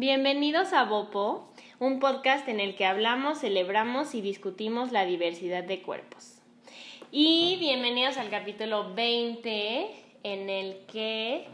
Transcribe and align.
Bienvenidos 0.00 0.74
a 0.74 0.84
Bopo, 0.84 1.52
un 1.80 1.98
podcast 1.98 2.46
en 2.46 2.60
el 2.60 2.76
que 2.76 2.86
hablamos, 2.86 3.40
celebramos 3.40 4.14
y 4.14 4.20
discutimos 4.20 4.92
la 4.92 5.04
diversidad 5.04 5.64
de 5.64 5.82
cuerpos. 5.82 6.38
Y 7.10 7.56
bienvenidos 7.58 8.16
al 8.16 8.30
capítulo 8.30 8.94
20 8.94 9.90
en 10.22 10.50
el 10.50 10.86
que 10.86 11.48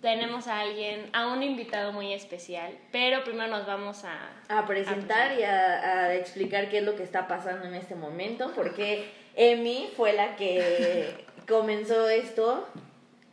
tenemos 0.00 0.46
a 0.46 0.60
alguien, 0.60 1.10
a 1.12 1.26
un 1.32 1.42
invitado 1.42 1.90
muy 1.90 2.12
especial, 2.12 2.72
pero 2.92 3.24
primero 3.24 3.48
nos 3.48 3.66
vamos 3.66 4.04
a... 4.04 4.30
A 4.48 4.64
presentar 4.64 5.36
y 5.36 5.42
a, 5.42 6.04
a 6.04 6.14
explicar 6.14 6.68
qué 6.68 6.78
es 6.78 6.84
lo 6.84 6.94
que 6.94 7.02
está 7.02 7.26
pasando 7.26 7.66
en 7.66 7.74
este 7.74 7.96
momento, 7.96 8.52
porque 8.54 9.10
Emi 9.34 9.88
fue 9.96 10.12
la 10.12 10.36
que 10.36 11.16
comenzó 11.48 12.08
esto 12.08 12.64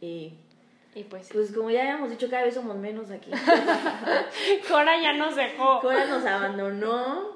y 0.01 0.33
Y 0.95 1.03
pues... 1.03 1.29
pues 1.31 1.51
como 1.51 1.69
ya 1.69 1.81
habíamos 1.81 2.09
dicho, 2.09 2.29
cada 2.29 2.43
vez 2.43 2.53
somos 2.55 2.75
menos 2.77 3.11
aquí. 3.11 3.29
Cora 4.67 4.99
ya 5.01 5.13
nos 5.13 5.35
dejó. 5.35 5.79
Cora 5.81 6.05
nos 6.05 6.25
abandonó. 6.25 7.35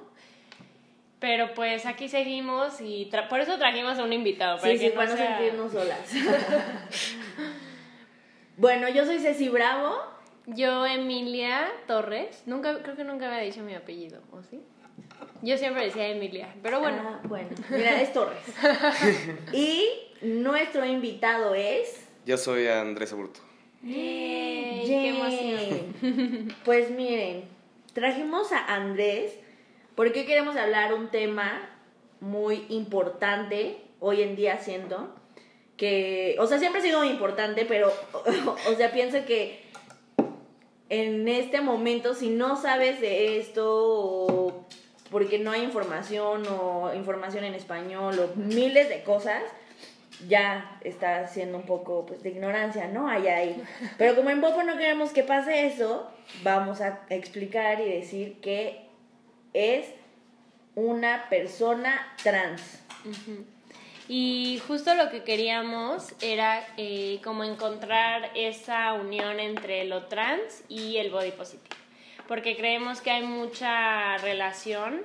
Pero 1.19 1.53
pues 1.53 1.85
aquí 1.85 2.07
seguimos 2.07 2.79
y 2.79 3.09
tra- 3.11 3.27
por 3.27 3.41
eso 3.41 3.57
trajimos 3.57 3.99
a 3.99 4.03
un 4.05 4.13
invitado. 4.13 4.57
Para 4.61 4.71
Sí, 4.71 4.79
que 4.79 4.89
sí, 4.89 4.95
para 4.95 5.09
no 5.09 5.17
sea- 5.17 5.37
sentirnos 5.37 5.71
solas. 5.73 5.99
bueno, 8.57 8.87
yo 8.89 9.05
soy 9.05 9.19
Ceci 9.19 9.49
Bravo. 9.49 9.97
Yo, 10.47 10.85
Emilia 10.85 11.67
Torres. 11.87 12.43
Nunca, 12.45 12.81
creo 12.81 12.95
que 12.95 13.03
nunca 13.03 13.27
había 13.27 13.39
dicho 13.41 13.61
mi 13.61 13.75
apellido, 13.75 14.21
¿o 14.31 14.41
sí? 14.41 14.61
Yo 15.41 15.57
siempre 15.57 15.85
decía 15.85 16.07
Emilia, 16.07 16.53
pero 16.63 16.79
bueno. 16.79 17.01
Ah, 17.05 17.19
bueno, 17.27 17.49
mira, 17.69 18.01
es 18.01 18.11
Torres. 18.13 18.39
y 19.53 19.85
nuestro 20.21 20.85
invitado 20.85 21.53
es... 21.55 22.05
Yo 22.25 22.37
soy 22.37 22.67
Andrés 22.67 23.13
Aburto. 23.13 23.39
¡Yay! 23.81 24.83
¡Qué 24.85 25.09
emoción! 25.09 26.55
Pues 26.65 26.91
miren, 26.91 27.43
trajimos 27.93 28.51
a 28.51 28.75
Andrés 28.75 29.33
porque 29.95 30.25
queremos 30.25 30.55
hablar 30.55 30.93
un 30.93 31.09
tema 31.09 31.69
muy 32.19 32.65
importante 32.69 33.77
hoy 33.99 34.21
en 34.21 34.35
día 34.35 34.57
siento 34.59 35.09
que, 35.77 36.35
o 36.39 36.45
sea, 36.45 36.59
siempre 36.59 36.81
ha 36.81 36.83
sido 36.83 37.03
importante, 37.05 37.65
pero, 37.65 37.91
o 38.69 38.75
sea, 38.75 38.91
pienso 38.91 39.25
que 39.25 39.63
en 40.89 41.27
este 41.27 41.61
momento 41.61 42.13
si 42.13 42.29
no 42.29 42.57
sabes 42.57 42.99
de 42.99 43.39
esto 43.39 43.65
o 43.65 44.65
porque 45.09 45.39
no 45.39 45.51
hay 45.51 45.63
información 45.63 46.43
o 46.47 46.93
información 46.93 47.43
en 47.43 47.55
español 47.55 48.19
o 48.19 48.39
miles 48.39 48.89
de 48.89 49.03
cosas, 49.03 49.41
ya 50.27 50.77
está 50.81 51.27
siendo 51.27 51.57
un 51.57 51.65
poco 51.65 52.05
pues, 52.05 52.23
de 52.23 52.29
ignorancia, 52.29 52.87
¿no? 52.87 53.07
Hay 53.07 53.27
ahí. 53.27 53.63
Pero 53.97 54.15
como 54.15 54.29
en 54.29 54.41
Bopo 54.41 54.63
no 54.63 54.77
queremos 54.77 55.11
que 55.11 55.23
pase 55.23 55.67
eso, 55.67 56.11
vamos 56.43 56.81
a 56.81 57.01
explicar 57.09 57.79
y 57.81 57.89
decir 57.89 58.39
que 58.41 58.85
es 59.53 59.87
una 60.75 61.29
persona 61.29 62.15
trans. 62.23 62.81
Ujú. 63.05 63.45
Y 64.07 64.59
justo 64.67 64.95
lo 64.95 65.11
que 65.11 65.23
queríamos 65.23 66.15
era 66.19 66.65
eh, 66.77 67.19
como 67.23 67.43
encontrar 67.43 68.31
esa 68.33 68.93
unión 68.93 69.39
entre 69.39 69.85
lo 69.85 70.07
trans 70.07 70.63
y 70.67 70.97
el 70.97 71.11
body 71.11 71.31
positive. 71.31 71.75
Porque 72.27 72.57
creemos 72.57 73.01
que 73.01 73.11
hay 73.11 73.23
mucha 73.23 74.17
relación. 74.17 75.03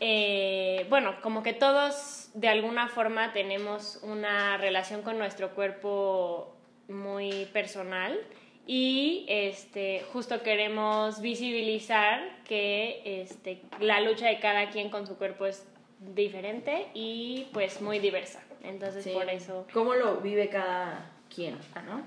Eh, 0.00 0.86
bueno, 0.90 1.16
como 1.22 1.42
que 1.42 1.52
todos 1.52 2.28
de 2.34 2.48
alguna 2.48 2.88
forma 2.88 3.32
tenemos 3.32 3.98
una 4.02 4.56
relación 4.58 5.02
con 5.02 5.18
nuestro 5.18 5.54
cuerpo 5.54 6.54
muy 6.88 7.46
personal 7.52 8.18
y 8.66 9.24
este 9.28 10.04
justo 10.12 10.42
queremos 10.42 11.20
visibilizar 11.20 12.20
que 12.44 13.00
este 13.22 13.62
la 13.80 14.00
lucha 14.00 14.26
de 14.28 14.38
cada 14.40 14.70
quien 14.70 14.90
con 14.90 15.06
su 15.06 15.16
cuerpo 15.16 15.46
es 15.46 15.66
diferente 15.98 16.88
y 16.94 17.46
pues 17.52 17.80
muy 17.80 17.98
diversa. 17.98 18.42
Entonces 18.62 19.04
Sí. 19.04 19.10
por 19.10 19.28
eso. 19.30 19.66
¿Cómo 19.72 19.94
lo 19.94 20.16
vive 20.16 20.48
cada 20.48 21.10
quien, 21.34 21.56
no? 21.86 22.02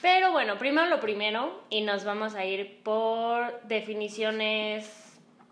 Pero 0.00 0.32
bueno, 0.32 0.58
primero 0.58 0.88
lo 0.88 0.98
primero 0.98 1.62
y 1.70 1.82
nos 1.82 2.04
vamos 2.04 2.34
a 2.34 2.44
ir 2.44 2.80
por 2.82 3.60
definiciones 3.62 5.01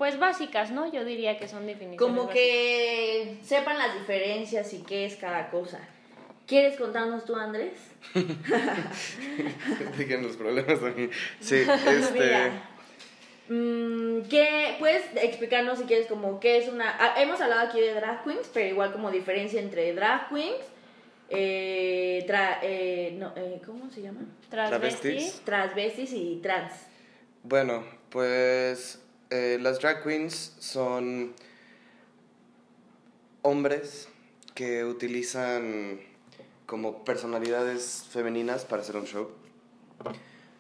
pues 0.01 0.19
básicas, 0.19 0.71
¿no? 0.71 0.91
Yo 0.91 1.05
diría 1.05 1.37
que 1.39 1.47
son 1.47 1.67
definiciones. 1.67 1.99
Como 1.99 2.23
básicas. 2.23 2.35
que 2.35 3.37
sepan 3.45 3.77
las 3.77 3.93
diferencias 3.93 4.73
y 4.73 4.79
qué 4.79 5.05
es 5.05 5.17
cada 5.17 5.51
cosa. 5.51 5.79
¿Quieres 6.47 6.79
contarnos 6.79 7.27
tú, 7.27 7.37
Andrés? 7.37 7.75
Dejen 9.99 10.23
los 10.23 10.39
problemas 10.39 10.83
a 10.83 10.89
mí. 10.89 11.11
Sí, 11.41 11.57
este. 11.87 12.51
Mm, 13.51 14.23
¿qué, 14.31 14.77
¿Puedes 14.79 15.05
explicarnos 15.17 15.79
si 15.79 15.85
quieres 15.85 16.07
como 16.07 16.41
qué 16.41 16.57
es 16.57 16.69
una... 16.69 16.97
ah, 16.99 17.21
hemos 17.21 17.39
hablado 17.43 17.69
aquí 17.69 17.79
de 17.79 17.93
drag 17.93 18.25
queens, 18.25 18.51
pero 18.55 18.71
igual 18.71 18.93
como 18.93 19.11
diferencia 19.11 19.61
entre 19.61 19.93
drag 19.93 20.31
queens, 20.31 20.65
eh, 21.29 22.25
tra- 22.27 22.61
eh, 22.63 23.17
no, 23.19 23.35
eh, 23.37 23.61
¿cómo 23.67 23.91
se 23.91 24.01
llama? 24.01 24.21
Transvesti. 24.49 25.01
Travestis. 25.11 25.41
Transvestis 25.45 26.13
y 26.15 26.41
trans. 26.43 26.73
Bueno, 27.43 27.85
pues. 28.09 28.99
Eh, 29.31 29.59
las 29.61 29.81
drag 29.81 30.03
queens 30.03 30.55
son. 30.59 31.35
hombres 33.43 34.09
que 34.55 34.85
utilizan 34.85 36.01
como 36.67 37.05
personalidades 37.05 38.07
femeninas 38.11 38.65
para 38.65 38.83
hacer 38.83 38.97
un 38.97 39.07
show. 39.07 39.31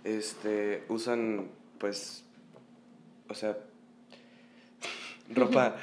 Este. 0.05 0.85
usan, 0.89 1.51
pues. 1.79 2.25
O 3.29 3.35
sea. 3.35 3.59
ropa 5.31 5.77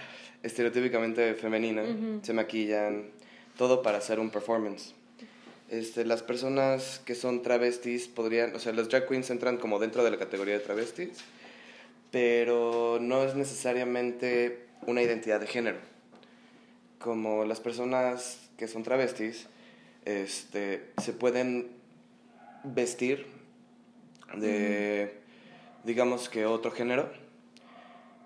estereotípicamente 0.43 1.33
femenina. 1.35 1.83
Se 2.21 2.33
maquillan. 2.33 3.11
Todo 3.57 3.81
para 3.81 3.97
hacer 3.97 4.19
un 4.19 4.29
performance. 4.29 4.93
Este, 5.69 6.05
las 6.05 6.23
personas 6.23 7.01
que 7.03 7.13
son 7.13 7.41
travestis 7.41 8.07
podrían, 8.07 8.55
o 8.55 8.59
sea, 8.59 8.71
las 8.71 8.87
drag 8.87 9.07
queens 9.07 9.29
entran 9.29 9.57
como 9.57 9.79
dentro 9.79 10.03
de 10.03 10.11
la 10.11 10.17
categoría 10.17 10.53
de 10.53 10.61
travestis, 10.61 11.09
pero 12.11 12.97
no 13.01 13.23
es 13.23 13.35
necesariamente 13.35 14.67
una 14.85 15.01
identidad 15.01 15.39
de 15.39 15.47
género. 15.47 15.77
Como 16.99 17.45
las 17.45 17.59
personas 17.59 18.39
que 18.57 18.67
son 18.67 18.83
travestis, 18.83 19.47
este, 20.05 20.91
se 21.01 21.13
pueden 21.13 21.67
vestir 22.63 23.27
de, 24.35 25.19
digamos 25.83 26.29
que 26.29 26.45
otro 26.45 26.71
género, 26.71 27.11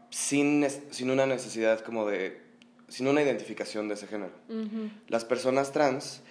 sin, 0.09 0.68
sin 0.91 1.09
una 1.09 1.25
necesidad 1.25 1.81
como 1.81 2.06
de, 2.06 2.41
sin 2.88 3.08
una 3.08 3.22
identificación 3.22 3.88
de 3.88 3.94
ese 3.96 4.08
género 4.08 4.31
las 5.08 5.25
personas 5.25 5.72
trans, 5.72 6.22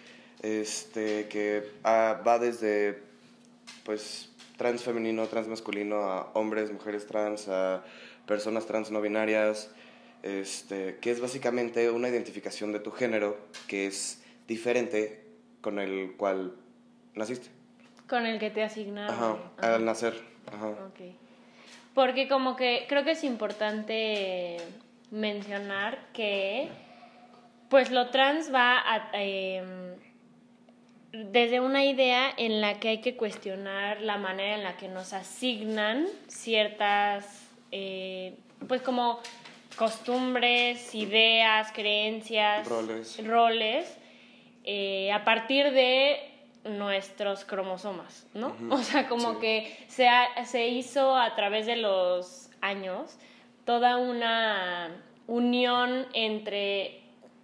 este, 0.42 1.28
que 1.28 1.70
ah, 1.84 2.22
va 2.26 2.38
desde, 2.38 3.02
pues, 3.84 4.30
trans 4.60 4.82
femenino, 4.84 5.26
trans 5.26 5.48
masculino, 5.48 6.02
a 6.02 6.32
hombres, 6.34 6.70
mujeres 6.70 7.06
trans, 7.06 7.48
a 7.48 7.82
personas 8.26 8.66
trans 8.66 8.90
no 8.90 9.00
binarias, 9.00 9.74
este, 10.22 10.98
que 10.98 11.10
es 11.10 11.18
básicamente 11.18 11.88
una 11.88 12.10
identificación 12.10 12.70
de 12.70 12.80
tu 12.80 12.90
género 12.90 13.38
que 13.68 13.86
es 13.86 14.22
diferente 14.46 15.24
con 15.62 15.78
el 15.78 16.12
cual 16.18 16.52
naciste. 17.14 17.48
Con 18.06 18.26
el 18.26 18.38
que 18.38 18.50
te 18.50 18.62
asignaron. 18.62 19.14
Ajá, 19.14 19.38
Ajá. 19.56 19.74
al 19.76 19.84
nacer. 19.86 20.20
Ajá. 20.52 20.68
Ok. 20.68 21.16
Porque 21.94 22.28
como 22.28 22.54
que 22.54 22.84
creo 22.86 23.02
que 23.02 23.12
es 23.12 23.24
importante 23.24 24.58
mencionar 25.10 26.06
que 26.12 26.68
pues 27.70 27.90
lo 27.90 28.10
trans 28.10 28.52
va 28.52 28.78
a, 28.78 29.08
em, 29.14 29.89
desde 31.12 31.60
una 31.60 31.84
idea 31.84 32.30
en 32.36 32.60
la 32.60 32.78
que 32.78 32.88
hay 32.88 32.98
que 33.00 33.16
cuestionar 33.16 34.00
la 34.00 34.16
manera 34.16 34.54
en 34.56 34.62
la 34.64 34.76
que 34.76 34.88
nos 34.88 35.12
asignan 35.12 36.06
ciertas 36.28 37.48
eh, 37.72 38.36
pues 38.68 38.82
como 38.82 39.20
costumbres, 39.76 40.94
ideas, 40.94 41.72
creencias, 41.72 42.68
Roles. 42.68 43.26
roles, 43.26 43.98
eh, 44.64 45.10
a 45.12 45.24
partir 45.24 45.70
de 45.72 46.20
nuestros 46.64 47.44
cromosomas, 47.44 48.26
¿no? 48.34 48.54
O 48.70 48.78
sea, 48.78 49.08
como 49.08 49.32
sí. 49.34 49.38
que 49.40 49.84
se, 49.88 50.08
ha- 50.08 50.44
se 50.44 50.68
hizo 50.68 51.16
a 51.16 51.34
través 51.34 51.66
de 51.66 51.76
los 51.76 52.50
años 52.60 53.16
toda 53.64 53.96
una 53.96 54.90
unión 55.26 56.06
entre 56.12 57.00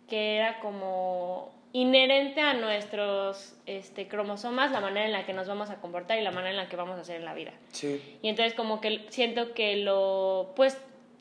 que 0.09 0.37
era 0.37 0.61
como 0.61 1.53
inherente 1.77 2.41
a 2.41 2.55
nuestros 2.55 3.55
este, 3.67 4.09
cromosomas 4.09 4.73
la 4.73 4.81
manera 4.81 5.05
en 5.05 5.13
la 5.13 5.27
que 5.27 5.35
nos 5.35 5.47
vamos 5.47 5.69
a 5.69 5.77
comportar 5.77 6.19
y 6.19 6.23
la 6.23 6.31
manera 6.31 6.53
en 6.53 6.57
la 6.57 6.71
que 6.71 6.77
vamos 6.77 6.97
a 6.97 7.03
hacer 7.03 7.17
en 7.17 7.27
la 7.27 7.35
vida. 7.35 7.53
Sí. 7.73 8.19
Y 8.23 8.31
entonces 8.31 8.55
como 8.55 8.81
que 8.81 9.05
siento 9.11 9.53
que 9.53 9.77
lo, 9.77 10.55
pues 10.57 10.79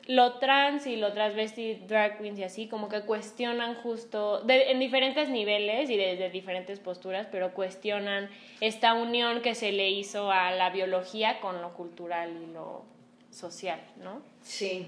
lo 0.08 0.36
trans 0.38 0.88
y 0.88 0.96
lo 0.96 1.12
transvesti 1.12 1.82
drag 1.88 2.20
queens 2.20 2.40
y 2.40 2.44
así, 2.44 2.68
como 2.70 2.88
que 2.88 3.02
cuestionan 3.02 3.76
justo, 3.76 4.46
en 4.48 4.80
diferentes 4.80 5.28
niveles 5.28 5.90
y 5.90 5.98
desde 5.98 6.30
diferentes 6.30 6.80
posturas, 6.80 7.28
pero 7.30 7.54
cuestionan 7.54 8.30
esta 8.62 8.94
unión 8.94 9.42
que 9.42 9.56
se 9.56 9.74
le 9.74 9.90
hizo 9.90 10.32
a 10.32 10.52
la 10.52 10.70
biología 10.70 11.42
con 11.42 11.62
lo 11.62 11.74
cultural 11.74 12.32
y 12.42 12.54
lo 12.54 12.86
social, 13.30 13.82
¿no? 14.02 14.22
Sí. 14.42 14.88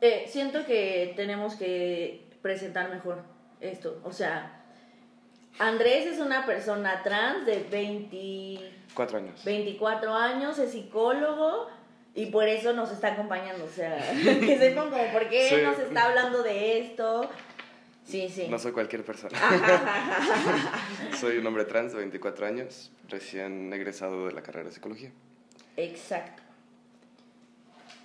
Eh, 0.00 0.24
siento 0.28 0.64
que 0.64 1.12
tenemos 1.14 1.56
que 1.56 2.22
presentar 2.40 2.88
mejor 2.88 3.31
esto. 3.62 4.00
O 4.04 4.12
sea, 4.12 4.62
Andrés 5.58 6.06
es 6.06 6.18
una 6.18 6.44
persona 6.46 7.02
trans 7.02 7.46
de 7.46 7.66
24 7.70 9.18
años. 9.18 9.44
24 9.44 10.14
años, 10.14 10.58
es 10.58 10.72
psicólogo 10.72 11.68
y 12.14 12.26
por 12.26 12.48
eso 12.48 12.72
nos 12.72 12.90
está 12.90 13.12
acompañando. 13.12 13.64
O 13.64 13.68
sea, 13.68 13.98
que 14.22 14.58
sepan 14.58 14.90
como 14.90 15.04
por 15.12 15.28
qué 15.28 15.62
nos 15.62 15.78
está 15.78 16.06
hablando 16.06 16.42
de 16.42 16.80
esto. 16.80 17.28
Sí, 18.04 18.28
sí. 18.28 18.48
No 18.48 18.58
soy 18.58 18.72
cualquier 18.72 19.04
persona. 19.04 19.38
soy 21.20 21.38
un 21.38 21.46
hombre 21.46 21.64
trans 21.64 21.92
de 21.92 21.98
24 21.98 22.46
años, 22.46 22.90
recién 23.08 23.72
egresado 23.72 24.26
de 24.26 24.32
la 24.32 24.42
carrera 24.42 24.66
de 24.68 24.74
psicología. 24.74 25.12
Exacto. 25.76 26.42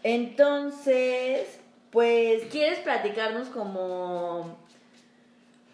Entonces, 0.04 1.60
pues, 1.90 2.44
¿quieres 2.52 2.80
platicarnos 2.80 3.48
como 3.50 4.58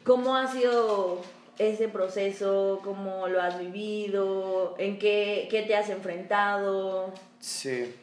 cómo 0.04 0.36
ha 0.36 0.52
sido 0.52 1.22
ese 1.58 1.88
proceso, 1.88 2.82
cómo 2.84 3.28
lo 3.28 3.42
has 3.42 3.60
vivido, 3.60 4.76
en 4.78 4.98
qué, 5.00 5.48
qué 5.50 5.64
te 5.64 5.76
has 5.76 5.90
enfrentado? 5.90 7.14
Sí, 7.40 7.94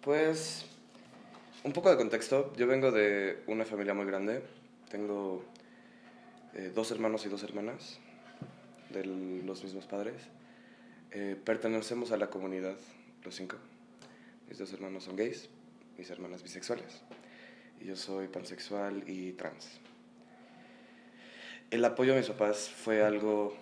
pues 0.00 0.66
un 1.64 1.72
poco 1.72 1.90
de 1.90 1.96
contexto. 1.96 2.52
Yo 2.56 2.66
vengo 2.66 2.92
de 2.92 3.42
una 3.46 3.64
familia 3.64 3.94
muy 3.94 4.04
grande. 4.04 4.42
Tengo 4.90 5.42
eh, 6.54 6.70
dos 6.74 6.90
hermanos 6.90 7.24
y 7.26 7.28
dos 7.28 7.42
hermanas 7.42 7.98
de 8.90 9.04
los 9.04 9.64
mismos 9.64 9.86
padres. 9.86 10.14
Eh, 11.10 11.36
pertenecemos 11.42 12.12
a 12.12 12.16
la 12.16 12.28
comunidad, 12.28 12.76
los 13.24 13.34
cinco. 13.34 13.56
Mis 14.48 14.58
dos 14.58 14.72
hermanos 14.72 15.04
son 15.04 15.16
gays, 15.16 15.48
mis 15.96 16.10
hermanas 16.10 16.42
bisexuales. 16.42 17.02
Y 17.80 17.86
yo 17.86 17.96
soy 17.96 18.28
pansexual 18.28 19.02
y 19.08 19.32
trans. 19.32 19.80
El 21.70 21.84
apoyo 21.84 22.12
de 22.12 22.20
mis 22.20 22.28
papás 22.28 22.70
fue 22.70 23.02
algo 23.02 23.56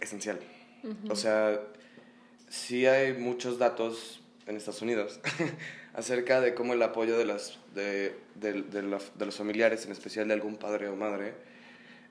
esencial. 0.00 0.40
O 1.08 1.14
sea, 1.14 1.60
sí 2.48 2.86
hay 2.86 3.12
muchos 3.12 3.58
datos 3.58 4.20
en 4.46 4.56
Estados 4.56 4.82
Unidos 4.82 5.20
acerca 5.94 6.40
de 6.40 6.54
cómo 6.54 6.72
el 6.72 6.82
apoyo 6.82 7.16
de, 7.18 7.24
las, 7.24 7.58
de, 7.74 8.16
de, 8.34 8.62
de, 8.62 8.82
los, 8.82 9.12
de, 9.16 9.26
los, 9.26 9.36
familiares, 9.36 9.84
en 9.86 9.92
especial 9.92 10.28
de 10.28 10.34
algún 10.34 10.56
padre 10.56 10.88
o 10.88 10.96
madre, 10.96 11.34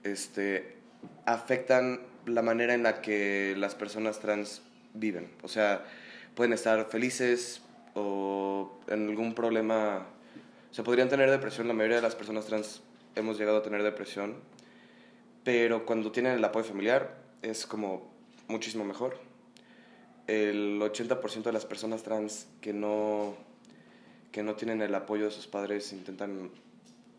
este, 0.04 0.76
afectan 1.26 2.02
la 2.26 2.42
manera 2.42 2.74
en 2.74 2.84
la 2.84 3.02
que 3.02 3.56
las 3.58 3.76
personas 3.76 4.20
trans 4.20 4.62
viven. 4.94 5.30
O 5.44 5.48
sea, 5.48 5.84
pueden 6.36 6.54
estar 6.54 6.90
felices 6.90 7.62
o 7.96 8.80
en 8.88 9.10
algún 9.10 9.34
problema, 9.34 10.06
o 10.72 10.74
sea, 10.74 10.84
podrían 10.84 11.10
tener 11.10 11.30
depresión, 11.30 11.68
la 11.68 11.74
mayoría 11.74 11.98
de 11.98 12.04
las 12.04 12.16
personas 12.16 12.46
trans 12.46 12.82
hemos 13.16 13.38
llegado 13.38 13.58
a 13.58 13.62
tener 13.62 13.84
depresión, 13.84 14.36
pero 15.44 15.86
cuando 15.86 16.12
tienen 16.12 16.34
el 16.34 16.44
apoyo 16.44 16.66
familiar 16.66 17.18
es 17.42 17.66
como 17.66 18.12
muchísimo 18.48 18.84
mejor 18.84 19.30
el 20.30 20.80
80% 20.80 21.44
de 21.44 21.52
las 21.52 21.66
personas 21.66 22.04
trans 22.04 22.48
que 22.62 22.72
no, 22.72 23.36
que 24.32 24.44
no 24.44 24.56
tienen 24.56 24.82
el 24.82 24.94
apoyo 24.94 25.26
de 25.26 25.32
sus 25.32 25.48
padres 25.48 25.92
intentan 25.92 26.52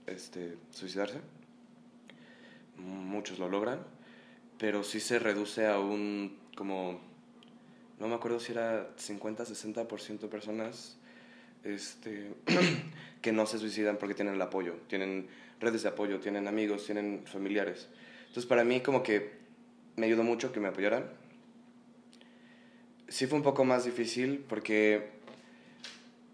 este, 0.06 0.56
suicidarse. 0.70 1.20
Muchos 2.76 3.40
lo 3.40 3.48
logran, 3.48 3.80
pero 4.58 4.84
sí 4.84 5.00
se 5.00 5.18
reduce 5.18 5.66
a 5.66 5.80
un 5.80 6.38
como, 6.56 7.00
no 7.98 8.06
me 8.06 8.14
acuerdo 8.14 8.38
si 8.38 8.52
era 8.52 8.94
50-60% 8.96 10.20
de 10.20 10.28
personas 10.28 10.96
este, 11.64 12.32
que 13.20 13.32
no 13.32 13.46
se 13.46 13.58
suicidan 13.58 13.96
porque 13.98 14.14
tienen 14.14 14.34
el 14.34 14.42
apoyo, 14.42 14.74
tienen 14.88 15.28
redes 15.60 15.82
de 15.82 15.88
apoyo, 15.88 16.20
tienen 16.20 16.48
amigos, 16.48 16.86
tienen 16.86 17.22
familiares. 17.26 17.88
Entonces 18.28 18.46
para 18.46 18.64
mí 18.64 18.80
como 18.80 19.02
que 19.02 19.32
me 19.96 20.06
ayudó 20.06 20.22
mucho 20.22 20.52
que 20.52 20.60
me 20.60 20.68
apoyaran 20.68 21.04
sí 23.10 23.26
fue 23.26 23.36
un 23.36 23.44
poco 23.44 23.64
más 23.64 23.84
difícil 23.84 24.44
porque 24.48 25.10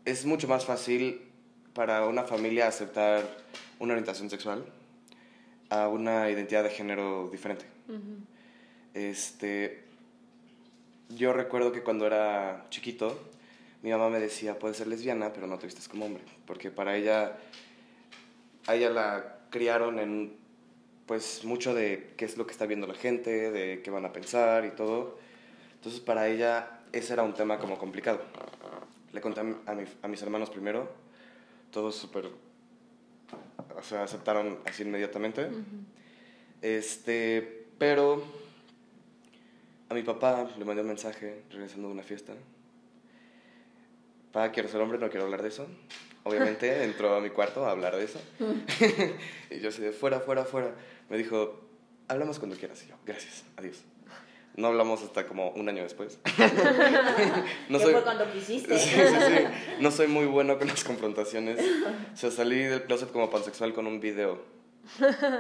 es 0.05 0.25
mucho 0.25 0.47
más 0.47 0.65
fácil 0.65 1.23
para 1.75 2.07
una 2.07 2.23
familia 2.23 2.69
aceptar 2.69 3.25
una 3.81 3.95
orientación 3.95 4.31
sexual 4.31 4.65
a 5.71 5.89
una 5.89 6.31
identidad 6.31 6.63
de 6.63 6.71
género 6.71 7.29
diferente. 7.33 7.65
Este, 8.95 9.85
yo 11.09 11.33
recuerdo 11.33 11.73
que 11.73 11.83
cuando 11.83 12.07
era 12.07 12.67
chiquito, 12.71 13.19
mi 13.87 13.93
mamá 13.93 14.09
me 14.09 14.19
decía, 14.19 14.59
puedes 14.59 14.79
ser 14.79 14.89
lesbiana, 14.89 15.33
pero 15.33 15.47
no 15.47 15.61
te 15.61 15.67
vistes 15.67 15.87
como 15.87 16.07
hombre, 16.07 16.25
porque 16.45 16.73
para 16.73 16.97
ella, 16.97 17.37
a 18.67 18.75
ella 18.75 18.91
la 18.91 19.39
criaron 19.49 20.01
en, 20.01 20.37
pues, 21.07 21.45
mucho 21.45 21.73
de 21.73 22.13
qué 22.17 22.25
es 22.25 22.37
lo 22.37 22.49
que 22.49 22.51
está 22.51 22.67
viendo 22.67 22.89
la 22.89 22.95
gente, 22.95 23.53
de 23.53 23.83
qué 23.83 23.91
van 23.93 24.05
a 24.05 24.13
pensar 24.13 24.65
y 24.65 24.71
todo. 24.73 25.21
Entonces 25.75 26.01
para 26.01 26.27
ella 26.27 26.81
ese 26.91 27.13
era 27.13 27.23
un 27.23 27.33
tema 27.33 27.61
como 27.61 27.79
complicado. 27.79 28.23
Le 29.13 29.21
conté 29.21 29.43
a, 29.43 30.09
mis 30.09 30.21
hermanos 30.21 30.51
primero, 30.51 30.91
todos 31.71 31.95
súper, 31.95 32.27
o 32.27 33.83
sea, 33.85 34.03
aceptaron 34.03 34.59
así 34.65 34.83
inmediatamente. 34.83 35.49
Este, 36.61 37.69
pero 37.79 38.21
a 39.89 39.95
mi 39.95 40.03
papá 40.03 40.51
le 40.59 40.65
mandé 40.65 40.83
un 40.83 40.89
mensaje 40.89 41.45
regresando 41.53 41.87
de 41.87 41.95
una 41.95 42.03
fiesta. 42.03 42.35
Papá, 44.33 44.53
quiero 44.53 44.69
ser 44.69 44.81
hombre, 44.81 44.99
no 44.99 45.09
quiero 45.09 45.25
hablar 45.25 45.43
de 45.43 45.49
eso. 45.49 45.67
Obviamente 46.25 46.85
entró 46.85 47.15
a 47.15 47.21
mi 47.21 47.31
cuarto 47.31 47.67
a 47.67 47.71
hablar 47.71 47.97
de 47.97 48.05
eso. 48.05 48.21
y 49.51 49.61
yo 49.61 49.69
así 49.69 49.83
de 49.83 49.93
fuera, 49.93 50.21
fuera, 50.21 50.45
fuera. 50.45 50.75
Me 51.09 51.17
dijo, 51.17 51.61
hablamos 52.09 52.39
cuando 52.39 52.57
quieras. 52.57 52.83
Y 52.85 52.89
yo, 52.89 52.97
gracias, 53.05 53.45
adiós. 53.57 53.85
No 54.57 54.69
hablamos 54.69 55.03
hasta 55.03 55.27
como 55.27 55.51
un 55.51 55.69
año 55.69 55.83
después. 55.83 56.19
no 57.69 57.79
soy... 57.79 57.93
fue 57.93 58.03
cuando 58.03 58.33
quisiste? 58.33 58.79
Sí, 58.79 58.89
sí, 58.89 59.17
sí. 59.27 59.45
No 59.81 59.91
soy 59.91 60.07
muy 60.07 60.25
bueno 60.25 60.59
con 60.59 60.69
las 60.69 60.83
confrontaciones. 60.83 61.59
O 62.15 62.17
sea, 62.17 62.31
salí 62.31 62.63
del 62.63 62.85
closet 62.85 63.13
como 63.13 63.29
pansexual 63.29 63.75
con 63.75 63.87
un 63.87 64.01
video 64.01 64.56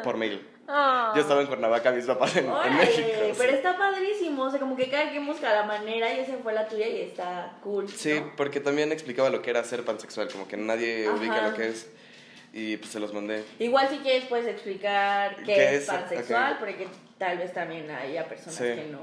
por 0.04 0.16
mail. 0.16 0.46
Ah. 0.68 1.12
Yo 1.14 1.22
estaba 1.22 1.40
en 1.42 1.46
Cuernavaca, 1.46 1.92
mis 1.92 2.06
papás 2.06 2.36
en, 2.36 2.46
México. 2.76 3.08
Pero 3.38 3.52
está 3.52 3.78
padrísimo, 3.78 4.42
o 4.42 4.50
sea, 4.50 4.58
como 4.58 4.76
que 4.76 4.88
cada 4.90 5.10
quien 5.10 5.24
busca 5.24 5.54
la 5.54 5.62
manera 5.62 6.12
y 6.12 6.18
esa 6.18 6.38
fue 6.42 6.52
la 6.52 6.66
tuya 6.66 6.88
y 6.88 7.02
está 7.02 7.56
cool. 7.62 7.88
Sí, 7.88 8.20
porque 8.36 8.58
también 8.58 8.90
explicaba 8.90 9.30
lo 9.30 9.42
que 9.42 9.50
era 9.50 9.62
ser 9.62 9.84
pansexual, 9.84 10.28
como 10.28 10.48
que 10.48 10.56
nadie 10.56 11.08
ubica 11.08 11.48
lo 11.48 11.54
que 11.54 11.68
es. 11.68 11.88
Y 12.52 12.78
pues 12.78 12.90
se 12.90 12.98
los 12.98 13.14
mandé. 13.14 13.44
Igual 13.60 13.88
si 13.88 13.98
quieres 13.98 14.24
puedes 14.24 14.48
explicar 14.48 15.36
qué, 15.44 15.76
es, 15.76 15.84
pansexual, 15.84 16.56
porque 16.58 16.88
tal 17.16 17.38
vez 17.38 17.52
también 17.52 17.88
haya 17.90 18.26
personas 18.26 18.58
que 18.58 18.88
no. 18.90 19.02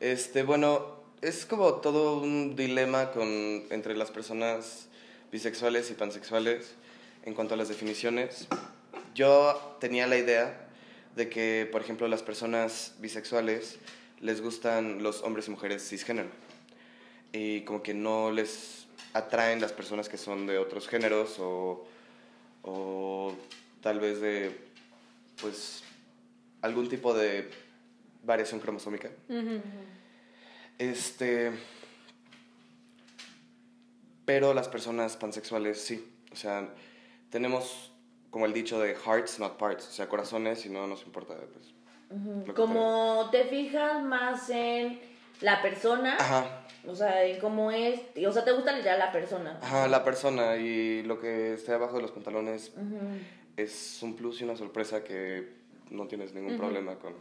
Este, 0.00 0.42
bueno, 0.42 0.96
es 1.20 1.46
como 1.46 1.74
todo 1.74 2.18
un 2.18 2.56
dilema 2.56 3.12
con, 3.12 3.28
entre 3.70 3.96
las 3.96 4.10
personas 4.10 4.88
bisexuales 5.30 5.90
y 5.92 5.94
pansexuales 5.94 6.74
en 7.24 7.34
cuanto 7.34 7.54
a 7.54 7.56
las 7.56 7.68
definiciones. 7.68 8.48
Yo 9.14 9.76
tenía 9.80 10.06
la 10.06 10.16
idea 10.16 10.68
de 11.16 11.28
que, 11.28 11.68
por 11.70 11.82
ejemplo, 11.82 12.08
las 12.08 12.22
personas 12.22 12.94
bisexuales 12.98 13.78
les 14.20 14.40
gustan 14.40 15.02
los 15.02 15.22
hombres 15.22 15.48
y 15.48 15.50
mujeres 15.50 15.86
cisgénero. 15.86 16.30
Y 17.32 17.62
como 17.62 17.82
que 17.82 17.94
no 17.94 18.30
les 18.30 18.86
atraen 19.12 19.60
las 19.60 19.72
personas 19.72 20.08
que 20.08 20.16
son 20.16 20.46
de 20.46 20.58
otros 20.58 20.88
géneros 20.88 21.38
o, 21.38 21.86
o 22.62 23.34
tal 23.82 24.00
vez 24.00 24.20
de, 24.20 24.56
pues, 25.40 25.82
algún 26.62 26.88
tipo 26.88 27.12
de 27.12 27.50
variación 28.22 28.60
cromosómica. 28.60 29.10
Este. 30.78 31.52
Pero 34.24 34.54
las 34.54 34.68
personas 34.68 35.16
pansexuales 35.16 35.80
sí. 35.80 36.08
O 36.32 36.36
sea, 36.36 36.72
tenemos 37.30 37.91
como 38.32 38.46
el 38.46 38.54
dicho 38.54 38.80
de 38.80 38.94
hearts, 38.94 39.38
not 39.38 39.58
parts. 39.58 39.86
O 39.86 39.92
sea, 39.92 40.08
corazones 40.08 40.64
y 40.64 40.70
no 40.70 40.86
nos 40.86 41.04
importa. 41.04 41.34
Pues, 41.36 42.56
como 42.56 43.28
te 43.30 43.44
fijas 43.44 44.02
más 44.02 44.48
en 44.48 44.98
la 45.42 45.60
persona. 45.60 46.16
Ajá. 46.18 46.66
O 46.86 46.96
sea, 46.96 47.24
en 47.24 47.38
cómo 47.38 47.70
es. 47.70 48.00
O 48.26 48.32
sea, 48.32 48.42
te 48.42 48.52
gusta 48.52 48.80
ya 48.80 48.96
la 48.96 49.12
persona. 49.12 49.60
Ajá, 49.62 49.86
la 49.86 50.02
persona. 50.02 50.56
Y 50.56 51.02
lo 51.02 51.20
que 51.20 51.52
esté 51.52 51.72
abajo 51.72 51.96
de 51.96 52.02
los 52.02 52.10
pantalones 52.10 52.72
es 53.56 54.02
un 54.02 54.16
plus 54.16 54.40
y 54.40 54.44
una 54.44 54.56
sorpresa 54.56 55.04
que 55.04 55.52
no 55.90 56.08
tienes 56.08 56.32
ningún 56.32 56.56
problema 56.56 56.96
con. 56.98 57.14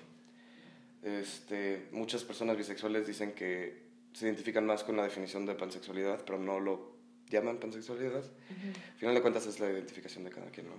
Este, 1.03 1.89
muchas 1.91 2.23
personas 2.23 2.55
bisexuales 2.55 3.05
dicen 3.05 3.33
que 3.33 3.83
se 4.13 4.25
identifican 4.27 4.65
más 4.65 4.85
con 4.85 4.95
la 4.95 5.03
definición 5.03 5.45
de 5.45 5.55
pansexualidad, 5.55 6.21
pero 6.25 6.39
no 6.39 6.61
lo 6.61 6.90
llaman 7.31 7.57
pansexualidad. 7.57 8.23
Al 8.23 8.97
final 8.97 9.15
de 9.15 9.21
cuentas 9.21 9.47
es 9.47 9.59
la 9.59 9.69
identificación 9.69 10.23
de 10.23 10.29
cada 10.29 10.47
quien, 10.51 10.67
¿no? 10.67 10.75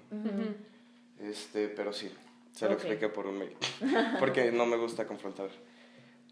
Este, 1.18 1.68
pero 1.68 1.92
sí, 1.92 2.10
se 2.52 2.66
lo 2.66 2.74
expliqué 2.74 3.08
por 3.08 3.26
un 3.26 3.38
mail, 3.38 3.56
porque 4.20 4.52
no 4.52 4.66
me 4.66 4.76
gusta 4.76 5.06
confrontar. 5.06 5.50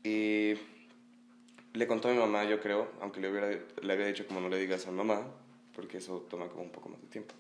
Y 0.05 0.55
le 1.73 1.87
contó 1.87 2.09
a 2.09 2.13
mi 2.13 2.19
mamá, 2.19 2.45
yo 2.45 2.61
creo, 2.61 2.91
aunque 3.01 3.21
le, 3.21 3.31
hubiera, 3.31 3.49
le 3.49 3.93
había 3.93 4.07
dicho 4.07 4.27
como 4.27 4.41
no 4.41 4.49
le 4.49 4.59
digas 4.59 4.87
a 4.87 4.91
mamá, 4.91 5.27
porque 5.75 5.99
eso 5.99 6.27
toma 6.29 6.49
como 6.49 6.63
un 6.63 6.71
poco 6.71 6.89
más 6.89 7.01
de 7.01 7.09
tiempo. 7.09 7.35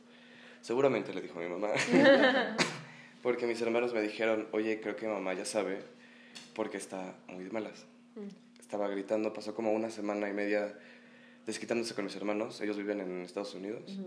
Seguramente 0.62 1.12
le 1.14 1.20
dijo 1.20 1.38
a 1.38 1.42
mi 1.42 1.48
mamá, 1.48 1.68
porque 3.22 3.46
mis 3.46 3.60
hermanos 3.60 3.92
me 3.92 4.02
dijeron, 4.02 4.48
oye, 4.52 4.80
creo 4.80 4.96
que 4.96 5.06
mi 5.06 5.12
mamá 5.12 5.34
ya 5.34 5.44
sabe, 5.44 5.80
porque 6.54 6.76
está 6.76 7.16
muy 7.28 7.44
de 7.44 7.50
malas. 7.50 7.86
Mm. 8.14 8.60
Estaba 8.60 8.88
gritando, 8.88 9.32
pasó 9.32 9.54
como 9.54 9.72
una 9.72 9.90
semana 9.90 10.28
y 10.28 10.32
media 10.32 10.78
desquitándose 11.50 11.94
con 11.94 12.04
mis 12.04 12.14
hermanos, 12.16 12.60
ellos 12.60 12.76
viven 12.76 13.00
en 13.00 13.22
Estados 13.22 13.54
Unidos, 13.54 13.98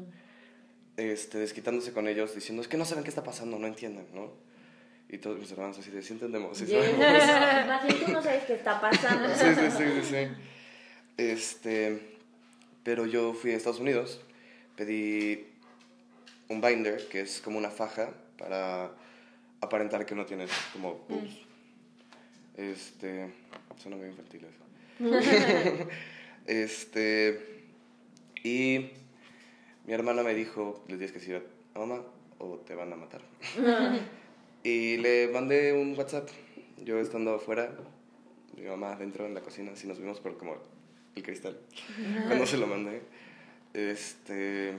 este, 0.98 1.40
desquitándose 1.40 1.92
con 1.92 2.08
ellos, 2.08 2.34
diciendo, 2.34 2.62
es 2.62 2.68
que 2.68 2.78
no 2.78 2.86
saben 2.86 3.04
qué 3.04 3.10
está 3.10 3.24
pasando, 3.24 3.60
no 3.60 3.68
entienden, 3.68 4.08
¿no? 4.14 4.32
Y 5.10 5.18
todos 5.18 5.38
mis 5.38 5.52
hermanos 5.52 5.78
así 5.78 5.92
de, 5.92 6.02
sí 6.02 6.14
entendemos, 6.14 6.58
sí 6.58 6.66
sabemos. 6.66 6.98
Más 7.68 7.86
bien 7.86 8.06
tú 8.06 8.12
no 8.12 8.24
sabes 8.24 8.44
qué 8.46 8.54
está 8.54 8.80
pasando. 8.80 9.30
sí, 9.36 9.46
sí, 9.56 9.72
sí, 9.78 10.04
sí. 10.04 10.28
Este, 11.18 12.18
pero 12.84 13.06
yo 13.06 13.34
fui 13.34 13.52
a 13.52 13.58
Estados 13.58 13.80
Unidos, 13.80 14.22
pedí 14.76 15.48
un 16.48 16.62
binder, 16.62 17.08
que 17.10 17.22
es 17.22 17.42
como 17.42 17.58
una 17.58 17.70
faja 17.70 18.12
para 18.38 18.92
aparentar 19.62 20.06
que 20.06 20.16
no 20.16 20.26
tienes 20.26 20.50
como 20.72 21.06
boobs. 21.10 21.40
Este, 22.56 23.30
suena 23.78 23.98
muy 23.98 24.08
infantil 24.08 24.46
eso. 24.46 24.64
este, 26.48 27.64
y 28.44 28.90
mi 29.86 29.94
hermana 29.94 30.24
me 30.24 30.34
dijo, 30.34 30.84
les 30.88 30.98
tienes 30.98 31.12
que 31.12 31.20
decir 31.20 31.44
a 31.74 31.80
mamá 31.80 32.02
o 32.40 32.58
te 32.58 32.76
van 32.76 32.92
a 32.94 32.96
matar. 32.96 33.22
Y 34.66 34.96
le 34.96 35.28
mandé 35.28 35.74
un 35.74 35.94
WhatsApp, 35.98 36.30
yo 36.86 36.98
estando 36.98 37.34
afuera, 37.34 37.70
mi 38.56 38.64
mamá 38.64 38.94
adentro 38.94 39.26
en 39.26 39.34
la 39.34 39.42
cocina, 39.42 39.74
así 39.74 39.88
nos 39.88 40.00
vimos 40.00 40.22
por 40.22 40.38
como 40.38 40.56
el 41.16 41.22
cristal, 41.22 41.60
cuando 42.28 42.46
se 42.46 42.58
lo 42.58 42.66
mandé. 42.66 43.02
Este... 43.74 44.78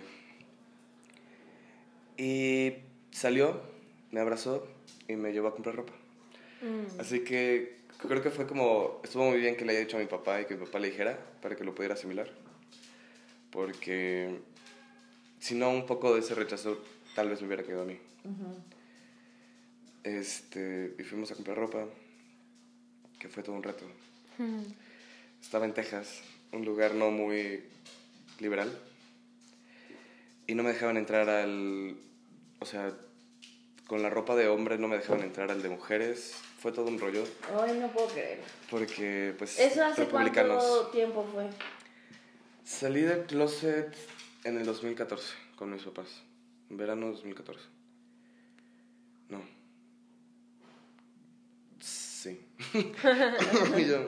Y 2.16 2.72
salió, 3.10 3.60
me 4.10 4.20
abrazó 4.20 4.66
y 5.06 5.16
me 5.16 5.32
llevó 5.32 5.48
a 5.48 5.52
comprar 5.52 5.76
ropa. 5.76 5.92
Mm. 6.62 7.00
Así 7.00 7.20
que 7.20 7.83
creo 8.08 8.22
que 8.22 8.30
fue 8.30 8.46
como, 8.46 9.00
estuvo 9.04 9.24
muy 9.30 9.38
bien 9.38 9.56
que 9.56 9.64
le 9.64 9.72
haya 9.72 9.80
dicho 9.80 9.96
a 9.96 10.00
mi 10.00 10.06
papá 10.06 10.40
y 10.40 10.46
que 10.46 10.54
mi 10.54 10.64
papá 10.64 10.78
le 10.78 10.90
dijera 10.90 11.18
para 11.40 11.56
que 11.56 11.64
lo 11.64 11.74
pudiera 11.74 11.94
asimilar. 11.94 12.30
Porque 13.50 14.40
si 15.38 15.54
no, 15.54 15.70
un 15.70 15.86
poco 15.86 16.14
de 16.14 16.20
ese 16.20 16.34
rechazo 16.34 16.78
tal 17.14 17.28
vez 17.28 17.40
me 17.40 17.46
hubiera 17.46 17.62
quedado 17.62 17.82
a 17.82 17.86
mí. 17.86 17.98
Este, 20.02 20.94
y 20.98 21.02
fuimos 21.02 21.30
a 21.30 21.34
comprar 21.34 21.56
ropa, 21.56 21.86
que 23.18 23.28
fue 23.28 23.42
todo 23.42 23.56
un 23.56 23.62
reto. 23.62 23.84
Estaba 25.40 25.64
en 25.64 25.74
Texas, 25.74 26.22
un 26.52 26.64
lugar 26.64 26.94
no 26.94 27.10
muy 27.10 27.62
liberal. 28.40 28.76
Y 30.46 30.54
no 30.54 30.62
me 30.62 30.70
dejaban 30.70 30.96
entrar 30.96 31.28
al... 31.28 31.96
O 32.60 32.66
sea, 32.66 32.92
con 33.86 34.02
la 34.02 34.10
ropa 34.10 34.34
de 34.36 34.48
hombre 34.48 34.78
no 34.78 34.88
me 34.88 34.96
dejaban 34.96 35.22
entrar 35.22 35.50
al 35.50 35.62
de 35.62 35.68
mujeres. 35.68 36.34
Fue 36.64 36.72
todo 36.72 36.86
un 36.86 36.98
rollo. 36.98 37.24
Ay, 37.60 37.78
no 37.78 37.92
puedo 37.92 38.06
creer. 38.08 38.40
Porque, 38.70 39.34
pues, 39.36 39.60
¿Eso 39.60 39.84
hace 39.84 40.06
cuánto 40.06 40.86
tiempo 40.86 41.28
fue? 41.30 41.44
Salí 42.64 43.02
del 43.02 43.26
closet 43.26 43.94
en 44.44 44.56
el 44.56 44.64
2014 44.64 45.34
con 45.56 45.70
mis 45.70 45.82
papás. 45.82 46.22
En 46.70 46.78
verano 46.78 47.08
2014. 47.08 47.60
No, 49.28 49.42
Sí. 51.80 52.46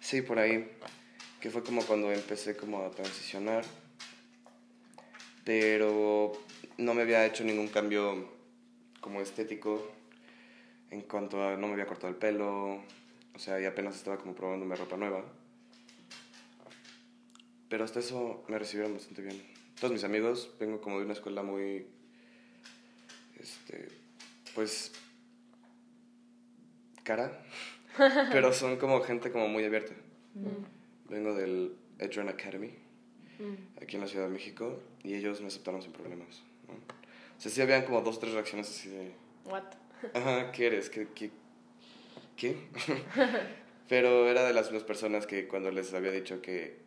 sí, 0.00 0.20
por 0.20 0.38
ahí. 0.38 0.70
Que 1.40 1.48
fue 1.48 1.64
como 1.64 1.82
cuando 1.86 2.12
empecé 2.12 2.58
como 2.58 2.84
a 2.84 2.90
transicionar. 2.90 3.64
Pero 5.46 6.32
no 6.76 6.92
me 6.92 7.00
había 7.00 7.24
hecho 7.24 7.42
ningún 7.42 7.68
cambio 7.68 8.30
como 9.00 9.22
estético 9.22 10.03
en 10.90 11.02
cuanto 11.02 11.42
a 11.42 11.56
no 11.56 11.66
me 11.66 11.74
había 11.74 11.86
cortado 11.86 12.08
el 12.08 12.16
pelo. 12.16 12.80
O 13.34 13.38
sea, 13.38 13.60
y 13.60 13.64
apenas 13.64 13.96
estaba 13.96 14.18
como 14.18 14.34
probándome 14.34 14.76
ropa 14.76 14.96
nueva. 14.96 15.24
Pero 17.68 17.84
hasta 17.84 18.00
eso 18.00 18.44
me 18.48 18.58
recibieron 18.58 18.94
bastante 18.94 19.22
bien. 19.22 19.42
Todos 19.80 19.92
mis 19.92 20.04
amigos, 20.04 20.54
vengo 20.60 20.80
como 20.80 20.98
de 20.98 21.04
una 21.04 21.14
escuela 21.14 21.42
muy... 21.42 21.86
Este, 23.40 23.88
pues 24.54 24.92
cara, 27.04 27.44
pero 28.32 28.52
son 28.52 28.76
como 28.76 29.00
gente 29.02 29.30
como 29.30 29.48
muy 29.48 29.64
abierta. 29.64 29.92
Mm. 30.34 31.10
Vengo 31.12 31.34
del 31.34 31.76
Edron 31.98 32.28
Academy, 32.28 32.72
mm. 33.38 33.82
aquí 33.82 33.96
en 33.96 34.02
la 34.02 34.08
Ciudad 34.08 34.26
de 34.26 34.32
México, 34.32 34.80
y 35.02 35.14
ellos 35.14 35.40
me 35.40 35.48
aceptaron 35.48 35.82
sin 35.82 35.92
problemas. 35.92 36.42
O 37.36 37.40
sea, 37.40 37.50
sí 37.50 37.60
habían 37.60 37.84
como 37.84 38.00
dos 38.00 38.16
o 38.16 38.20
tres 38.20 38.32
reacciones 38.32 38.68
así 38.68 38.88
de... 38.88 39.12
What? 39.44 39.64
Ajá, 40.12 40.52
¿qué 40.52 40.66
eres? 40.66 40.90
¿Qué? 40.90 41.08
¿Qué? 41.14 41.30
¿Qué? 42.36 42.56
pero 43.88 44.28
era 44.28 44.44
de 44.44 44.52
las 44.52 44.66
mismas 44.66 44.84
personas 44.84 45.26
que 45.26 45.46
cuando 45.46 45.70
les 45.70 45.92
había 45.94 46.10
dicho 46.10 46.40
que 46.40 46.78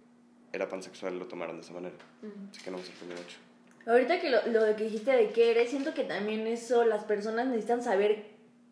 era 0.54 0.68
pansexual 0.70 1.18
lo 1.18 1.28
tomaron 1.28 1.58
de 1.58 1.64
esa 1.64 1.74
manera. 1.74 1.96
Mm. 2.22 2.50
Así 2.52 2.62
que 2.64 2.72
no 2.72 2.78
me 2.78 2.84
sorprendió 2.84 3.18
mucho. 3.18 3.38
Ahorita 3.86 4.20
que 4.20 4.30
lo, 4.30 4.46
lo 4.48 4.76
que 4.76 4.86
dijiste 4.86 5.12
de 5.12 5.30
qué 5.30 5.52
eres, 5.52 5.70
siento 5.70 5.94
que 5.94 6.04
también 6.04 6.46
eso 6.48 6.84
las 6.84 7.06
personas 7.06 7.48
necesitan 7.48 7.82
saber 7.82 8.26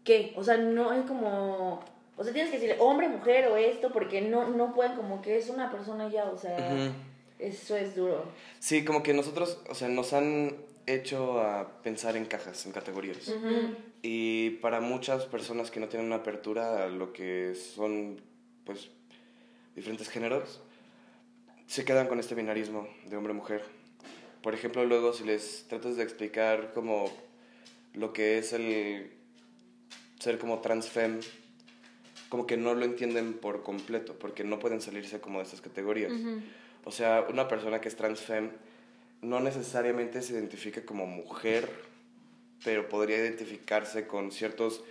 qué. 0.04 0.34
O 0.36 0.44
sea, 0.44 0.58
no 0.58 0.92
es 0.94 1.06
como. 1.06 1.84
O 2.18 2.24
sea, 2.24 2.34
tienes 2.34 2.52
que 2.52 2.58
decirle 2.58 2.78
hombre, 2.80 3.10
mujer 3.10 3.48
o 3.48 3.58
esto, 3.58 3.92
porque 3.92 4.22
no, 4.22 4.50
no 4.50 4.74
pueden, 4.74 4.96
como 4.96 5.22
que 5.22 5.38
es 5.38 5.50
una 5.50 5.72
persona 5.72 6.10
ya, 6.10 6.26
o 6.26 6.38
sea. 6.38 6.94
Eso 7.38 7.76
es 7.76 7.96
duro. 7.96 8.24
Sí, 8.60 8.86
como 8.86 9.04
que 9.04 9.14
nosotros, 9.14 9.62
o 9.70 9.76
sea, 9.76 9.90
nos 9.90 10.14
han 10.14 10.56
hecho 10.88 11.40
a 11.42 11.82
pensar 11.82 12.16
en 12.16 12.26
cajas, 12.26 12.66
en 12.66 12.72
categorías. 12.72 13.34
Y 14.02 14.52
para 14.62 14.82
muchas 14.82 15.26
personas 15.26 15.72
que 15.72 15.80
no 15.80 15.88
tienen 15.88 16.08
una 16.08 16.18
apertura 16.18 16.84
a 16.84 16.88
lo 16.88 17.12
que 17.12 17.56
son, 17.56 18.22
pues, 18.64 18.90
diferentes 19.76 20.10
géneros, 20.10 20.62
se 21.68 21.84
quedan 21.86 22.08
con 22.08 22.20
este 22.20 22.36
binarismo 22.36 22.88
de 23.08 23.18
hombre-mujer. 23.18 23.64
Por 24.42 24.54
ejemplo, 24.54 24.86
luego 24.86 25.14
si 25.14 25.24
les 25.24 25.66
tratas 25.68 25.98
de 25.98 26.04
explicar 26.04 26.72
como 26.74 27.12
lo 27.94 28.14
que 28.14 28.38
es 28.38 28.54
el 28.54 29.12
ser 30.20 30.38
como 30.38 30.60
transfem, 30.60 31.20
como 32.30 32.46
que 32.46 32.58
no 32.58 32.76
lo 32.76 32.86
entienden 32.86 33.34
por 33.34 33.64
completo, 33.64 34.18
porque 34.20 34.44
no 34.44 34.60
pueden 34.60 34.82
salirse 34.82 35.20
como 35.20 35.40
de 35.40 35.46
estas 35.46 35.62
categorías. 35.62 36.12
O 36.84 36.92
sea, 36.92 37.26
una 37.30 37.48
persona 37.48 37.82
que 37.82 37.88
es 37.88 37.96
transfem 37.96 38.52
no 39.22 39.40
necesariamente 39.40 40.22
se 40.22 40.34
identifica 40.34 40.86
como 40.86 41.06
mujer, 41.06 41.70
pero 42.64 42.88
podría 42.90 43.18
identificarse 43.18 44.08
con 44.08 44.32
ciertos 44.32 44.84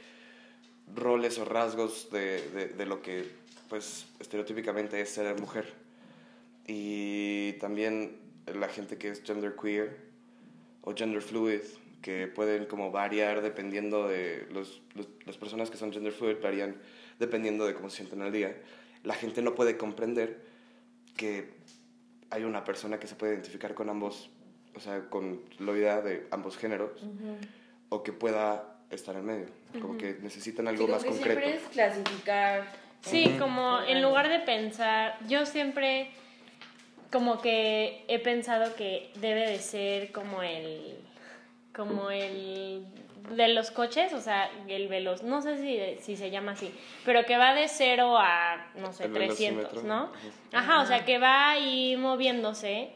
roles 0.95 1.39
o 1.39 1.45
rasgos 1.45 2.11
de, 2.11 2.73
de, 2.77 2.87
lo 2.87 3.01
que 3.03 3.25
pues 3.69 4.07
estereotípicamente 4.21 5.01
es 5.01 5.09
ser 5.11 5.39
mujer. 5.41 5.73
Y 6.67 7.53
también 7.55 8.17
la 8.47 8.69
gente 8.69 8.99
que 8.99 9.09
es 9.09 9.23
gender 9.23 9.55
queer 9.61 9.97
o 10.83 10.95
gender 10.95 11.23
fluid, 11.23 11.61
que 12.03 12.27
pueden 12.27 12.67
como 12.67 12.91
variar 12.91 13.41
dependiendo 13.41 14.07
de 14.07 14.47
los, 14.53 14.83
las 15.25 15.39
personas 15.39 15.71
que 15.71 15.79
son 15.79 15.93
gender 15.93 16.13
fluid 16.13 16.37
varían 16.43 16.77
dependiendo 17.19 17.67
de 17.67 17.75
cómo 17.75 17.89
se 17.89 17.97
sienten 17.97 18.23
al 18.23 18.33
día. 18.33 18.55
La 19.03 19.15
gente 19.15 19.41
no 19.43 19.55
puede 19.55 19.77
comprender 19.77 20.43
que 21.17 21.51
hay 22.31 22.45
una 22.45 22.65
persona 22.65 22.99
que 22.99 23.07
se 23.07 23.15
puede 23.15 23.35
identificar 23.35 23.75
con 23.75 23.89
ambos, 23.89 24.31
o 24.75 24.81
sea, 24.81 25.09
con 25.09 25.43
la 25.59 25.73
idea 25.73 26.01
de 26.01 26.27
ambos 26.31 26.57
géneros, 26.57 26.91
o 27.89 28.03
que 28.03 28.13
pueda 28.13 28.79
estar 28.91 29.15
en 29.17 29.25
medio, 29.25 29.47
como 29.81 29.97
que 29.97 30.19
necesitan 30.23 30.69
algo 30.69 30.87
más 30.89 31.05
concreto. 31.05 31.41
Siempre 31.41 31.57
es 31.57 31.63
clasificar. 31.69 32.67
Sí, 33.03 33.37
como 33.39 33.81
en 33.83 34.01
lugar 34.03 34.29
de 34.29 34.41
pensar, 34.41 35.19
yo 35.29 35.45
siempre 35.45 36.11
como 37.13 37.41
que 37.41 38.05
he 38.09 38.19
pensado 38.19 38.75
que 38.75 39.13
debe 39.21 39.49
de 39.49 39.59
ser 39.59 40.11
como 40.11 40.43
el 40.43 40.99
como 41.75 42.11
el 42.11 42.87
de 43.31 43.49
los 43.49 43.71
coches, 43.71 44.13
o 44.13 44.21
sea, 44.21 44.51
el 44.69 44.89
veloz, 44.89 45.23
no 45.23 45.41
sé 45.41 45.57
si, 45.57 46.03
si 46.03 46.17
se 46.17 46.31
llama 46.31 46.53
así, 46.53 46.73
pero 47.05 47.25
que 47.25 47.39
va 47.39 47.55
de 47.55 47.69
0 47.69 48.17
a, 48.19 48.67
no 48.77 48.93
sé, 48.93 49.09
300, 49.09 49.83
¿no? 49.85 50.11
Ajá, 50.53 50.83
o 50.83 50.87
sea, 50.87 51.05
que 51.05 51.19
va 51.19 51.51
ahí 51.51 51.97
moviéndose. 51.97 52.93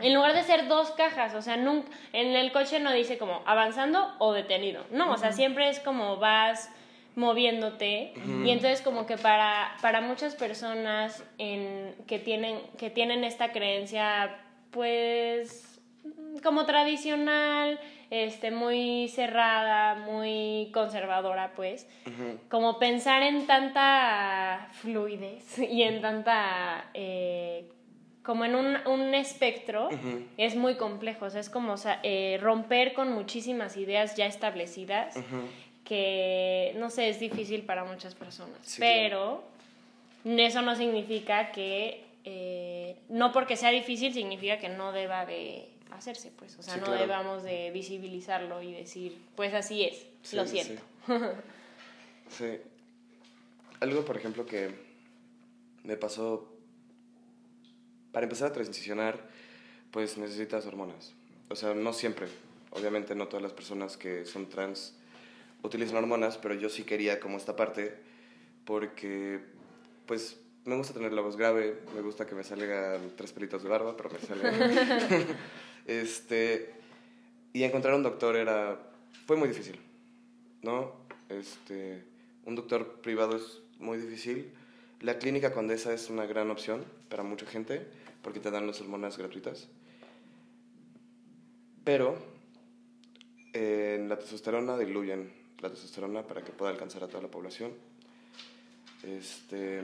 En 0.00 0.14
lugar 0.14 0.32
de 0.32 0.42
ser 0.42 0.68
dos 0.68 0.90
cajas, 0.92 1.34
o 1.34 1.42
sea, 1.42 1.58
nunca, 1.58 1.90
en 2.14 2.34
el 2.34 2.50
coche 2.50 2.80
no 2.80 2.92
dice 2.92 3.18
como 3.18 3.42
avanzando 3.44 4.10
o 4.18 4.32
detenido, 4.32 4.86
no, 4.90 5.12
o 5.12 5.18
sea, 5.18 5.32
siempre 5.32 5.68
es 5.68 5.80
como 5.80 6.16
vas 6.16 6.70
moviéndote 7.14 8.14
y 8.44 8.50
entonces 8.50 8.80
como 8.80 9.04
que 9.04 9.18
para, 9.18 9.76
para 9.82 10.00
muchas 10.00 10.34
personas 10.34 11.22
en, 11.36 11.94
que, 12.06 12.18
tienen, 12.18 12.60
que 12.78 12.88
tienen 12.88 13.22
esta 13.22 13.52
creencia 13.52 14.38
pues, 14.70 15.80
como 16.42 16.64
tradicional, 16.64 17.78
este, 18.10 18.50
muy 18.50 19.08
cerrada, 19.08 19.94
muy 19.94 20.70
conservadora, 20.74 21.52
pues, 21.54 21.88
como 22.48 22.78
pensar 22.80 23.22
en 23.22 23.46
tanta 23.46 24.68
fluidez 24.72 25.58
y 25.58 25.84
en 25.84 26.00
tanta, 26.00 26.90
eh, 26.92 27.70
como 28.24 28.44
en 28.44 28.56
un, 28.56 28.76
un 28.86 29.14
espectro, 29.14 29.88
es 30.36 30.56
muy 30.56 30.74
complejo, 30.74 31.26
o 31.26 31.30
sea, 31.30 31.40
es 31.40 31.48
como 31.50 31.76
eh, 32.02 32.38
romper 32.42 32.94
con 32.94 33.12
muchísimas 33.12 33.76
ideas 33.76 34.16
ya 34.16 34.26
establecidas, 34.26 35.14
que, 35.84 36.74
no 36.78 36.90
sé, 36.90 37.08
es 37.10 37.20
difícil 37.20 37.62
para 37.62 37.84
muchas 37.84 38.16
personas, 38.16 38.76
pero 38.80 39.44
eso 40.24 40.62
no 40.62 40.74
significa 40.74 41.52
que, 41.52 42.04
eh, 42.24 42.96
no 43.08 43.30
porque 43.32 43.54
sea 43.54 43.70
difícil, 43.70 44.12
significa 44.12 44.58
que 44.58 44.68
no 44.68 44.90
deba 44.90 45.24
de 45.26 45.68
hacerse, 45.92 46.30
pues. 46.36 46.58
O 46.58 46.62
sea, 46.62 46.76
no 46.76 46.90
debamos 46.92 47.42
de 47.42 47.70
visibilizarlo 47.72 48.62
y 48.62 48.72
decir, 48.72 49.18
pues 49.36 49.54
así 49.54 49.84
es, 49.84 50.06
lo 50.32 50.46
siento. 50.46 50.82
Sí. 52.30 52.60
Algo, 53.80 54.04
por 54.04 54.16
ejemplo, 54.16 54.46
que 54.46 54.72
me 55.82 55.96
pasó, 55.96 56.48
para 58.12 58.22
empezar 58.22 58.50
a 58.50 58.52
transicionar, 58.52 59.18
pues 59.90 60.16
necesitas 60.16 60.64
hormonas. 60.64 61.12
O 61.48 61.56
sea, 61.56 61.74
no 61.74 61.92
siempre. 61.92 62.28
Obviamente 62.70 63.16
no 63.16 63.26
todas 63.26 63.42
las 63.42 63.52
personas 63.52 63.96
que 63.96 64.24
son 64.26 64.48
trans 64.48 64.94
utilizan 65.62 65.96
hormonas, 65.96 66.38
pero 66.38 66.54
yo 66.54 66.68
sí 66.68 66.84
quería 66.84 67.18
como 67.18 67.36
esta 67.36 67.56
parte 67.56 67.98
porque, 68.64 69.40
pues, 70.06 70.38
me 70.64 70.76
gusta 70.76 70.94
tener 70.94 71.12
la 71.12 71.22
voz 71.22 71.36
grave, 71.36 71.80
me 71.94 72.00
gusta 72.02 72.26
que 72.26 72.34
me 72.34 72.44
salgan 72.44 73.12
tres 73.16 73.32
pelitos 73.32 73.62
de 73.62 73.68
barba, 73.68 73.96
pero 73.96 74.10
me 74.10 74.18
sale... 74.20 75.26
Este, 75.86 76.72
y 77.52 77.64
encontrar 77.64 77.94
un 77.94 78.02
doctor 78.02 78.36
era, 78.36 78.78
fue 79.26 79.36
muy 79.36 79.48
difícil, 79.48 79.78
¿no? 80.62 80.92
Este, 81.28 82.04
un 82.44 82.54
doctor 82.54 83.00
privado 83.00 83.36
es 83.36 83.60
muy 83.78 83.98
difícil. 83.98 84.50
La 85.00 85.18
clínica 85.18 85.52
Condesa 85.52 85.92
es 85.92 86.10
una 86.10 86.26
gran 86.26 86.50
opción 86.50 86.84
para 87.08 87.22
mucha 87.22 87.46
gente 87.46 87.86
porque 88.22 88.40
te 88.40 88.50
dan 88.50 88.66
las 88.66 88.80
hormonas 88.80 89.16
gratuitas. 89.16 89.68
Pero 91.84 92.16
en 93.52 94.08
la 94.08 94.18
testosterona 94.18 94.76
diluyen 94.76 95.32
la 95.60 95.70
testosterona 95.70 96.22
para 96.22 96.42
que 96.42 96.52
pueda 96.52 96.70
alcanzar 96.70 97.04
a 97.04 97.08
toda 97.08 97.22
la 97.22 97.30
población. 97.30 97.72
Este, 99.02 99.82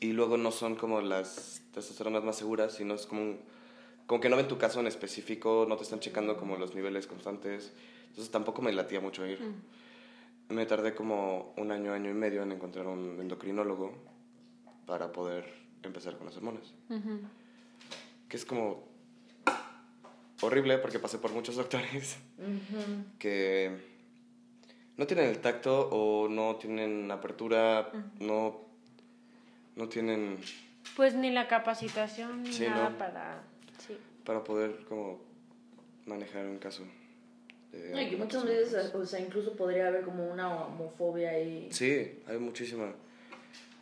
y 0.00 0.12
luego 0.12 0.36
no 0.36 0.50
son 0.50 0.74
como 0.76 1.00
las 1.00 1.62
testosteronas 1.72 2.24
más 2.24 2.36
seguras, 2.36 2.74
sino 2.74 2.94
es 2.94 3.06
como 3.06 3.22
un 3.22 3.40
como 4.08 4.22
que 4.22 4.30
no 4.30 4.36
ven 4.36 4.48
tu 4.48 4.56
caso 4.56 4.80
en 4.80 4.86
específico, 4.86 5.66
no 5.68 5.76
te 5.76 5.82
están 5.82 6.00
checando 6.00 6.38
como 6.38 6.56
los 6.56 6.74
niveles 6.74 7.06
constantes. 7.06 7.74
Entonces 8.08 8.30
tampoco 8.30 8.62
me 8.62 8.72
latía 8.72 9.00
mucho 9.00 9.26
ir. 9.26 9.38
Mm. 9.38 10.54
Me 10.54 10.64
tardé 10.64 10.94
como 10.94 11.52
un 11.58 11.70
año, 11.70 11.92
año 11.92 12.10
y 12.10 12.14
medio 12.14 12.42
en 12.42 12.52
encontrar 12.52 12.86
un 12.86 13.20
endocrinólogo 13.20 13.92
para 14.86 15.12
poder 15.12 15.44
empezar 15.82 16.16
con 16.16 16.24
las 16.24 16.38
hormonas. 16.38 16.72
Que 18.30 18.38
es 18.38 18.46
como 18.46 18.82
horrible 20.40 20.78
porque 20.78 20.98
pasé 20.98 21.18
por 21.18 21.32
muchos 21.32 21.56
doctores 21.56 22.16
que 23.18 23.76
no 24.96 25.06
tienen 25.06 25.26
el 25.26 25.38
tacto 25.40 25.86
o 25.92 26.30
no 26.30 26.56
tienen 26.56 27.10
apertura, 27.10 27.92
no, 28.20 28.58
no 29.76 29.86
tienen... 29.90 30.38
Pues 30.96 31.14
ni 31.14 31.30
la 31.30 31.46
capacitación 31.46 32.42
ni 32.42 32.58
nada 32.60 32.96
para 32.96 33.42
para 34.28 34.44
poder 34.44 34.84
como 34.86 35.22
manejar 36.04 36.44
un 36.44 36.58
caso. 36.58 36.82
De 37.72 38.14
muchas 38.18 38.44
veces, 38.44 38.94
o 38.94 39.06
sea, 39.06 39.20
incluso 39.20 39.56
podría 39.56 39.88
haber 39.88 40.02
como 40.02 40.30
una 40.30 40.66
homofobia 40.66 41.30
ahí. 41.30 41.68
Sí, 41.70 42.20
hay 42.26 42.36
muchísima. 42.36 42.92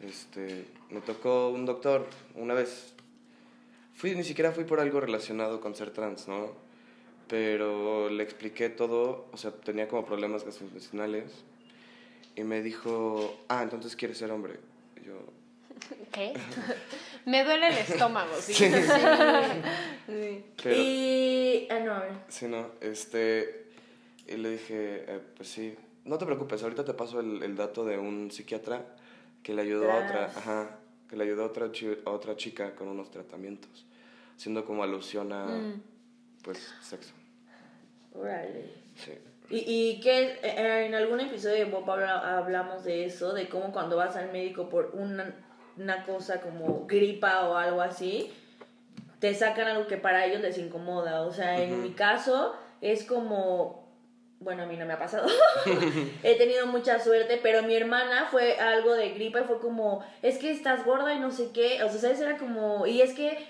Este, 0.00 0.66
me 0.88 1.00
tocó 1.00 1.48
un 1.48 1.66
doctor 1.66 2.06
una 2.36 2.54
vez. 2.54 2.94
Fui, 3.94 4.14
ni 4.14 4.22
siquiera 4.22 4.52
fui 4.52 4.62
por 4.62 4.78
algo 4.78 5.00
relacionado 5.00 5.60
con 5.60 5.74
ser 5.74 5.90
trans, 5.90 6.28
¿no? 6.28 6.52
Pero 7.26 8.08
le 8.08 8.22
expliqué 8.22 8.68
todo, 8.68 9.26
o 9.32 9.36
sea, 9.36 9.50
tenía 9.50 9.88
como 9.88 10.06
problemas 10.06 10.44
gastrointestinales. 10.44 11.42
Y 12.36 12.44
me 12.44 12.62
dijo, 12.62 13.36
ah, 13.48 13.64
entonces 13.64 13.96
quieres 13.96 14.18
ser 14.18 14.30
hombre. 14.30 14.60
Y 15.02 15.06
yo, 15.06 15.18
¿Qué? 16.12 16.32
Me 17.26 17.44
duele 17.44 17.68
el 17.68 17.78
estómago, 17.78 18.34
sí. 18.40 18.54
sí. 18.54 18.64
y. 20.70 21.68
Ah, 21.70 21.80
no, 21.80 22.02
Sí, 22.28 22.46
no. 22.46 22.70
Este. 22.80 23.66
Y 24.28 24.36
le 24.36 24.50
dije, 24.50 25.04
eh, 25.06 25.20
pues 25.36 25.48
sí. 25.48 25.76
No 26.04 26.18
te 26.18 26.26
preocupes, 26.26 26.62
ahorita 26.62 26.84
te 26.84 26.94
paso 26.94 27.20
el, 27.20 27.42
el 27.42 27.56
dato 27.56 27.84
de 27.84 27.98
un 27.98 28.30
psiquiatra 28.30 28.84
que 29.42 29.54
le 29.54 29.62
ayudó 29.62 29.90
a 29.90 30.04
otra. 30.04 30.26
Ajá. 30.26 30.78
Que 31.08 31.16
le 31.16 31.24
ayudó 31.24 31.44
a 31.44 31.46
otra, 31.46 31.70
otra 32.04 32.36
chica 32.36 32.74
con 32.74 32.88
unos 32.88 33.10
tratamientos. 33.10 33.86
Haciendo 34.36 34.64
como 34.64 34.82
alusión 34.84 35.32
a. 35.32 35.46
Mm. 35.46 35.82
Pues, 36.42 36.72
sexo. 36.80 37.12
Órale. 38.14 38.70
Sí. 38.94 39.12
¿Y, 39.50 39.64
y 39.66 40.00
qué, 40.00 40.38
eh, 40.42 40.86
en 40.86 40.94
algún 40.94 41.20
episodio 41.20 41.56
de 41.56 41.64
Bob 41.66 41.88
hablamos 41.90 42.84
de 42.84 43.04
eso, 43.04 43.32
de 43.32 43.48
cómo 43.48 43.72
cuando 43.72 43.96
vas 43.96 44.16
al 44.16 44.32
médico 44.32 44.68
por 44.68 44.90
una 44.94 45.34
una 45.78 46.04
cosa 46.04 46.40
como 46.40 46.86
gripa 46.86 47.48
o 47.48 47.56
algo 47.56 47.80
así, 47.80 48.32
te 49.18 49.34
sacan 49.34 49.68
algo 49.68 49.86
que 49.86 49.96
para 49.96 50.24
ellos 50.24 50.40
les 50.40 50.58
incomoda. 50.58 51.22
O 51.22 51.32
sea, 51.32 51.60
en 51.60 51.82
mi 51.82 51.90
caso 51.90 52.54
es 52.80 53.04
como, 53.04 53.88
bueno, 54.40 54.64
a 54.64 54.66
mí 54.66 54.76
no 54.76 54.86
me 54.86 54.94
ha 54.94 54.98
pasado, 54.98 55.26
he 56.22 56.36
tenido 56.36 56.66
mucha 56.66 56.98
suerte, 57.00 57.38
pero 57.42 57.62
mi 57.62 57.74
hermana 57.74 58.28
fue 58.30 58.58
algo 58.58 58.94
de 58.94 59.10
gripa 59.10 59.40
y 59.40 59.44
fue 59.44 59.60
como, 59.60 60.04
es 60.22 60.38
que 60.38 60.50
estás 60.50 60.84
gorda 60.84 61.14
y 61.14 61.20
no 61.20 61.30
sé 61.30 61.50
qué, 61.52 61.82
o 61.82 61.88
sea, 61.88 62.00
¿sabes? 62.00 62.20
Era 62.20 62.38
como, 62.38 62.86
y 62.86 63.00
es 63.00 63.14
que 63.14 63.46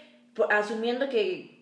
asumiendo 0.51 1.09
que 1.09 1.56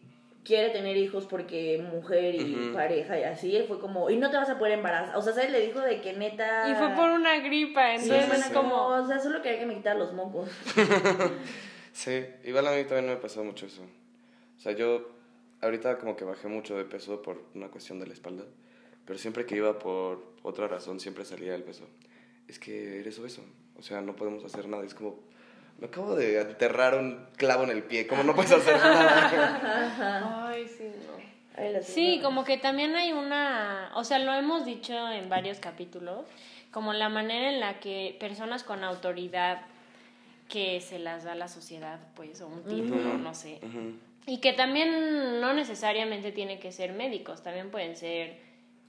quiere 0.44 0.70
tener 0.70 0.96
hijos 0.96 1.26
porque 1.26 1.82
mujer 1.90 2.34
y 2.34 2.70
pareja 2.72 3.18
y 3.18 3.24
así, 3.24 3.56
él 3.56 3.64
fue 3.66 3.80
como, 3.80 4.10
y 4.10 4.16
no 4.16 4.30
te 4.30 4.36
vas 4.36 4.50
a 4.50 4.58
poder 4.58 4.74
embarazar. 4.74 5.16
O 5.16 5.22
sea, 5.22 5.32
¿sabes? 5.32 5.50
Le 5.50 5.66
dijo 5.66 5.80
de 5.80 6.00
que 6.00 6.12
neta. 6.12 6.68
Y 6.70 6.74
fue 6.74 6.90
por 6.90 7.10
una 7.10 7.38
gripa, 7.40 7.94
entonces 7.94 8.50
como. 8.52 8.86
O 8.86 9.06
sea, 9.06 9.18
solo 9.18 9.42
quería 9.42 9.60
que 9.60 9.66
me 9.66 9.74
quitara 9.74 9.98
los 9.98 10.12
mocos. 10.12 10.50
sí, 11.92 12.24
igual 12.44 12.66
a 12.66 12.72
mí 12.72 12.84
también 12.84 13.06
me 13.06 13.16
pasó 13.16 13.42
mucho 13.42 13.66
eso. 13.66 13.82
O 13.82 14.60
sea, 14.60 14.72
yo 14.72 15.08
ahorita 15.62 15.98
como 15.98 16.16
que 16.16 16.24
bajé 16.24 16.48
mucho 16.48 16.76
de 16.76 16.84
peso 16.84 17.22
por 17.22 17.42
una 17.54 17.68
cuestión 17.68 17.98
de 17.98 18.06
la 18.06 18.12
espalda, 18.12 18.44
pero 19.06 19.18
siempre 19.18 19.46
que 19.46 19.56
iba 19.56 19.78
por 19.78 20.34
otra 20.42 20.68
razón, 20.68 21.00
siempre 21.00 21.24
salía 21.24 21.54
el 21.54 21.62
peso. 21.62 21.88
Es 22.46 22.58
que 22.58 23.00
eres 23.00 23.18
obeso, 23.18 23.42
o 23.76 23.82
sea, 23.82 24.02
no 24.02 24.14
podemos 24.14 24.44
hacer 24.44 24.68
nada. 24.68 24.84
Es 24.84 24.94
como 24.94 25.20
me 25.78 25.86
acabo 25.86 26.14
de 26.14 26.40
enterrar 26.40 26.94
un 26.94 27.26
clavo 27.36 27.64
en 27.64 27.70
el 27.70 27.82
pie, 27.82 28.06
¿cómo 28.06 28.22
no 28.22 28.34
puedes 28.34 28.52
hacer 28.52 28.76
nada? 28.78 30.48
Ay, 30.48 30.66
sí, 30.66 30.84
no. 31.06 31.82
Sí, 31.82 32.20
como 32.22 32.44
que 32.44 32.58
también 32.58 32.96
hay 32.96 33.12
una, 33.12 33.92
o 33.94 34.02
sea, 34.02 34.18
lo 34.18 34.32
hemos 34.34 34.64
dicho 34.64 34.92
en 35.10 35.28
varios 35.28 35.60
capítulos, 35.60 36.26
como 36.72 36.92
la 36.92 37.08
manera 37.08 37.50
en 37.50 37.60
la 37.60 37.78
que 37.78 38.16
personas 38.18 38.64
con 38.64 38.82
autoridad 38.82 39.62
que 40.48 40.80
se 40.80 40.98
las 40.98 41.22
da 41.22 41.34
la 41.36 41.46
sociedad, 41.48 42.00
pues, 42.16 42.40
o 42.40 42.48
un 42.48 42.64
título, 42.64 43.18
no 43.18 43.34
sé, 43.34 43.60
y 44.26 44.38
que 44.38 44.52
también 44.52 45.40
no 45.40 45.54
necesariamente 45.54 46.32
tienen 46.32 46.58
que 46.58 46.72
ser 46.72 46.92
médicos, 46.92 47.42
también 47.42 47.70
pueden 47.70 47.94
ser 47.96 48.38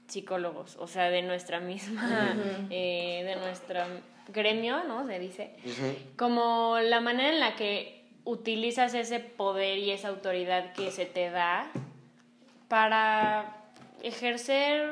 psicólogos, 0.06 0.76
o 0.76 0.86
sea, 0.86 1.10
de 1.10 1.22
nuestra 1.22 1.60
misma, 1.60 2.36
eh, 2.70 3.22
de 3.24 3.36
nuestra 3.36 3.86
gremio, 4.28 4.84
¿no? 4.84 5.06
Se 5.06 5.18
dice, 5.18 5.50
como 6.16 6.78
la 6.80 7.00
manera 7.00 7.30
en 7.30 7.40
la 7.40 7.56
que 7.56 8.04
utilizas 8.24 8.94
ese 8.94 9.20
poder 9.20 9.78
y 9.78 9.90
esa 9.92 10.08
autoridad 10.08 10.72
que 10.72 10.90
se 10.90 11.06
te 11.06 11.30
da 11.30 11.70
para 12.68 13.56
ejercer 14.02 14.90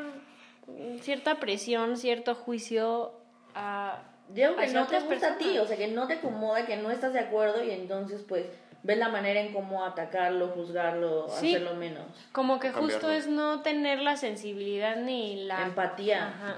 cierta 1.01 1.41
presión, 1.41 1.97
cierto 1.97 2.35
juicio 2.35 3.13
a... 3.55 4.03
Digo 4.29 4.57
que 4.57 4.69
no 4.69 4.87
te 4.87 5.01
gusta 5.01 5.35
a 5.35 5.39
ti, 5.39 5.59
o 5.59 5.67
sea, 5.67 5.77
que 5.77 5.89
no 5.89 6.07
te 6.07 6.15
acomoda, 6.15 6.65
que 6.65 6.77
no 6.77 6.91
estás 6.91 7.13
de 7.13 7.21
acuerdo 7.21 7.63
y 7.63 7.73
entonces 7.73 8.23
pues 8.27 8.47
ves 8.85 8.99
la 8.99 9.09
manera 9.09 9.41
en 9.41 9.53
cómo 9.53 9.85
atacarlo, 9.85 10.49
juzgarlo, 10.49 11.27
hacerlo 11.27 11.75
menos. 11.75 12.05
Como 12.33 12.61
que 12.61 12.71
justo 12.71 13.11
es 13.11 13.27
no 13.27 13.63
tener 13.63 13.99
la 14.01 14.17
sensibilidad 14.17 14.97
ni 14.97 15.45
la 15.45 15.63
empatía. 15.63 16.29
Ajá. 16.29 16.57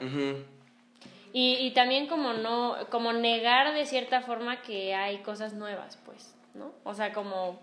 Y, 1.33 1.57
y 1.61 1.71
también 1.73 2.09
como 2.09 2.33
no, 2.33 2.77
como 2.91 3.13
negar 3.13 3.75
de 3.75 3.85
cierta 3.87 4.23
forma 4.23 4.63
que 4.63 4.95
hay 4.95 5.19
cosas 5.19 5.53
nuevas, 5.53 5.99
pues, 6.05 6.35
¿no? 6.55 6.73
O 6.83 6.95
sea, 6.95 7.13
como, 7.13 7.61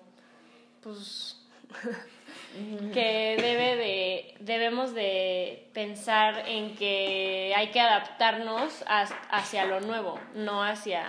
pues, 0.82 1.44
que 2.94 3.36
debe 3.42 3.76
de, 3.76 4.36
debemos 4.40 4.94
de 4.94 5.68
pensar 5.74 6.48
en 6.48 6.76
que 6.76 7.54
hay 7.56 7.72
que 7.72 7.82
adaptarnos 7.82 8.84
hacia 8.88 9.66
lo 9.66 9.82
nuevo, 9.82 10.20
no 10.36 10.64
hacia, 10.64 11.06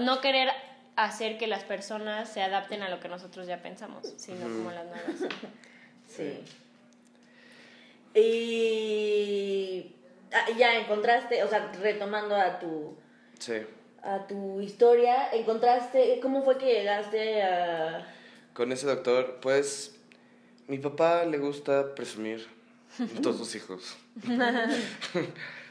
no 0.00 0.20
querer 0.20 0.52
hacer 1.04 1.38
que 1.38 1.46
las 1.46 1.64
personas 1.64 2.28
se 2.32 2.42
adapten 2.42 2.82
a 2.82 2.88
lo 2.88 2.98
que 3.00 3.08
nosotros 3.08 3.46
ya 3.46 3.62
pensamos, 3.62 4.12
sino 4.16 4.40
como 4.42 4.70
las 4.70 4.84
nuevas. 4.86 5.32
Sí. 6.08 6.40
Y 8.14 9.94
ah, 10.32 10.46
ya 10.56 10.76
encontraste, 10.80 11.42
o 11.44 11.48
sea, 11.48 11.70
retomando 11.80 12.34
a 12.34 12.58
tu 12.58 12.96
Sí. 13.38 13.58
a 14.02 14.26
tu 14.26 14.60
historia, 14.60 15.28
encontraste 15.32 16.18
cómo 16.20 16.42
fue 16.42 16.56
que 16.58 16.66
llegaste 16.66 17.42
a 17.42 18.06
Con 18.54 18.72
ese 18.72 18.86
doctor, 18.86 19.38
pues, 19.40 19.94
mi 20.66 20.78
papá 20.78 21.24
le 21.24 21.38
gusta 21.38 21.94
presumir 21.94 22.46
de 22.98 23.20
todos 23.20 23.36
sus 23.36 23.54
hijos. 23.54 23.96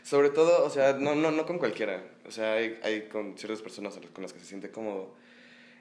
Sobre 0.07 0.29
todo, 0.29 0.63
o 0.63 0.69
sea, 0.69 0.93
no, 0.93 1.15
no, 1.15 1.31
no 1.31 1.45
con 1.45 1.59
cualquiera. 1.59 2.01
O 2.25 2.31
sea, 2.31 2.53
hay, 2.53 2.79
hay 2.81 3.09
con 3.09 3.37
ciertas 3.37 3.61
personas 3.61 3.99
con 4.13 4.21
las 4.21 4.31
que 4.31 4.39
se 4.39 4.45
siente 4.45 4.71
cómodo. 4.71 5.13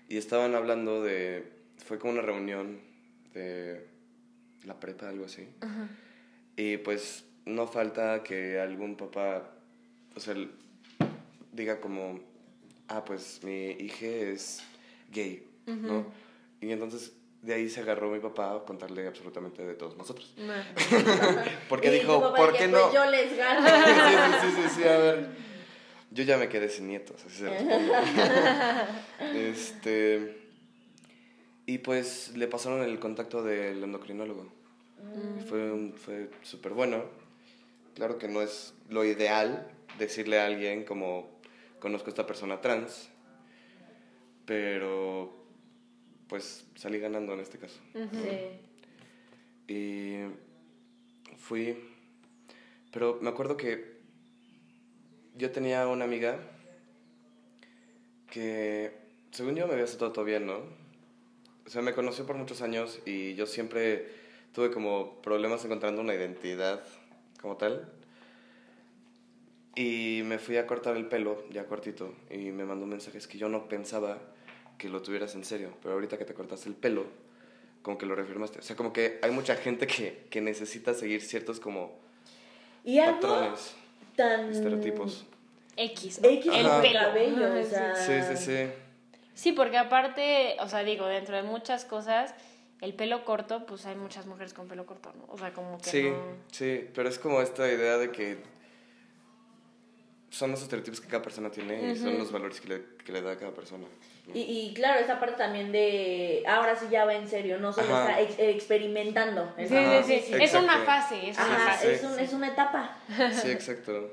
Y 0.09 0.17
estaban 0.17 0.57
hablando 0.57 1.01
de... 1.01 1.45
Fue 1.85 2.01
como 2.01 2.15
una 2.15 2.23
reunión 2.23 2.81
de 3.35 3.87
la 4.65 4.81
prepa, 4.81 5.11
algo 5.11 5.27
así. 5.27 5.47
Y 6.57 6.79
pues 6.79 7.25
no 7.45 7.69
falta 7.69 8.25
que 8.25 8.59
algún 8.59 8.97
papá, 8.97 9.49
o 10.17 10.19
sea, 10.19 10.35
diga 11.53 11.81
como, 11.81 12.19
ah, 12.89 13.05
pues 13.05 13.45
mi 13.45 13.71
hija 13.79 14.07
es 14.07 14.61
gay, 15.13 15.47
¿no? 15.67 16.05
Y 16.61 16.73
entonces 16.73 17.13
de 17.47 17.55
ahí 17.55 17.69
se 17.69 17.81
agarró 17.81 18.11
mi 18.11 18.19
papá 18.19 18.57
a 18.57 18.65
contarle 18.65 19.07
absolutamente 19.07 19.65
de 19.65 19.75
todos 19.75 19.97
nosotros. 19.97 20.35
Porque 21.69 21.89
Y 21.89 22.01
dijo, 22.01 22.35
¿por 22.35 22.53
qué 22.53 22.69
pues, 22.69 22.73
no? 22.73 22.93
yo 22.93 23.05
les 23.07 23.37
gano. 23.37 23.67
sí, 24.43 24.49
sí, 24.51 24.63
sí, 24.75 24.85
a 24.85 24.99
ver. 24.99 25.29
Yo 26.11 26.25
ya 26.25 26.39
me 26.39 26.49
quedé 26.49 26.69
sin 26.69 26.89
nietos, 26.89 27.25
así 27.25 27.45
se 27.45 27.49
este. 29.49 30.43
Y 31.67 31.79
pues 31.79 32.33
le 32.37 32.49
pasaron 32.49 32.83
el 32.83 32.99
contacto 32.99 33.43
del 33.43 33.83
endocrinólogo. 33.83 34.53
Y 35.39 35.49
Fue, 35.49 35.93
fue 35.97 36.31
súper 36.43 36.73
bueno. 36.73 37.05
Claro 37.95 38.19
que 38.19 38.29
no 38.29 38.43
es 38.43 38.75
lo 38.89 39.05
ideal 39.05 39.69
decirle 39.99 40.41
a 40.41 40.47
alguien 40.47 40.85
como 40.85 41.29
conozco 41.79 42.09
a 42.09 42.11
esta 42.11 42.27
persona 42.27 42.61
trans, 42.61 43.09
pero 44.47 45.46
pues 46.29 46.67
salí 46.75 46.99
ganando 46.99 47.35
en 47.35 47.41
este 47.41 47.59
caso. 47.59 47.81
Sí. 47.95 49.73
Y 49.73 50.19
fui. 51.37 51.77
Pero 52.93 53.19
me 53.21 53.29
acuerdo 53.29 53.57
que 53.57 53.97
yo 55.35 55.51
tenía 55.51 55.87
una 55.87 56.05
amiga 56.05 56.39
que, 58.31 58.93
según 59.31 59.55
yo, 59.57 59.67
me 59.67 59.75
había 59.75 59.87
tratado 59.87 60.13
todo 60.13 60.25
bien, 60.25 60.47
¿no? 60.47 60.61
O 61.67 61.69
sea, 61.69 61.83
me 61.83 61.95
conoció 61.95 62.27
por 62.27 62.37
muchos 62.37 62.63
años 62.63 63.01
y 63.05 63.35
yo 63.35 63.47
siempre 63.47 64.09
tuve 64.53 64.71
como 64.71 65.21
problemas 65.21 65.65
encontrando 65.65 66.01
una 66.01 66.15
identidad 66.15 66.83
como 67.41 67.57
tal. 67.57 67.93
Y 69.75 70.23
me 70.25 70.39
fui 70.39 70.57
a 70.57 70.67
cortar 70.67 70.97
el 70.97 71.07
pelo, 71.07 71.45
ya 71.51 71.67
cortito, 71.67 72.15
y 72.31 72.51
me 72.51 72.65
mandó 72.65 72.87
mensajes 72.87 73.27
que 73.27 73.37
yo 73.37 73.51
no 73.51 73.69
pensaba 73.69 74.19
que 74.79 74.89
lo 74.89 75.03
tuvieras 75.03 75.35
en 75.35 75.45
serio. 75.45 75.71
Pero 75.83 75.95
ahorita 75.95 76.19
que 76.19 76.25
te 76.25 76.35
cortaste 76.35 76.69
el 76.69 76.75
pelo, 76.75 77.07
como 77.83 77.99
que 77.99 78.07
lo 78.07 78.15
reafirmaste. 78.15 78.59
O 78.59 78.63
sea, 78.63 78.77
como 78.77 78.93
que 78.93 79.19
hay 79.23 79.31
mucha 79.31 79.57
gente 79.57 79.87
que, 79.87 80.27
que 80.31 80.41
necesita 80.41 80.95
seguir 80.95 81.23
ciertos 81.23 81.61
como 81.61 81.93
Y 82.85 83.01
patrones, 83.01 83.75
tan 84.17 84.51
estereotipos. 84.51 85.27
X, 85.77 86.21
¿no? 86.23 86.29
X 86.29 86.53
el 86.55 86.67
pelo. 86.81 87.01
cabello, 87.01 87.53
o 87.53 87.63
Sí. 87.63 87.71
sea, 87.71 87.95
Sí, 87.97 88.37
sí, 88.37 88.45
sí. 88.45 88.71
Sí, 89.35 89.53
porque 89.53 89.77
aparte, 89.77 90.57
o 90.61 90.69
sea, 90.69 90.83
digo, 90.83 91.07
dentro 91.07 91.37
de 91.37 91.43
muchas 91.43 91.85
cosas, 91.85 92.35
el 92.81 92.95
pelo 92.95 93.25
corto, 93.27 93.67
pues 93.67 93.85
hay 93.85 93.95
muchas 93.95 94.25
mujeres 94.27 94.55
con 94.55 94.67
pelo 94.69 94.87
corto, 94.87 95.13
¿no? 95.19 95.27
O 95.29 95.37
sea, 95.37 95.53
como 95.53 95.77
que 95.79 95.91
Sí, 95.91 96.03
no... 96.05 96.17
sí, 96.51 96.89
pero 96.95 97.09
es 97.11 97.19
como 97.19 97.43
esta 97.43 97.71
idea 97.71 97.99
de 97.99 98.11
que 98.11 98.39
son 100.37 100.51
los 100.51 100.63
estereotipos 100.63 101.01
que 101.01 101.09
cada 101.09 101.23
persona 101.23 101.51
tiene 101.51 101.93
y 101.93 101.97
son 101.97 102.19
los 102.19 102.31
valores 102.31 102.61
que 102.61 102.69
le, 102.69 102.83
que 103.05 103.11
le 103.13 103.23
da 103.23 103.33
a 103.33 103.37
cada 103.37 103.53
persona. 103.53 103.87
¿no? 104.27 104.35
Y, 104.35 104.41
y 104.41 104.75
claro, 104.75 105.01
esa 105.01 105.19
parte 105.19 105.37
también 105.37 105.73
de 105.73 106.43
ahora 106.47 106.77
sí 106.77 106.87
ya 106.91 107.05
va 107.07 107.15
en 107.15 107.27
serio, 107.29 107.59
no 107.59 107.73
solo 107.73 107.95
Ajá. 107.95 108.21
está 108.21 108.21
ex- 108.21 108.57
experimentando. 108.57 109.55
Sí, 109.57 109.67
sí, 109.67 110.23
sí. 110.27 110.33
Es 110.41 110.53
una 110.55 110.81
fase, 110.85 111.31
es 111.31 111.37
una 111.39 111.55
Ajá, 111.57 111.73
fase. 111.73 111.95
es, 111.95 112.03
un- 112.03 112.19
es 112.21 112.33
una 112.35 112.49
etapa. 112.49 112.99
Sí, 113.43 113.51
exacto. 113.51 114.13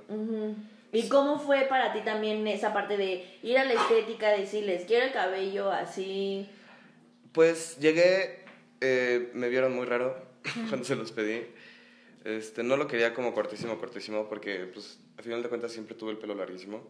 ¿Y 0.91 1.09
cómo 1.09 1.39
fue 1.39 1.63
para 1.63 1.91
ti 1.91 2.01
también 2.01 2.47
esa 2.47 2.71
parte 2.71 2.95
de 2.97 3.25
ir 3.43 3.57
a 3.57 3.65
la 3.65 3.73
estética, 3.73 4.29
decirles, 4.29 4.85
quiero 4.85 5.05
el 5.07 5.11
cabello 5.11 5.71
así? 5.71 6.47
Pues 7.33 7.77
llegué, 7.79 8.45
eh, 8.81 9.29
me 9.33 9.49
vieron 9.49 9.75
muy 9.75 9.85
raro 9.85 10.15
cuando 10.69 10.85
se 10.85 10.95
los 10.95 11.11
pedí. 11.11 11.45
Este, 12.23 12.63
no 12.63 12.77
lo 12.77 12.87
quería 12.87 13.13
como 13.13 13.33
cortísimo, 13.33 13.77
cortísimo, 13.79 14.29
porque 14.29 14.69
pues 14.73 14.99
a 15.17 15.21
final 15.21 15.43
de 15.43 15.49
cuentas 15.49 15.71
siempre 15.71 15.95
tuve 15.95 16.11
el 16.11 16.17
pelo 16.17 16.35
larguísimo. 16.35 16.81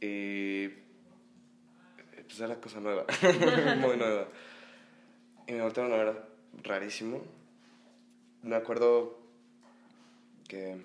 Y 0.00 0.68
pues 2.26 2.40
era 2.40 2.60
cosa 2.60 2.80
nueva, 2.80 3.04
muy 3.78 3.96
nueva. 3.96 4.28
Y 5.46 5.52
me 5.52 5.62
voltearon 5.62 5.92
a 5.92 5.96
ver 5.96 6.22
rarísimo. 6.62 7.22
Me 8.42 8.56
acuerdo 8.56 9.18
que 10.48 10.76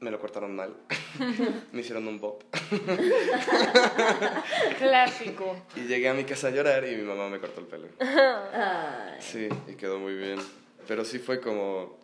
me 0.00 0.10
lo 0.10 0.20
cortaron 0.20 0.54
mal. 0.54 0.76
me 1.72 1.80
hicieron 1.80 2.06
un 2.06 2.20
bob. 2.20 2.44
Clásico. 4.78 5.64
Y 5.76 5.80
llegué 5.82 6.08
a 6.08 6.14
mi 6.14 6.24
casa 6.24 6.48
a 6.48 6.50
llorar 6.50 6.86
y 6.86 6.96
mi 6.96 7.02
mamá 7.02 7.28
me 7.28 7.40
cortó 7.40 7.60
el 7.60 7.66
pelo. 7.66 7.88
Ay, 8.00 9.16
Sí, 9.20 9.48
y 9.66 9.74
quedó 9.74 9.98
muy 9.98 10.14
bien. 10.14 10.38
Pero 10.86 11.04
sí 11.04 11.18
fue 11.18 11.40
como... 11.40 11.98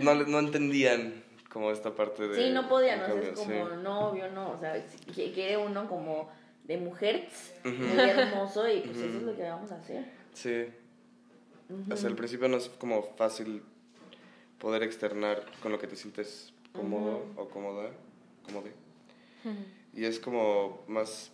No, 0.00 0.14
no 0.14 0.38
entendían 0.38 1.23
como 1.54 1.70
esta 1.70 1.94
parte 1.94 2.26
de... 2.26 2.34
sí, 2.36 2.50
no 2.52 2.68
podían, 2.68 3.00
o 3.00 3.14
del 3.14 3.22
sea, 3.22 3.32
es 3.32 3.38
como 3.38 3.68
sí. 3.70 3.76
novio, 3.80 4.28
no, 4.32 4.50
o 4.50 4.58
sea, 4.58 4.84
si- 5.14 5.30
quiere 5.32 5.56
uno 5.56 5.88
como 5.88 6.28
de 6.64 6.76
mujer, 6.78 7.28
muy 7.62 8.00
hermoso, 8.00 8.68
y 8.68 8.80
pues 8.80 8.96
eso 8.98 9.18
es 9.18 9.22
lo 9.22 9.36
que 9.36 9.42
vamos 9.44 9.70
a 9.70 9.76
hacer. 9.76 10.04
Sí. 10.32 10.66
O 11.90 11.96
sea, 11.96 12.08
al 12.10 12.16
principio 12.16 12.48
no 12.48 12.56
es 12.56 12.68
como 12.68 13.02
fácil 13.16 13.62
poder 14.58 14.82
externar 14.82 15.44
con 15.62 15.70
lo 15.70 15.78
que 15.78 15.86
te 15.86 15.94
sientes 15.94 16.52
cómodo 16.72 17.24
o 17.36 17.48
cómoda, 17.48 17.90
cómode. 18.44 18.72
Y 19.94 20.04
es 20.04 20.18
como 20.18 20.82
más... 20.88 21.30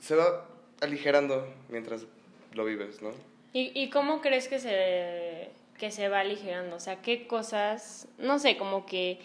Se 0.00 0.14
va 0.16 0.46
aligerando 0.82 1.46
mientras 1.70 2.04
lo 2.52 2.64
vives, 2.66 3.00
¿no? 3.00 3.10
¿Y, 3.52 3.72
¿Y 3.80 3.88
cómo 3.90 4.20
crees 4.20 4.48
que 4.48 4.58
se, 4.58 5.50
que 5.80 5.90
se 5.90 6.10
va 6.10 6.20
aligerando? 6.20 6.76
O 6.76 6.80
sea, 6.80 7.00
¿qué 7.00 7.26
cosas, 7.26 8.06
no 8.18 8.38
sé, 8.38 8.58
como 8.58 8.84
que, 8.84 9.18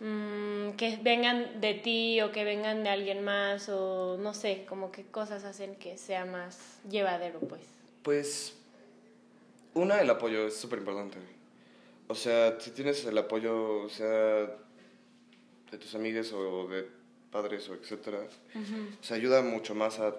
mm, 0.00 0.70
que 0.70 0.98
vengan 1.02 1.60
de 1.60 1.74
ti 1.74 2.20
o 2.22 2.32
que 2.32 2.44
vengan 2.44 2.82
de 2.82 2.88
alguien 2.88 3.22
más 3.22 3.68
o 3.68 4.16
no 4.18 4.32
sé, 4.32 4.64
como 4.66 4.90
qué 4.90 5.04
cosas 5.04 5.44
hacen 5.44 5.76
que 5.76 5.98
sea 5.98 6.24
más 6.24 6.80
llevadero, 6.88 7.38
pues? 7.40 7.60
Pues, 8.02 8.56
una, 9.74 10.00
el 10.00 10.08
apoyo 10.08 10.46
es 10.46 10.56
súper 10.56 10.78
importante. 10.78 11.18
O 12.08 12.14
sea, 12.14 12.58
si 12.58 12.70
tienes 12.70 13.04
el 13.04 13.18
apoyo, 13.18 13.82
o 13.82 13.88
sea, 13.90 14.06
de 14.06 15.78
tus 15.78 15.94
amigas 15.94 16.32
o 16.32 16.66
de 16.68 16.88
padres 17.30 17.68
o 17.68 17.74
etcétera, 17.74 18.18
o 18.18 19.04
sea, 19.04 19.18
ayuda 19.18 19.42
mucho 19.42 19.74
más 19.74 20.00
a, 20.00 20.16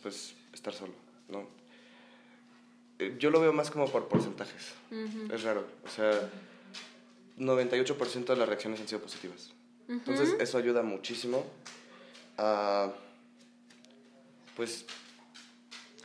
pues, 0.00 0.36
estar 0.54 0.72
solo, 0.72 0.94
¿no? 1.28 1.61
Yo 3.18 3.30
lo 3.30 3.40
veo 3.40 3.52
más 3.52 3.70
como 3.70 3.88
por 3.88 4.08
porcentajes. 4.08 4.72
Es 5.32 5.42
raro. 5.42 5.64
O 5.84 5.88
sea, 5.88 6.28
98% 7.38 8.24
de 8.26 8.36
las 8.36 8.48
reacciones 8.48 8.80
han 8.80 8.88
sido 8.88 9.00
positivas. 9.00 9.50
Entonces, 9.88 10.36
eso 10.38 10.58
ayuda 10.58 10.82
muchísimo 10.82 11.44
a, 12.38 12.92
pues, 14.56 14.84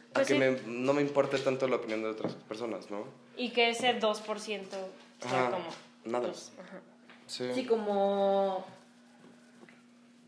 a 0.10 0.14
Pues 0.16 0.28
que 0.28 0.34
sí. 0.34 0.40
me- 0.40 0.60
no 0.66 0.94
me 0.94 1.02
importe 1.02 1.38
tanto 1.40 1.68
la 1.68 1.76
opinión 1.78 2.02
de 2.02 2.10
otras 2.10 2.34
personas, 2.34 2.90
¿no? 2.92 3.06
Y 3.38 3.52
que 3.52 3.70
ese 3.70 3.94
2% 4.00 4.78
sea 5.22 5.48
Ajá, 5.48 5.52
como... 5.52 5.70
nada. 6.06 6.28
pues, 6.28 6.52
ajá. 6.60 6.80
Sí. 7.28 7.50
Sí, 7.54 7.66
como 7.66 8.66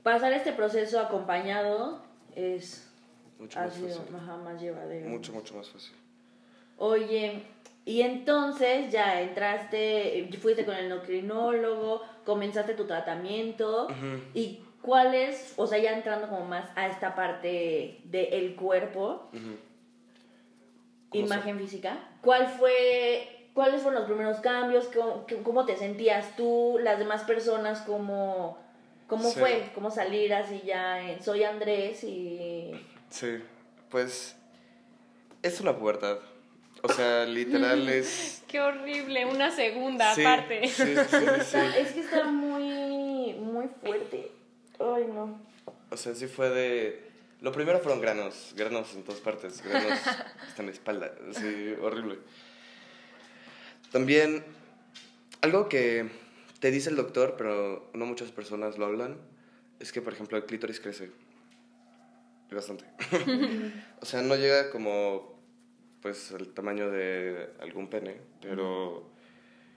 pasar 0.04 0.32
este 0.34 0.52
proceso 0.54 1.00
acompañado 1.00 2.02
es 2.36 2.88
mucho 3.40 3.60
ha 3.60 3.64
más 3.66 3.74
sido 3.74 3.98
fácil. 3.98 4.16
ajá, 4.16 4.38
más 4.38 4.62
llevadero. 4.62 5.08
Mucho, 5.10 5.32
mucho 5.34 5.56
más 5.56 5.70
fácil. 5.70 5.94
Oye, 6.80 7.44
y 7.86 8.02
entonces 8.02 8.92
ya 8.92 9.22
entraste, 9.22 10.30
fuiste 10.42 10.66
con 10.66 10.76
el 10.76 10.86
endocrinólogo, 10.86 12.02
comenzaste 12.26 12.74
tu 12.74 12.86
tratamiento 12.86 13.88
y 14.34 14.62
cuál 14.82 15.14
es, 15.14 15.54
o 15.58 15.68
sea, 15.68 15.78
ya 15.78 15.92
entrando 15.94 16.30
como 16.30 16.46
más 16.46 16.70
a 16.76 16.88
esta 16.88 17.16
parte 17.16 18.00
del 18.06 18.56
cuerpo, 18.56 19.30
Ujú. 19.34 19.58
¿Cómo 21.10 21.26
imagen 21.26 21.58
física, 21.58 21.98
¿cuál 22.22 22.48
fue, 22.48 23.48
cuáles 23.54 23.82
fueron 23.82 24.02
los 24.02 24.10
primeros 24.10 24.38
cambios? 24.40 24.86
¿Cómo, 24.96 25.26
cómo 25.44 25.66
te 25.66 25.76
sentías 25.76 26.36
tú? 26.36 26.80
Las 26.82 27.00
demás 27.00 27.24
personas, 27.24 27.82
¿cómo, 27.82 28.58
¿Cómo 29.08 29.32
Sí. 29.32 29.40
fue? 29.40 29.72
¿Cómo 29.74 29.90
salir 29.90 30.34
así 30.36 30.62
ya 30.64 31.02
en 31.12 31.22
Soy 31.24 31.44
Andrés 31.44 32.04
y... 32.04 32.72
Sí, 33.10 33.40
pues 33.90 34.38
es 35.42 35.60
una 35.60 35.76
pubertad. 35.76 36.20
O 36.82 36.92
sea, 36.92 37.26
literal 37.26 37.88
es... 37.90 38.44
Qué 38.48 38.60
horrible, 38.60 39.26
una 39.26 39.52
segunda 39.52 40.14
Sí, 40.16 40.22
aparte. 40.22 40.68
Sí, 40.68 40.84
sí, 40.84 40.96
sí, 40.96 41.26
sí. 41.44 41.58
Es 41.78 41.92
que 41.92 42.00
está 42.00 42.26
muy, 42.26 43.34
muy 43.34 43.68
fuerte. 43.82 44.32
Ay, 44.80 45.06
no. 45.14 45.40
O 45.90 45.98
sea, 45.98 46.16
sí 46.16 46.28
fue 46.28 46.50
de... 46.50 47.10
Lo 47.42 47.52
primero 47.52 47.80
fueron 47.80 48.02
granos, 48.02 48.54
granos 48.56 48.94
en 48.96 49.04
todas 49.04 49.22
partes, 49.22 49.62
granos 49.64 49.92
hasta 50.48 50.62
en 50.62 50.66
la 50.66 50.72
espalda, 50.74 51.14
así, 51.30 51.74
horrible. 51.82 52.20
También, 53.92 54.44
algo 55.42 55.70
que 55.70 56.10
te 56.60 56.70
dice 56.70 56.90
el 56.90 56.98
doctor, 56.98 57.36
pero 57.38 57.90
no 57.94 58.06
muchas 58.06 58.32
personas 58.32 58.78
lo 58.78 58.86
hablan, 58.86 59.18
es 59.80 59.94
que, 59.94 60.02
por 60.02 60.14
ejemplo, 60.14 60.38
el 60.38 60.46
clítoris 60.46 60.82
crece. 60.82 61.12
Y 62.52 62.56
Bastante. 62.56 62.84
o 64.02 64.06
sea, 64.06 64.22
no 64.22 64.36
llega 64.36 64.70
como, 64.70 65.39
pues, 66.02 66.32
el 66.32 66.54
tamaño 66.54 66.90
de 66.90 67.50
algún 67.60 67.90
pene, 67.90 68.22
pero 68.42 69.10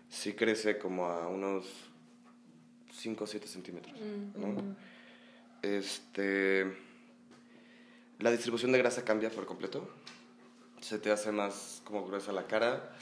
sí 0.08 0.35
crece 0.35 0.78
como 0.78 1.06
a 1.06 1.28
unos 1.28 1.66
5 2.92 3.24
o 3.24 3.26
7 3.26 3.46
centímetros, 3.46 3.94
¿no? 4.37 4.76
Este... 5.62 6.72
La 8.18 8.30
distribución 8.30 8.70
de 8.70 8.78
grasa 8.78 9.04
cambia 9.04 9.30
por 9.30 9.46
completo. 9.46 9.88
Se 10.80 10.98
te 10.98 11.11
hace 11.11 11.32
más 11.32 11.82
como 11.85 12.06
gruesa 12.06 12.32
la 12.32 12.46
cara. 12.46 12.96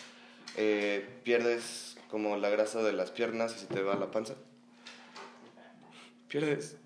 Eh, 0.56 1.20
pierdes 1.24 1.98
como 2.08 2.36
la 2.38 2.48
grasa 2.48 2.82
de 2.82 2.92
las 2.92 3.10
piernas 3.10 3.54
y 3.56 3.60
se 3.60 3.66
te 3.66 3.82
va 3.82 3.96
la 3.96 4.10
panza. 4.10 4.34
Pierdes 6.28 6.78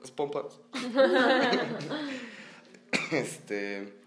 las 0.00 0.12
pompas. 0.12 0.60
este... 3.10 4.01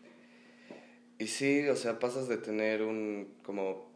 Y 1.18 1.28
sí, 1.28 1.68
o 1.70 1.76
sea, 1.76 2.00
pasas 2.00 2.28
de 2.28 2.38
tener 2.38 2.82
un 2.82 3.34
como 3.44 3.90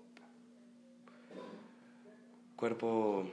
cuerpo 2.55 3.29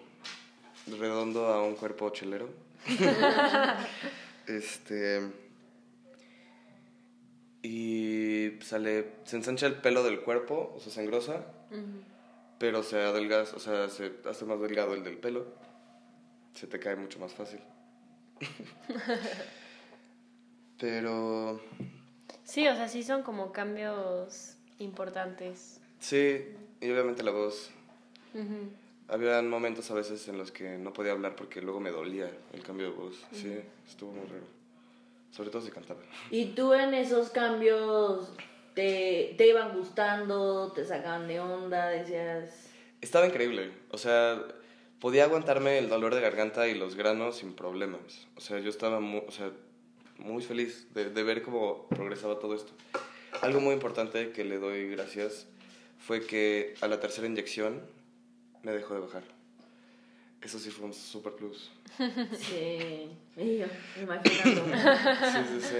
redondo 0.98 1.46
a 1.46 1.62
un 1.62 1.74
cuerpo 1.74 2.10
chelero. 2.10 2.48
este 4.46 5.22
y 7.62 8.52
sale 8.62 9.14
se 9.24 9.36
ensancha 9.36 9.66
el 9.66 9.74
pelo 9.74 10.04
del 10.04 10.20
cuerpo, 10.20 10.72
o 10.76 10.80
sea, 10.80 10.92
se 10.92 11.02
engrosa, 11.02 11.44
pero 12.58 12.84
se 12.84 13.02
adelgaza, 13.02 13.56
o 13.56 13.58
sea, 13.58 13.88
se 13.88 14.12
hace 14.28 14.44
más 14.44 14.60
delgado 14.60 14.94
el 14.94 15.02
del 15.02 15.18
pelo. 15.18 15.46
Se 16.54 16.66
te 16.66 16.78
cae 16.78 16.96
mucho 16.96 17.18
más 17.18 17.34
fácil. 17.34 17.60
pero 20.78 21.60
Sí, 22.46 22.66
o 22.68 22.74
sea, 22.74 22.88
sí 22.88 23.02
son 23.02 23.22
como 23.22 23.52
cambios 23.52 24.56
importantes. 24.78 25.80
sí, 25.98 26.46
y 26.80 26.90
obviamente 26.90 27.22
la 27.22 27.32
voz 27.32 27.70
Ujú. 28.34 28.70
Había 29.08 29.40
momentos 29.42 29.90
a 29.90 29.94
veces 29.94 30.26
en 30.28 30.36
los 30.36 30.50
que 30.50 30.78
no 30.78 30.92
podía 30.92 31.12
hablar 31.12 31.36
porque 31.36 31.62
luego 31.62 31.78
me 31.80 31.90
dolía 31.90 32.30
el 32.52 32.62
cambio 32.62 32.90
de 32.90 32.96
voz. 32.96 33.24
Sí, 33.32 33.56
estuvo 33.86 34.12
muy 34.12 34.26
raro. 34.26 34.44
Sobre 35.30 35.50
todo 35.50 35.62
si 35.62 35.70
cantaba. 35.70 36.00
¿Y 36.30 36.46
tú 36.46 36.74
en 36.74 36.92
esos 36.92 37.30
cambios 37.30 38.32
te, 38.74 39.34
te 39.38 39.48
iban 39.48 39.76
gustando, 39.76 40.72
te 40.72 40.84
sacaban 40.84 41.28
de 41.28 41.38
onda, 41.40 41.88
decías... 41.88 42.68
Estaba 43.00 43.26
increíble. 43.26 43.70
O 43.90 43.98
sea, 43.98 44.42
podía 45.00 45.24
aguantarme 45.24 45.78
el 45.78 45.88
dolor 45.88 46.14
de 46.14 46.20
garganta 46.20 46.66
y 46.66 46.74
los 46.74 46.96
granos 46.96 47.36
sin 47.36 47.54
problemas. 47.54 48.26
O 48.36 48.40
sea, 48.40 48.58
yo 48.58 48.70
estaba 48.70 48.98
muy, 48.98 49.22
o 49.26 49.30
sea, 49.30 49.52
muy 50.18 50.42
feliz 50.42 50.86
de, 50.94 51.10
de 51.10 51.22
ver 51.22 51.42
cómo 51.42 51.88
progresaba 51.88 52.38
todo 52.38 52.54
esto. 52.54 52.72
Algo 53.42 53.60
muy 53.60 53.74
importante 53.74 54.30
que 54.30 54.44
le 54.44 54.58
doy 54.58 54.88
gracias 54.90 55.46
fue 55.98 56.26
que 56.26 56.74
a 56.80 56.88
la 56.88 57.00
tercera 57.00 57.26
inyección 57.26 57.80
me 58.62 58.72
dejó 58.72 58.94
de 58.94 59.00
bajar. 59.00 59.22
Eso 60.40 60.58
sí 60.58 60.70
fue 60.70 60.86
un 60.86 60.94
super 60.94 61.32
plus. 61.34 61.70
Sí, 62.38 63.10
yo, 63.36 63.66
imaginándome. 64.02 64.78
Sí, 64.78 65.38
sí, 65.48 65.60
sí. 65.60 65.76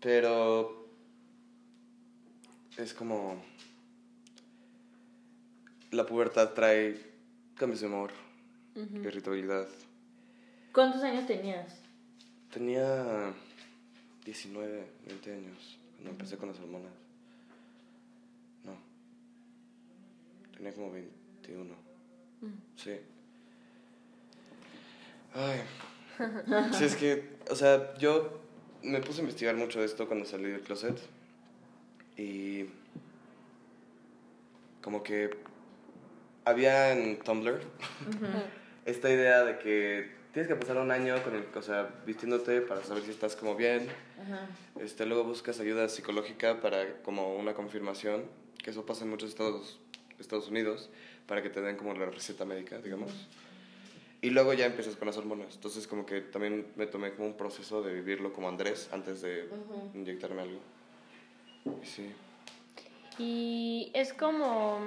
Pero 0.00 0.88
es 2.76 2.92
como 2.92 3.42
la 5.90 6.04
pubertad 6.06 6.52
trae 6.54 7.00
cambios 7.54 7.80
de 7.80 7.86
humor, 7.86 8.10
irritabilidad. 8.74 9.68
¿Cuántos 10.72 11.02
años 11.02 11.26
tenías? 11.26 11.85
Tenía 12.56 13.34
19, 14.24 14.86
20 15.04 15.30
años 15.30 15.78
cuando 15.96 16.12
empecé 16.12 16.38
con 16.38 16.48
las 16.48 16.58
hormonas. 16.58 16.90
No. 18.64 18.72
Tenía 20.56 20.72
como 20.72 20.90
21. 20.90 21.74
Sí. 22.76 22.98
Ay. 25.34 25.60
Sí, 26.72 26.84
es 26.84 26.96
que, 26.96 27.36
o 27.50 27.54
sea, 27.54 27.94
yo 27.98 28.40
me 28.82 29.02
puse 29.02 29.18
a 29.18 29.24
investigar 29.24 29.54
mucho 29.54 29.80
de 29.80 29.84
esto 29.84 30.06
cuando 30.06 30.24
salí 30.24 30.48
del 30.48 30.62
closet. 30.62 30.98
Y. 32.16 32.70
Como 34.80 35.02
que. 35.02 35.28
Había 36.46 36.92
en 36.92 37.18
Tumblr 37.18 37.60
esta 38.86 39.10
idea 39.10 39.44
de 39.44 39.58
que 39.58 40.15
tienes 40.36 40.48
que 40.52 40.56
pasar 40.56 40.76
un 40.76 40.90
año 40.90 41.14
con 41.24 41.34
el, 41.34 41.46
o 41.56 41.62
sea, 41.62 41.88
vistiéndote 42.04 42.60
para 42.60 42.84
saber 42.84 43.02
si 43.04 43.10
estás 43.10 43.34
como 43.36 43.56
bien. 43.56 43.88
Ajá. 44.22 44.46
Este, 44.78 45.06
luego 45.06 45.24
buscas 45.24 45.60
ayuda 45.60 45.88
psicológica 45.88 46.60
para 46.60 46.98
como 47.02 47.34
una 47.36 47.54
confirmación, 47.54 48.26
que 48.62 48.68
eso 48.68 48.84
pasa 48.84 49.04
en 49.04 49.08
muchos 49.08 49.30
estados, 49.30 49.80
Estados 50.18 50.48
Unidos, 50.48 50.90
para 51.26 51.42
que 51.42 51.48
te 51.48 51.62
den 51.62 51.78
como 51.78 51.94
la 51.94 52.04
receta 52.04 52.44
médica, 52.44 52.76
digamos. 52.76 53.10
Y 54.20 54.28
luego 54.28 54.52
ya 54.52 54.66
empiezas 54.66 54.94
con 54.96 55.06
las 55.06 55.16
hormonas. 55.16 55.54
Entonces 55.54 55.86
como 55.86 56.04
que 56.04 56.20
también 56.20 56.66
me 56.76 56.86
tomé 56.86 57.14
como 57.14 57.28
un 57.28 57.36
proceso 57.38 57.80
de 57.82 57.94
vivirlo 57.94 58.34
como 58.34 58.46
Andrés 58.50 58.90
antes 58.92 59.22
de 59.22 59.48
inyectarme 59.94 60.42
algo. 60.42 60.60
Y 61.82 61.86
sí. 61.86 62.12
Y 63.18 63.90
es 63.94 64.12
como, 64.12 64.80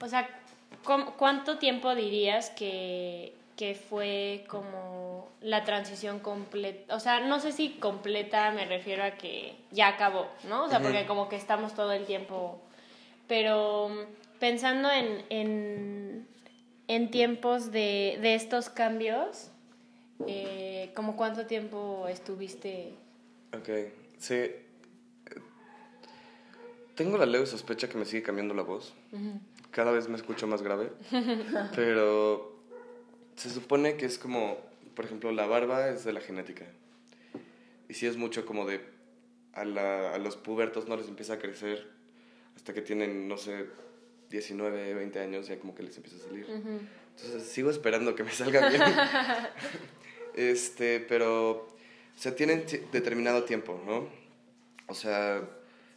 o 0.00 0.06
sea, 0.08 0.28
¿cómo- 0.84 1.16
¿cuánto 1.16 1.58
tiempo 1.58 1.92
dirías 1.96 2.50
que, 2.50 3.34
que 3.60 3.74
fue 3.74 4.46
como 4.48 5.28
la 5.42 5.64
transición 5.64 6.18
completa? 6.20 6.96
O 6.96 6.98
sea, 6.98 7.20
no 7.20 7.40
sé 7.40 7.52
si 7.52 7.72
completa 7.72 8.52
me 8.52 8.64
refiero 8.64 9.04
a 9.04 9.10
que 9.10 9.54
ya 9.70 9.88
acabó, 9.88 10.28
¿no? 10.48 10.64
O 10.64 10.68
sea, 10.70 10.80
porque 10.80 11.04
como 11.04 11.28
que 11.28 11.36
estamos 11.36 11.74
todo 11.74 11.92
el 11.92 12.06
tiempo, 12.06 12.58
pero 13.28 13.90
mm, 13.90 14.38
pensando 14.38 14.90
en, 14.90 15.22
en, 15.28 16.26
en 16.88 17.10
tiempos 17.10 17.70
de, 17.70 18.18
de 18.22 18.34
estos 18.34 18.70
cambios, 18.70 19.50
eh, 20.26 20.90
¿como 20.96 21.14
cuánto 21.14 21.44
tiempo 21.44 22.08
estuviste? 22.08 22.94
Ok, 23.54 23.92
sí. 24.16 24.52
Tengo 26.94 27.18
la 27.18 27.26
leve 27.26 27.44
sospecha 27.44 27.90
que 27.90 27.98
me 27.98 28.06
sigue 28.06 28.22
cambiando 28.22 28.54
la 28.54 28.62
voz. 28.62 28.94
Cada 29.70 29.92
vez 29.92 30.08
me 30.08 30.16
escucho 30.16 30.46
más 30.46 30.62
grave. 30.62 30.90
Pero 31.76 32.49
se 33.40 33.50
supone 33.50 33.96
que 33.96 34.06
es 34.06 34.18
como, 34.18 34.58
por 34.94 35.04
ejemplo, 35.04 35.32
la 35.32 35.46
barba 35.46 35.88
es 35.88 36.04
de 36.04 36.12
la 36.12 36.20
genética. 36.20 36.66
Y 37.88 37.94
sí 37.94 38.06
es 38.06 38.16
mucho 38.16 38.44
como 38.46 38.66
de, 38.66 38.80
a, 39.54 39.64
la- 39.64 40.14
a 40.14 40.18
los 40.18 40.36
pubertos 40.36 40.86
no 40.88 40.96
les 40.96 41.08
empieza 41.08 41.34
a 41.34 41.38
crecer 41.38 41.88
hasta 42.56 42.74
que 42.74 42.82
tienen, 42.82 43.26
no 43.28 43.36
sé, 43.38 43.66
19, 44.30 44.94
20 44.94 45.18
años, 45.20 45.48
ya 45.48 45.58
como 45.58 45.74
que 45.74 45.82
les 45.82 45.96
empieza 45.96 46.18
a 46.18 46.28
salir. 46.28 46.46
Entonces 46.48 47.42
sigo 47.44 47.70
esperando 47.70 48.14
que 48.14 48.22
me 48.24 48.30
salga 48.32 48.68
bien. 48.68 48.82
este, 50.34 51.00
pero, 51.00 51.50
o 51.52 51.76
sea, 52.16 52.34
tienen 52.36 52.66
ti- 52.66 52.80
determinado 52.92 53.44
tiempo, 53.44 53.80
¿no? 53.86 54.08
O 54.86 54.94
sea, 54.94 55.42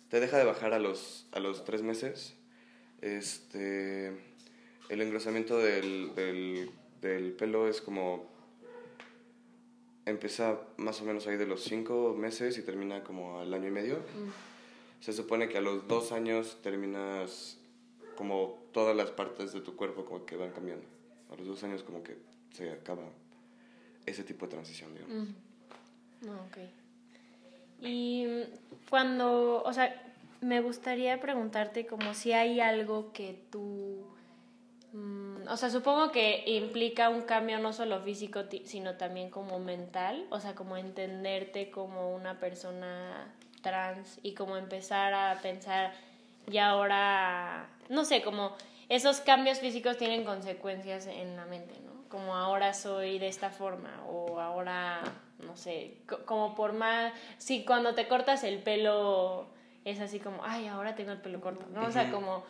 te 0.10 0.20
deja 0.20 0.38
de 0.38 0.46
bajar 0.46 0.74
a 0.74 0.80
los, 0.80 1.28
a 1.32 1.40
los 1.40 1.64
tres 1.66 1.82
meses. 1.82 2.36
Este, 3.02 4.08
el 4.90 5.02
engrosamiento 5.02 5.58
del, 5.60 6.16
del, 6.16 6.72
del 7.04 7.34
pelo 7.34 7.68
es 7.68 7.82
como, 7.82 8.26
empieza 10.06 10.60
más 10.78 11.02
o 11.02 11.06
menos 11.06 11.28
ahí 11.28 11.38
de 11.38 11.46
los 11.46 11.64
cinco 11.64 12.16
meses 12.18 12.58
y 12.58 12.64
termina 12.64 13.04
como 13.04 13.40
al 13.40 13.54
año 13.54 13.68
y 13.68 13.72
medio. 13.72 14.00
Se 15.00 15.14
supone 15.14 15.50
que 15.50 15.58
a 15.58 15.62
los 15.62 15.88
dos 15.88 16.12
años 16.12 16.58
terminas 16.64 17.58
como 18.16 18.64
todas 18.72 18.96
las 18.96 19.12
partes 19.12 19.54
de 19.54 19.62
tu 19.62 19.76
cuerpo 19.76 20.06
como 20.06 20.26
que 20.26 20.38
van 20.38 20.52
cambiando. 20.52 20.86
A 21.32 21.36
los 21.36 21.46
dos 21.46 21.64
años 21.64 21.84
como 21.84 22.02
que 22.02 22.18
se 22.54 22.72
acaba 22.72 23.04
ese 24.06 24.24
tipo 24.24 24.46
de 24.46 24.52
transición, 24.54 24.94
digamos. 24.94 25.28
No, 26.22 26.34
ok. 26.46 26.58
Y 27.82 28.26
mm, 28.26 28.90
cuando, 28.90 29.62
o 29.64 29.74
sea, 29.74 30.14
me 30.42 30.62
gustaría 30.62 31.20
preguntarte 31.20 31.86
como 31.86 32.14
si 32.14 32.32
hay 32.34 32.60
algo 32.60 33.12
que 33.14 33.40
tú 33.52 33.60
mm, 33.60 33.83
o 35.50 35.58
sea, 35.58 35.70
supongo 35.70 36.12
que 36.12 36.44
implica 36.48 37.10
un 37.10 37.22
cambio 37.24 37.60
no 37.60 37.74
solo 37.74 38.02
físico, 38.02 38.42
sino 38.66 38.96
también 38.96 39.30
como 39.30 39.60
mental, 39.60 40.26
o 40.30 40.40
sea, 40.40 40.56
como 40.56 40.78
entenderte 40.78 41.72
como 41.72 42.14
una 42.14 42.40
persona 42.40 43.34
trans 43.62 44.20
y 44.24 44.34
como 44.34 44.58
empezar 44.58 45.14
a 45.14 45.40
pensar 45.42 45.94
y 46.52 46.58
ahora, 46.58 47.68
no 47.90 48.06
sé, 48.06 48.22
como 48.22 48.56
esos 48.90 49.22
cambios 49.22 49.60
físicos 49.60 49.98
tienen 49.98 50.26
consecuencias 50.26 51.08
en 51.08 51.36
la 51.36 51.46
mente, 51.46 51.74
¿no? 51.86 52.10
Como 52.10 52.36
ahora 52.36 52.74
soy 52.74 53.18
de 53.18 53.28
esta 53.28 53.50
forma 53.50 54.04
o 54.08 54.40
ahora, 54.40 55.02
no 55.40 55.56
sé, 55.56 55.98
como 56.26 56.54
por 56.54 56.74
más, 56.74 57.14
si 57.38 57.64
cuando 57.66 57.96
te 57.96 58.08
cortas 58.08 58.44
el 58.44 58.60
pelo 58.60 59.48
es 59.86 60.00
así 60.00 60.20
como, 60.20 60.44
ay, 60.44 60.68
ahora 60.68 60.96
tengo 60.96 61.12
el 61.12 61.20
pelo 61.20 61.42
corto, 61.42 61.66
¿no? 61.74 61.86
O 61.86 61.92
sea, 61.92 62.12
como 62.12 62.46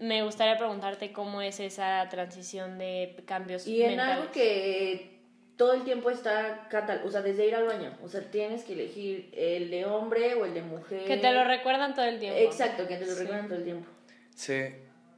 me 0.00 0.22
gustaría 0.22 0.56
preguntarte 0.56 1.12
cómo 1.12 1.42
es 1.42 1.60
esa 1.60 2.08
transición 2.08 2.78
de 2.78 3.22
cambios 3.26 3.66
Y 3.66 3.82
en 3.82 4.00
algo 4.00 4.30
que 4.32 5.18
todo 5.56 5.74
el 5.74 5.84
tiempo 5.84 6.10
está 6.10 6.68
catal, 6.70 7.02
o 7.04 7.10
sea, 7.10 7.20
desde 7.20 7.46
ir 7.46 7.54
al 7.54 7.66
baño, 7.66 7.96
o 8.02 8.08
sea, 8.08 8.30
tienes 8.30 8.64
que 8.64 8.74
elegir 8.74 9.30
el 9.32 9.70
de 9.70 9.84
hombre 9.84 10.34
o 10.34 10.44
el 10.44 10.54
de 10.54 10.62
mujer. 10.62 11.04
Que 11.04 11.16
te 11.16 11.32
lo 11.32 11.44
recuerdan 11.44 11.94
todo 11.94 12.04
el 12.04 12.18
tiempo. 12.18 12.38
Exacto, 12.38 12.86
que 12.86 12.96
te 12.96 13.06
lo 13.06 13.14
recuerdan 13.14 13.48
todo 13.48 13.58
el 13.58 13.64
tiempo. 13.64 13.86
Sí, 14.34 14.62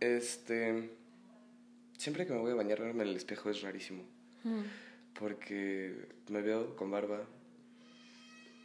este 0.01 0.91
siempre 2.01 2.27
que 2.27 2.33
me 2.33 2.39
voy 2.39 2.53
a 2.53 2.55
bañar 2.55 2.81
verme 2.81 3.03
en 3.03 3.11
el 3.11 3.17
espejo 3.17 3.51
es 3.51 3.61
rarísimo. 3.61 4.03
Porque 5.19 6.09
me 6.29 6.41
veo 6.41 6.75
con 6.75 6.91
barba 6.91 7.27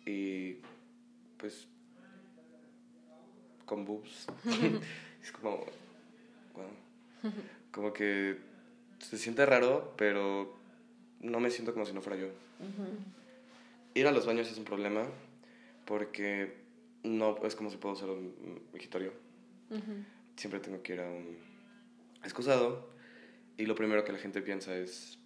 y 0.06 0.60
pues 1.38 1.68
con 3.66 3.86
boobs. 3.86 4.28
es 5.24 5.32
como, 5.32 5.66
como 7.72 7.94
que 7.94 8.38
se 9.00 9.18
siente 9.18 9.46
raro, 9.46 9.94
pero 9.98 10.56
no 11.20 11.40
me 11.40 11.50
siento 11.50 11.74
como 11.74 11.86
si 11.86 11.94
no 11.94 12.02
fuera 12.02 12.20
yo. 12.20 12.28
Ir 13.94 14.08
a 14.08 14.12
los 14.12 14.26
baños 14.26 14.52
es 14.52 14.58
un 14.58 14.66
problema 14.66 15.06
porque 15.86 16.54
no 17.04 17.38
es 17.46 17.56
como 17.56 17.70
si 17.70 17.78
puedo 17.78 17.96
ser 17.96 18.10
un 18.10 18.62
migitorio. 18.74 19.14
Siempre 20.36 20.60
tengo 20.60 20.82
que 20.82 20.94
ir 20.94 21.00
a 21.00 21.10
un 21.10 21.38
excusado 22.24 22.90
y 23.58 23.66
lo 23.66 23.76
primero 23.76 24.04
que 24.04 24.12
la 24.12 24.20
gente 24.20 24.42
piensa 24.42 24.76
es, 24.76 25.18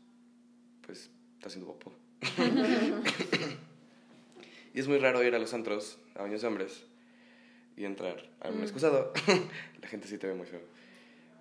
pues, 0.85 1.09
está 1.35 1.47
haciendo 1.47 1.67
guapo. 1.67 1.91
y 4.73 4.79
es 4.79 4.87
muy 4.87 4.99
raro 4.99 5.23
ir 5.23 5.33
a 5.33 5.39
los 5.39 5.53
antros, 5.53 5.97
a 6.15 6.21
baños 6.21 6.41
de 6.41 6.47
hombres, 6.47 6.85
y 7.79 7.85
entrar 7.85 8.21
a 8.41 8.49
un 8.49 8.59
mm. 8.59 8.63
excusado. 8.63 9.13
la 9.81 9.87
gente 9.87 10.07
sí 10.07 10.17
te 10.17 10.27
ve 10.27 10.33
muy 10.33 10.45
feo. 10.45 10.59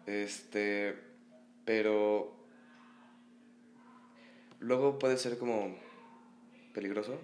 Este, 0.06 0.94
pero 1.64 2.32
luego 4.60 5.00
puede 5.00 5.18
ser 5.18 5.36
como 5.36 5.76
peligroso 6.72 7.18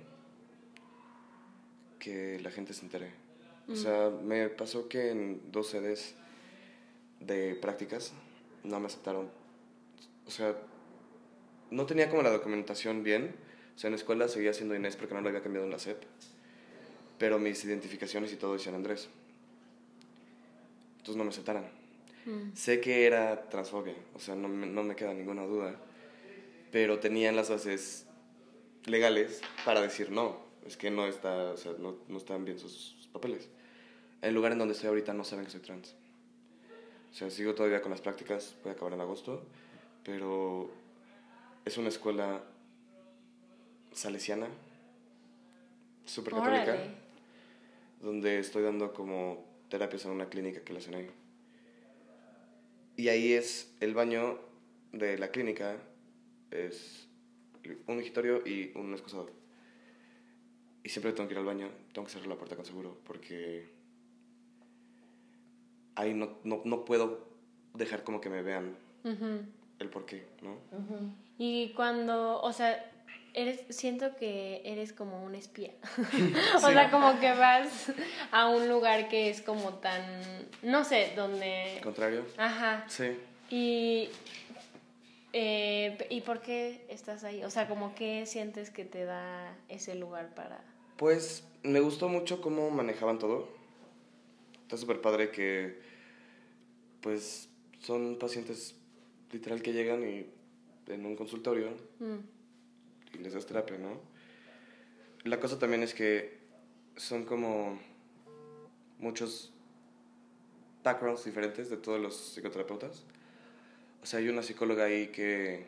que 2.00 2.40
la 2.42 2.50
gente 2.50 2.74
se 2.74 2.82
entere. 2.82 3.12
O 3.68 3.72
mm. 3.72 3.76
sea, 3.76 4.10
me 4.10 4.48
pasó 4.48 4.88
que 4.88 5.10
en 5.10 5.52
dos 5.52 5.68
sedes 5.68 6.16
de 7.20 7.54
prácticas 7.54 8.12
no 8.64 8.80
me 8.80 8.86
aceptaron. 8.86 9.30
O 10.26 10.30
sea, 10.32 10.56
no 11.70 11.86
tenía 11.86 12.10
como 12.10 12.22
la 12.22 12.30
documentación 12.30 13.04
bien. 13.04 13.36
O 13.76 13.78
sea, 13.78 13.88
en 13.88 13.92
la 13.92 13.98
escuela 13.98 14.26
seguía 14.26 14.52
siendo 14.52 14.74
Inés 14.74 14.96
porque 14.96 15.14
no 15.14 15.20
lo 15.20 15.28
había 15.28 15.42
cambiado 15.42 15.66
en 15.66 15.70
la 15.70 15.78
SEP 15.78 16.02
pero 17.18 17.38
mis 17.38 17.64
identificaciones 17.64 18.32
y 18.32 18.36
todo 18.36 18.54
decían 18.54 18.74
Andrés. 18.74 19.08
Entonces 20.98 21.16
no 21.16 21.24
me 21.24 21.30
aceptaran. 21.30 21.64
Mm. 22.24 22.54
Sé 22.54 22.80
que 22.80 23.06
era 23.06 23.48
transfobia, 23.48 23.94
o 24.14 24.18
sea, 24.18 24.34
no 24.34 24.48
me, 24.48 24.66
no 24.66 24.82
me 24.82 24.96
queda 24.96 25.12
ninguna 25.12 25.42
duda, 25.42 25.74
pero 26.72 26.98
tenían 26.98 27.36
las 27.36 27.50
bases 27.50 28.06
legales 28.86 29.42
para 29.64 29.82
decir 29.82 30.10
no, 30.10 30.38
es 30.66 30.76
que 30.76 30.90
no, 30.90 31.06
está, 31.06 31.52
o 31.52 31.56
sea, 31.56 31.72
no, 31.78 31.96
no 32.08 32.16
están 32.16 32.44
bien 32.44 32.58
sus, 32.58 33.08
papeles. 33.12 33.48
El 34.22 34.34
lugar 34.34 34.52
en 34.52 34.58
donde 34.58 34.72
estoy 34.72 34.88
ahorita 34.88 35.12
no 35.12 35.22
saben 35.22 35.44
que 35.44 35.50
soy 35.50 35.60
trans. 35.60 35.94
O 37.12 37.14
sea, 37.14 37.30
sigo 37.30 37.54
todavía 37.54 37.80
con 37.80 37.90
las 37.90 38.00
prácticas, 38.00 38.56
voy 38.64 38.70
a 38.70 38.72
acabar 38.72 38.94
en 38.94 39.02
agosto, 39.02 39.44
pero 40.02 40.70
es 41.64 41.76
una 41.76 41.90
escuela 41.90 42.42
salesiana, 43.92 44.48
súper 46.06 46.34
católica 46.34 47.03
donde 48.00 48.38
estoy 48.38 48.62
dando 48.62 48.92
como 48.92 49.44
terapias 49.68 50.04
en 50.04 50.12
una 50.12 50.28
clínica 50.28 50.62
que 50.62 50.72
la 50.72 50.78
hacen 50.78 50.94
ahí. 50.94 51.10
Y 52.96 53.08
ahí 53.08 53.32
es 53.32 53.74
el 53.80 53.94
baño 53.94 54.38
de 54.92 55.18
la 55.18 55.28
clínica, 55.28 55.76
es 56.50 57.08
un 57.86 57.96
migitorio 57.96 58.46
y 58.46 58.72
un 58.76 58.92
excusado. 58.92 59.30
Y 60.82 60.88
siempre 60.90 61.12
tengo 61.12 61.28
que 61.28 61.34
ir 61.34 61.38
al 61.38 61.46
baño, 61.46 61.70
tengo 61.92 62.06
que 62.06 62.12
cerrar 62.12 62.28
la 62.28 62.36
puerta 62.36 62.56
con 62.56 62.64
seguro, 62.64 62.98
porque 63.04 63.70
ahí 65.94 66.14
no, 66.14 66.38
no, 66.44 66.62
no 66.64 66.84
puedo 66.84 67.26
dejar 67.74 68.04
como 68.04 68.20
que 68.20 68.30
me 68.30 68.42
vean 68.42 68.76
el 69.78 69.90
por 69.90 70.06
qué, 70.06 70.26
¿no? 70.42 70.58
Y 71.38 71.72
cuando, 71.74 72.40
o 72.40 72.52
sea, 72.52 72.92
eres, 73.34 73.60
siento 73.68 74.16
que 74.16 74.62
eres 74.64 74.92
como 74.92 75.22
un 75.24 75.34
espía. 75.34 75.72
o 76.56 76.60
sea, 76.60 76.90
como 76.90 77.18
que 77.20 77.32
vas 77.32 77.92
a 78.30 78.48
un 78.48 78.68
lugar 78.68 79.08
que 79.08 79.28
es 79.28 79.42
como 79.42 79.74
tan, 79.74 80.02
no 80.62 80.84
sé, 80.84 81.12
donde... 81.16 81.80
Contrario. 81.82 82.24
Ajá. 82.38 82.84
Sí. 82.88 83.16
Y, 83.50 84.08
eh, 85.32 86.06
¿y 86.08 86.20
por 86.22 86.40
qué 86.40 86.86
estás 86.88 87.24
ahí? 87.24 87.44
O 87.44 87.50
sea, 87.50 87.68
como 87.68 87.94
que 87.94 88.24
sientes 88.26 88.70
que 88.70 88.84
te 88.84 89.04
da 89.04 89.54
ese 89.68 89.96
lugar 89.96 90.34
para... 90.34 90.62
Pues 90.96 91.44
me 91.64 91.80
gustó 91.80 92.08
mucho 92.08 92.40
cómo 92.40 92.70
manejaban 92.70 93.18
todo. 93.18 93.48
Está 94.62 94.76
súper 94.76 95.00
padre 95.00 95.30
que, 95.30 95.80
pues, 97.00 97.48
son 97.80 98.16
pacientes 98.18 98.76
literal 99.32 99.60
que 99.60 99.72
llegan 99.72 100.08
y 100.08 100.26
en 100.90 101.04
un 101.04 101.16
consultorio. 101.16 101.70
Mm 101.98 102.33
y 103.14 103.18
les 103.18 103.34
das 103.34 103.46
terapia, 103.46 103.78
¿no? 103.78 104.00
La 105.24 105.40
cosa 105.40 105.58
también 105.58 105.82
es 105.82 105.94
que 105.94 106.38
son 106.96 107.24
como 107.24 107.80
muchos 108.98 109.52
backgrounds 110.82 111.24
diferentes 111.24 111.70
de 111.70 111.76
todos 111.76 112.00
los 112.00 112.34
psicoterapeutas. 112.34 113.04
O 114.02 114.06
sea, 114.06 114.18
hay 114.18 114.28
una 114.28 114.42
psicóloga 114.42 114.84
ahí 114.84 115.08
que 115.08 115.64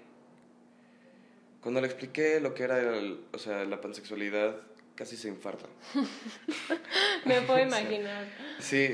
cuando 1.62 1.80
le 1.80 1.86
expliqué 1.86 2.38
lo 2.38 2.54
que 2.54 2.64
era 2.64 2.80
o 3.32 3.38
sea, 3.38 3.64
la 3.64 3.80
pansexualidad, 3.80 4.56
casi 4.94 5.16
se 5.16 5.28
infarta. 5.28 5.66
Me 7.24 7.40
puedo 7.42 7.60
imaginar. 7.66 8.28
sí, 8.58 8.88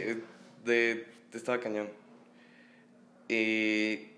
de, 0.65 1.07
estaba 1.33 1.59
cañón. 1.61 1.91
Y 3.29 4.12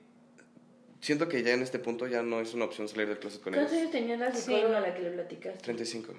siento 1.04 1.28
que 1.28 1.42
ya 1.42 1.52
en 1.52 1.62
este 1.62 1.78
punto 1.78 2.06
ya 2.06 2.22
no 2.22 2.40
es 2.40 2.54
una 2.54 2.64
opción 2.64 2.88
salir 2.88 3.08
de 3.08 3.18
clases 3.18 3.38
con 3.38 3.54
ellos. 3.54 3.68
¿Cuántos 3.68 3.78
años 3.78 3.92
tenía 3.92 4.16
la 4.16 4.34
psicóloga 4.34 4.78
a 4.78 4.80
la 4.80 4.94
que 4.94 5.02
le 5.02 5.10
platicaste? 5.10 5.62
35. 5.62 6.14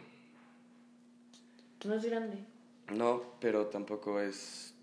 No 1.86 1.96
es 1.96 2.06
grande. 2.06 2.38
No, 2.94 3.24
pero 3.40 3.66
tampoco 3.66 4.20
es... 4.22 4.76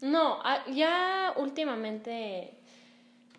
No, 0.00 0.40
ah, 0.42 0.64
ya 0.68 1.34
últimamente 1.36 2.54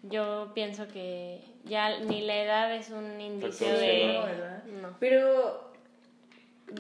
yo 0.04 0.52
pienso 0.56 0.88
que 0.88 1.42
ya 1.66 2.00
ni 2.00 2.22
la 2.22 2.42
edad 2.42 2.76
es 2.76 2.90
un 2.90 3.20
indicio 3.20 3.68
de... 3.68 4.14
No, 4.14 4.24
¿verdad? 4.24 4.64
No. 4.64 4.96
Pero 5.02 5.74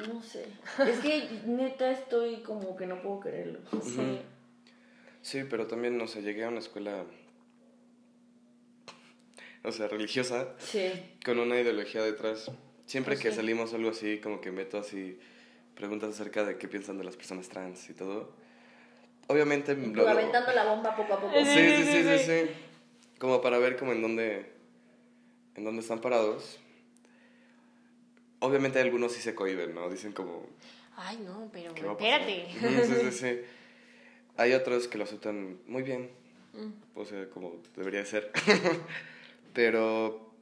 no 0.08 0.22
sé. 0.22 0.46
Es 0.88 1.00
que 1.00 1.28
neta 1.46 1.92
estoy 1.92 2.38
como 2.38 2.78
que 2.78 2.86
no 2.86 3.02
puedo 3.02 3.20
creerlo. 3.20 3.60
Sí. 3.82 4.22
Sí, 5.22 5.44
pero 5.50 5.68
también, 5.68 5.98
no 5.98 6.08
sé, 6.08 6.22
llegué 6.22 6.46
a 6.46 6.50
una 6.50 6.60
escuela 6.60 7.06
o 9.64 9.72
sea, 9.72 9.88
religiosa, 9.88 10.56
con 11.26 11.40
una 11.40 11.60
ideología 11.60 12.04
detrás. 12.04 12.52
Siempre 12.86 13.16
pues 13.16 13.24
que 13.24 13.32
salimos 13.32 13.74
algo 13.74 13.90
así, 13.90 14.20
como 14.20 14.42
que 14.42 14.52
meto 14.52 14.78
así 14.78 15.18
preguntas 15.76 16.10
acerca 16.12 16.44
de 16.44 16.58
qué 16.58 16.68
piensan 16.68 16.98
de 16.98 17.04
las 17.04 17.16
personas 17.16 17.50
trans 17.50 17.90
y 17.90 17.94
todo. 17.94 18.34
Obviamente... 19.28 19.72
aventando 19.72 20.52
la 20.52 20.66
bomba 20.66 20.96
poco 20.96 21.14
a 21.14 21.22
poco. 21.22 21.34
Sí, 21.34 21.46
sí, 21.46 21.84
sí, 21.84 22.04
sí, 22.04 22.20
sí. 22.20 22.50
Como 23.18 23.42
para 23.42 23.58
ver 23.58 23.78
como 23.78 23.94
en 23.94 24.02
dónde, 24.02 24.52
en 25.56 25.64
dónde 25.64 25.82
están 25.82 26.02
parados. 26.02 26.60
Obviamente 28.40 28.80
algunos 28.80 29.14
sí 29.14 29.22
se 29.22 29.34
cohiben, 29.34 29.74
¿no? 29.74 29.90
Dicen 29.90 30.12
como... 30.12 30.46
Ay, 30.98 31.18
no, 31.26 31.50
pero 31.52 31.72
espérate. 31.72 32.48
Sí, 32.52 32.94
sí, 32.94 33.12
sí. 33.18 33.42
Hay 34.36 34.54
otros 34.54 34.88
que 34.88 34.98
lo 34.98 35.06
aceptan 35.06 35.60
muy 35.68 35.84
bien. 35.84 36.12
Mm. 36.54 37.00
O 37.00 37.06
sea, 37.06 37.30
como 37.30 37.62
debería 37.76 38.06
ser. 38.06 38.32
Pero 39.54 40.34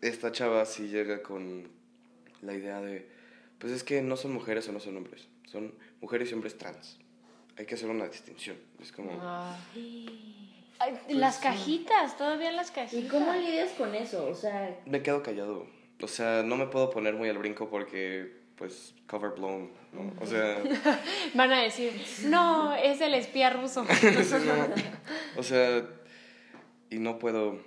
esta 0.00 0.32
chava 0.32 0.64
sí 0.64 0.88
llega 0.88 1.22
con 1.22 1.68
la 2.42 2.54
idea 2.54 2.80
de, 2.80 3.08
pues 3.58 3.72
es 3.72 3.84
que 3.84 4.02
no 4.02 4.16
son 4.16 4.32
mujeres 4.32 4.68
o 4.68 4.72
no 4.72 4.80
son 4.80 4.96
hombres, 4.96 5.28
son 5.44 5.74
mujeres 6.00 6.30
y 6.30 6.34
hombres 6.34 6.58
trans. 6.58 6.98
Hay 7.56 7.66
que 7.66 7.74
hacer 7.74 7.90
una 7.90 8.08
distinción. 8.08 8.56
Es 8.80 8.90
como... 8.90 9.10
Ay, 10.80 10.98
las 11.10 11.38
cajitas, 11.38 12.16
todavía 12.16 12.50
las 12.52 12.70
cajitas. 12.70 13.04
¿Y 13.04 13.08
cómo 13.08 13.34
lidias 13.34 13.72
con 13.72 13.94
eso? 13.94 14.26
O 14.26 14.34
sea, 14.34 14.80
Me 14.86 15.02
quedo 15.02 15.22
callado. 15.22 15.66
O 16.00 16.08
sea, 16.08 16.42
no 16.42 16.56
me 16.56 16.66
puedo 16.66 16.88
poner 16.88 17.14
muy 17.14 17.28
al 17.28 17.36
brinco 17.36 17.68
porque, 17.68 18.40
pues, 18.56 18.94
cover 19.06 19.32
blown, 19.32 19.70
¿no? 19.92 20.14
O 20.22 20.26
sea, 20.26 20.62
Van 21.34 21.52
a 21.52 21.60
decir, 21.60 21.92
no, 22.24 22.74
es 22.74 23.02
el 23.02 23.12
espía 23.12 23.50
ruso. 23.50 23.84
sí, 24.00 24.06
no. 24.46 25.38
o 25.38 25.42
sea, 25.42 25.86
y 26.88 26.98
no 26.98 27.18
puedo. 27.18 27.60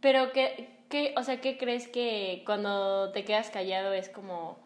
Pero, 0.00 0.32
¿qué, 0.32 0.68
qué, 0.88 1.14
o 1.16 1.22
sea, 1.22 1.40
¿qué 1.40 1.58
crees 1.58 1.88
que 1.88 2.42
cuando 2.46 3.12
te 3.12 3.24
quedas 3.24 3.50
callado 3.50 3.92
es 3.92 4.08
como... 4.08 4.58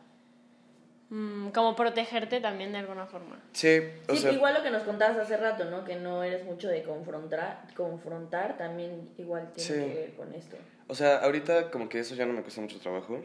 mm, 1.11 1.49
como 1.49 1.75
protegerte 1.77 2.41
también 2.41 2.73
de 2.73 2.79
alguna 2.79 3.07
forma? 3.07 3.41
Sí, 3.53 3.81
o 4.09 4.15
sí, 4.15 4.23
sea, 4.23 4.33
igual 4.33 4.55
lo 4.55 4.63
que 4.63 4.71
nos 4.71 4.83
contabas 4.83 5.19
hace 5.19 5.37
rato, 5.37 5.65
¿no? 5.67 5.85
Que 5.85 5.97
no 5.97 6.23
eres 6.23 6.45
mucho 6.45 6.69
de 6.69 6.83
confrontar, 6.83 7.67
confrontar 7.77 8.57
también 8.57 9.11
igual 9.19 9.51
tiene 9.53 9.69
Sí. 9.69 9.75
que 9.89 9.95
ver 10.01 10.15
con 10.15 10.35
esto. 10.35 10.57
o 10.89 10.95
sea, 10.95 11.19
ahorita 11.19 11.71
como 11.71 11.89
que 11.89 11.99
eso 12.01 12.15
ya 12.15 12.27
no 12.27 12.33
me 12.33 12.43
cuesta 12.43 12.61
mucho 12.61 12.79
trabajo. 12.79 13.21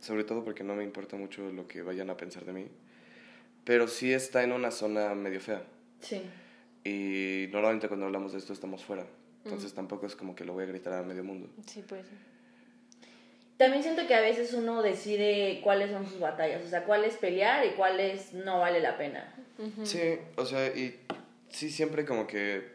Sobre 0.00 0.24
todo 0.24 0.42
porque 0.42 0.64
no 0.64 0.74
me 0.74 0.82
importa 0.82 1.14
mucho 1.16 1.42
lo 1.52 1.68
que 1.68 1.82
vayan 1.82 2.10
a 2.10 2.16
pensar 2.16 2.44
de 2.44 2.52
mí. 2.52 2.66
Pero 3.64 3.86
sí 3.86 4.12
está 4.12 4.42
en 4.42 4.50
una 4.50 4.72
zona 4.72 5.14
medio 5.14 5.40
fea. 5.40 5.62
Sí. 6.00 6.22
Y 6.82 7.46
normalmente 7.52 7.86
cuando 7.86 8.06
hablamos 8.06 8.32
de 8.32 8.38
esto 8.38 8.52
estamos 8.52 8.82
fuera. 8.84 9.06
Entonces 9.44 9.72
tampoco 9.74 10.06
es 10.06 10.14
como 10.14 10.34
que 10.34 10.44
lo 10.44 10.52
voy 10.52 10.64
a 10.64 10.66
gritar 10.66 10.92
a 10.92 11.02
medio 11.02 11.24
mundo. 11.24 11.48
Sí, 11.66 11.84
pues. 11.88 12.06
También 13.56 13.82
siento 13.82 14.06
que 14.06 14.14
a 14.14 14.20
veces 14.20 14.54
uno 14.54 14.82
decide 14.82 15.60
cuáles 15.62 15.90
son 15.90 16.08
sus 16.08 16.18
batallas, 16.18 16.64
o 16.64 16.68
sea, 16.68 16.84
cuáles 16.84 17.16
pelear 17.16 17.64
y 17.66 17.70
cuáles 17.70 18.32
no 18.34 18.60
vale 18.60 18.80
la 18.80 18.96
pena. 18.96 19.34
Sí, 19.84 20.18
o 20.36 20.44
sea, 20.44 20.66
y 20.68 20.98
sí 21.50 21.70
siempre 21.70 22.04
como 22.04 22.26
que 22.26 22.72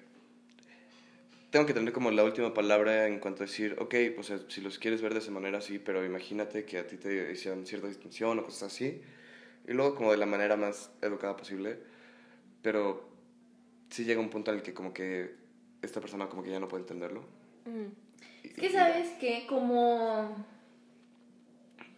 tengo 1.49 1.65
que 1.65 1.73
tener 1.73 1.93
como 1.93 2.11
la 2.11 2.23
última 2.23 2.53
palabra 2.53 3.07
en 3.07 3.19
cuanto 3.19 3.43
a 3.43 3.47
decir, 3.47 3.75
ok, 3.79 3.95
o 4.17 4.23
sea, 4.23 4.39
si 4.47 4.61
los 4.61 4.79
quieres 4.79 5.01
ver 5.01 5.13
de 5.13 5.19
esa 5.19 5.31
manera, 5.31 5.61
sí, 5.61 5.79
pero 5.79 6.05
imagínate 6.05 6.65
que 6.65 6.77
a 6.77 6.87
ti 6.87 6.97
te 6.97 7.31
hicieron 7.31 7.65
cierta 7.65 7.87
distinción 7.87 8.39
o 8.39 8.43
cosas 8.43 8.71
así. 8.73 9.01
Y 9.67 9.73
luego 9.73 9.95
como 9.95 10.11
de 10.11 10.17
la 10.17 10.25
manera 10.25 10.55
más 10.55 10.91
educada 11.01 11.35
posible. 11.35 11.79
Pero 12.61 13.09
sí 13.89 14.05
llega 14.05 14.19
un 14.19 14.29
punto 14.29 14.51
en 14.51 14.57
el 14.57 14.63
que 14.63 14.73
como 14.73 14.93
que 14.93 15.35
esta 15.81 16.01
persona 16.01 16.27
como 16.27 16.43
que 16.43 16.51
ya 16.51 16.59
no 16.59 16.67
puede 16.67 16.83
entenderlo. 16.83 17.21
Mm. 17.65 17.87
Es 18.43 18.53
que 18.53 18.69
sabes 18.71 19.09
que 19.19 19.45
como... 19.47 20.45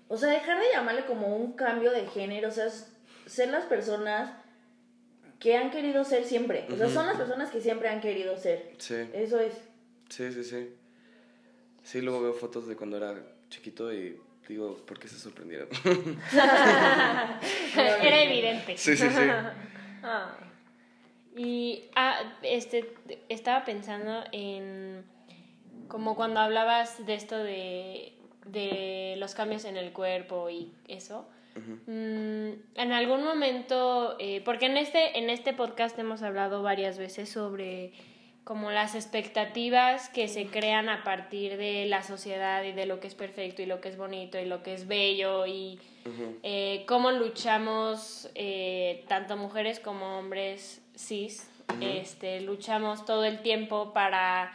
O 0.08 0.18
sea, 0.18 0.30
dejar 0.30 0.60
de 0.60 0.66
llamarle 0.74 1.06
como 1.06 1.36
un 1.38 1.54
cambio 1.54 1.92
de 1.92 2.08
género, 2.08 2.50
o 2.50 2.52
sea, 2.52 2.68
ser 3.28 3.50
las 3.50 3.66
personas 3.66 4.32
que 5.40 5.56
han 5.56 5.70
querido 5.72 6.04
ser 6.04 6.26
siempre. 6.26 6.66
O 6.72 6.76
sea, 6.76 6.90
son 6.90 7.06
las 7.06 7.16
personas 7.16 7.52
que 7.52 7.62
siempre 7.62 7.90
han 7.90 8.02
querido 8.02 8.36
ser. 8.38 8.74
Sí, 8.80 8.96
Eso 9.14 9.40
es. 9.40 9.54
sí, 10.10 10.32
sí, 10.32 10.44
sí. 10.44 10.74
Sí, 11.84 12.02
luego 12.02 12.22
veo 12.22 12.34
fotos 12.34 12.68
de 12.68 12.76
cuando 12.76 12.98
era 12.98 13.16
chiquito 13.50 13.94
y 13.94 14.20
digo, 14.48 14.76
¿por 14.86 15.00
qué 15.00 15.08
se 15.08 15.18
sorprendieron? 15.18 15.70
Era 17.76 18.24
evidente. 18.24 18.78
sí, 18.78 18.98
sí, 18.98 19.08
sí. 19.10 19.30
Ah. 20.04 20.36
Y 21.40 21.86
ah, 21.96 22.20
este, 22.44 22.94
estaba 23.30 23.64
pensando 23.64 24.26
en 24.34 25.06
como 25.88 26.18
cuando 26.18 26.42
hablabas 26.42 27.06
de 27.06 27.14
esto 27.14 27.38
de, 27.38 28.12
de 28.46 29.16
los 29.20 29.36
cambios 29.36 29.64
en 29.64 29.78
el 29.78 29.94
cuerpo 29.94 30.50
y 30.50 30.74
eso. 30.90 31.30
Mm, 31.56 32.50
en 32.76 32.92
algún 32.92 33.24
momento, 33.24 34.18
eh, 34.20 34.42
porque 34.44 34.66
en 34.66 34.76
este, 34.76 35.18
en 35.18 35.30
este 35.30 35.54
podcast 35.54 35.98
hemos 35.98 36.24
hablado 36.24 36.62
varias 36.62 36.98
veces 36.98 37.30
sobre 37.30 37.94
como 38.44 38.72
las 38.72 38.94
expectativas 38.96 40.10
que 40.10 40.28
se 40.28 40.48
crean 40.48 40.90
a 40.90 41.06
partir 41.06 41.56
de 41.56 41.86
la 41.86 42.04
sociedad 42.04 42.66
y 42.66 42.74
de 42.74 42.86
lo 42.86 43.00
que 43.00 43.08
es 43.08 43.16
perfecto 43.16 43.62
y 43.62 43.66
lo 43.66 43.80
que 43.80 43.88
es 43.88 43.96
bonito 43.96 44.38
y 44.38 44.46
lo 44.46 44.62
que 44.62 44.74
es 44.74 44.90
bello 44.90 45.46
y 45.46 45.80
eh, 46.44 46.84
cómo 46.86 47.12
luchamos 47.12 48.30
eh, 48.36 49.06
tanto 49.08 49.38
mujeres 49.38 49.80
como 49.80 50.18
hombres 50.18 50.82
cis 51.00 51.50
este 51.82 52.42
luchamos 52.42 53.06
todo 53.06 53.24
el 53.26 53.42
tiempo 53.42 53.94
para 53.94 54.52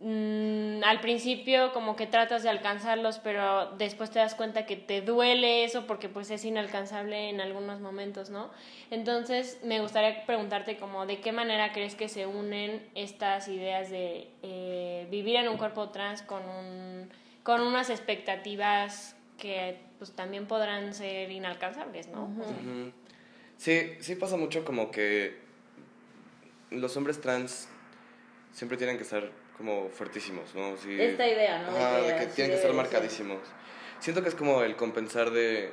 mm, 0.00 0.84
al 0.84 1.00
principio 1.00 1.72
como 1.72 1.96
que 1.96 2.06
tratas 2.06 2.42
de 2.42 2.50
alcanzarlos 2.50 3.18
pero 3.18 3.70
después 3.72 4.10
te 4.10 4.18
das 4.18 4.34
cuenta 4.34 4.66
que 4.66 4.76
te 4.76 5.00
duele 5.00 5.64
eso 5.64 5.86
porque 5.86 6.08
pues 6.08 6.30
es 6.30 6.44
inalcanzable 6.44 7.30
en 7.30 7.40
algunos 7.40 7.80
momentos 7.80 8.30
no 8.30 8.50
entonces 8.90 9.58
me 9.64 9.80
gustaría 9.80 10.24
preguntarte 10.26 10.76
como 10.76 11.06
de 11.06 11.20
qué 11.20 11.32
manera 11.32 11.72
crees 11.72 11.94
que 11.94 12.08
se 12.08 12.26
unen 12.26 12.86
estas 12.94 13.48
ideas 13.48 13.90
de 13.90 14.28
eh, 14.42 15.06
vivir 15.10 15.36
en 15.36 15.48
un 15.48 15.56
cuerpo 15.56 15.88
trans 15.88 16.22
con 16.22 16.42
un 16.48 17.08
con 17.42 17.60
unas 17.60 17.90
expectativas 17.90 19.16
que 19.38 19.78
pues 19.98 20.12
también 20.12 20.46
podrán 20.46 20.94
ser 20.94 21.30
inalcanzables, 21.30 22.08
¿no? 22.08 22.30
Sí, 23.58 23.92
sí 24.00 24.14
pasa 24.16 24.36
mucho 24.36 24.64
como 24.64 24.90
que 24.90 25.43
los 26.74 26.96
hombres 26.96 27.20
trans 27.20 27.68
siempre 28.52 28.76
tienen 28.76 28.96
que 28.96 29.02
estar 29.02 29.30
como 29.56 29.88
fuertísimos, 29.88 30.54
¿no? 30.54 30.76
Sí. 30.76 31.00
Esta 31.00 31.26
idea, 31.26 31.62
¿no? 31.62 31.72
De 31.72 31.78
Ajá, 31.78 31.96
que 32.00 32.02
de 32.12 32.18
que 32.18 32.26
tienen 32.32 32.50
que 32.52 32.56
estar 32.56 32.72
marcadísimos. 32.72 33.38
Siento 34.00 34.22
que 34.22 34.28
es 34.28 34.34
como 34.34 34.62
el 34.62 34.76
compensar 34.76 35.30
de 35.30 35.72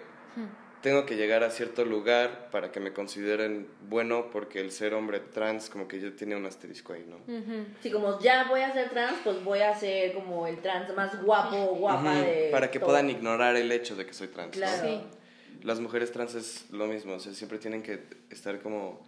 tengo 0.82 1.06
que 1.06 1.16
llegar 1.16 1.44
a 1.44 1.52
cierto 1.52 1.86
lugar 1.86 2.50
para 2.52 2.72
que 2.72 2.80
me 2.80 2.92
consideren 2.92 3.68
bueno 3.88 4.32
porque 4.32 4.60
el 4.60 4.72
ser 4.72 4.96
hombre 4.96 5.20
trans 5.20 5.70
como 5.70 5.88
que 5.88 6.00
ya 6.00 6.10
tiene 6.16 6.36
un 6.36 6.46
asterisco 6.48 6.94
ahí, 6.94 7.06
¿no? 7.08 7.18
ujú. 7.18 7.66
Sí, 7.84 7.92
como 7.92 8.20
ya 8.20 8.46
voy 8.50 8.62
a 8.62 8.74
ser 8.74 8.90
trans, 8.90 9.20
pues 9.24 9.44
voy 9.44 9.60
a 9.60 9.76
ser 9.76 10.14
como 10.14 10.48
el 10.48 10.58
trans 10.58 10.92
más 10.96 11.22
guapo 11.24 11.56
o 11.56 11.76
guapa 11.76 12.02
Ujú, 12.02 12.22
de. 12.22 12.50
para 12.52 12.72
que 12.72 12.80
todo. 12.80 12.90
puedan 12.90 13.12
ignorar 13.12 13.56
el 13.58 13.72
hecho 13.72 13.96
de 13.96 14.08
que 14.08 14.14
soy 14.14 14.30
trans. 14.30 14.48
¿no? 14.48 14.54
Claro. 14.66 14.82
Sí. 14.88 15.02
Las 15.64 15.80
mujeres 15.80 16.12
trans 16.12 16.34
es 16.34 16.72
lo 16.72 16.88
mismo, 16.88 17.14
o 17.14 17.20
sea, 17.20 17.32
siempre 17.34 17.60
tienen 17.60 17.84
que 17.84 18.02
estar 18.32 18.60
como 18.62 19.06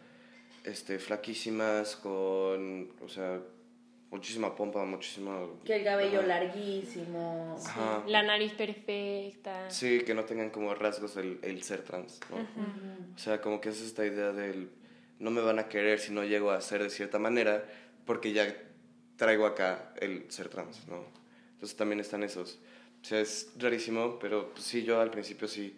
este 0.63 0.99
flaquísimas 0.99 1.95
con, 1.97 2.91
o 3.01 3.09
sea, 3.09 3.41
muchísima 4.11 4.55
pompa, 4.55 4.85
muchísimo 4.85 5.59
Que 5.65 5.77
el 5.77 5.83
cabello 5.83 6.19
Ajá. 6.19 6.27
larguísimo. 6.27 7.57
Ajá. 7.65 8.03
La 8.07 8.23
nariz 8.23 8.53
perfecta. 8.53 9.69
Sí, 9.69 10.01
que 10.05 10.13
no 10.13 10.23
tengan 10.25 10.49
como 10.51 10.73
rasgos 10.75 11.17
el, 11.17 11.39
el 11.41 11.63
ser 11.63 11.81
trans, 11.81 12.19
¿no? 12.29 12.37
O 13.15 13.17
sea, 13.17 13.41
como 13.41 13.59
que 13.59 13.69
es 13.69 13.81
esta 13.81 14.05
idea 14.05 14.31
del 14.31 14.69
no 15.19 15.31
me 15.31 15.41
van 15.41 15.59
a 15.59 15.69
querer 15.69 15.99
si 15.99 16.11
no 16.11 16.23
llego 16.23 16.51
a 16.51 16.59
ser 16.61 16.83
de 16.83 16.89
cierta 16.89 17.17
manera 17.19 17.65
porque 18.05 18.33
ya 18.33 18.55
traigo 19.15 19.45
acá 19.45 19.93
el 19.99 20.29
ser 20.29 20.49
trans, 20.49 20.87
¿no? 20.87 21.05
Entonces 21.53 21.77
también 21.77 21.99
están 21.99 22.23
esos. 22.23 22.59
O 23.01 23.05
sea, 23.05 23.19
es 23.19 23.51
rarísimo, 23.57 24.17
pero 24.19 24.51
pues, 24.53 24.63
sí, 24.65 24.83
yo 24.83 24.99
al 25.01 25.09
principio 25.11 25.47
sí, 25.47 25.75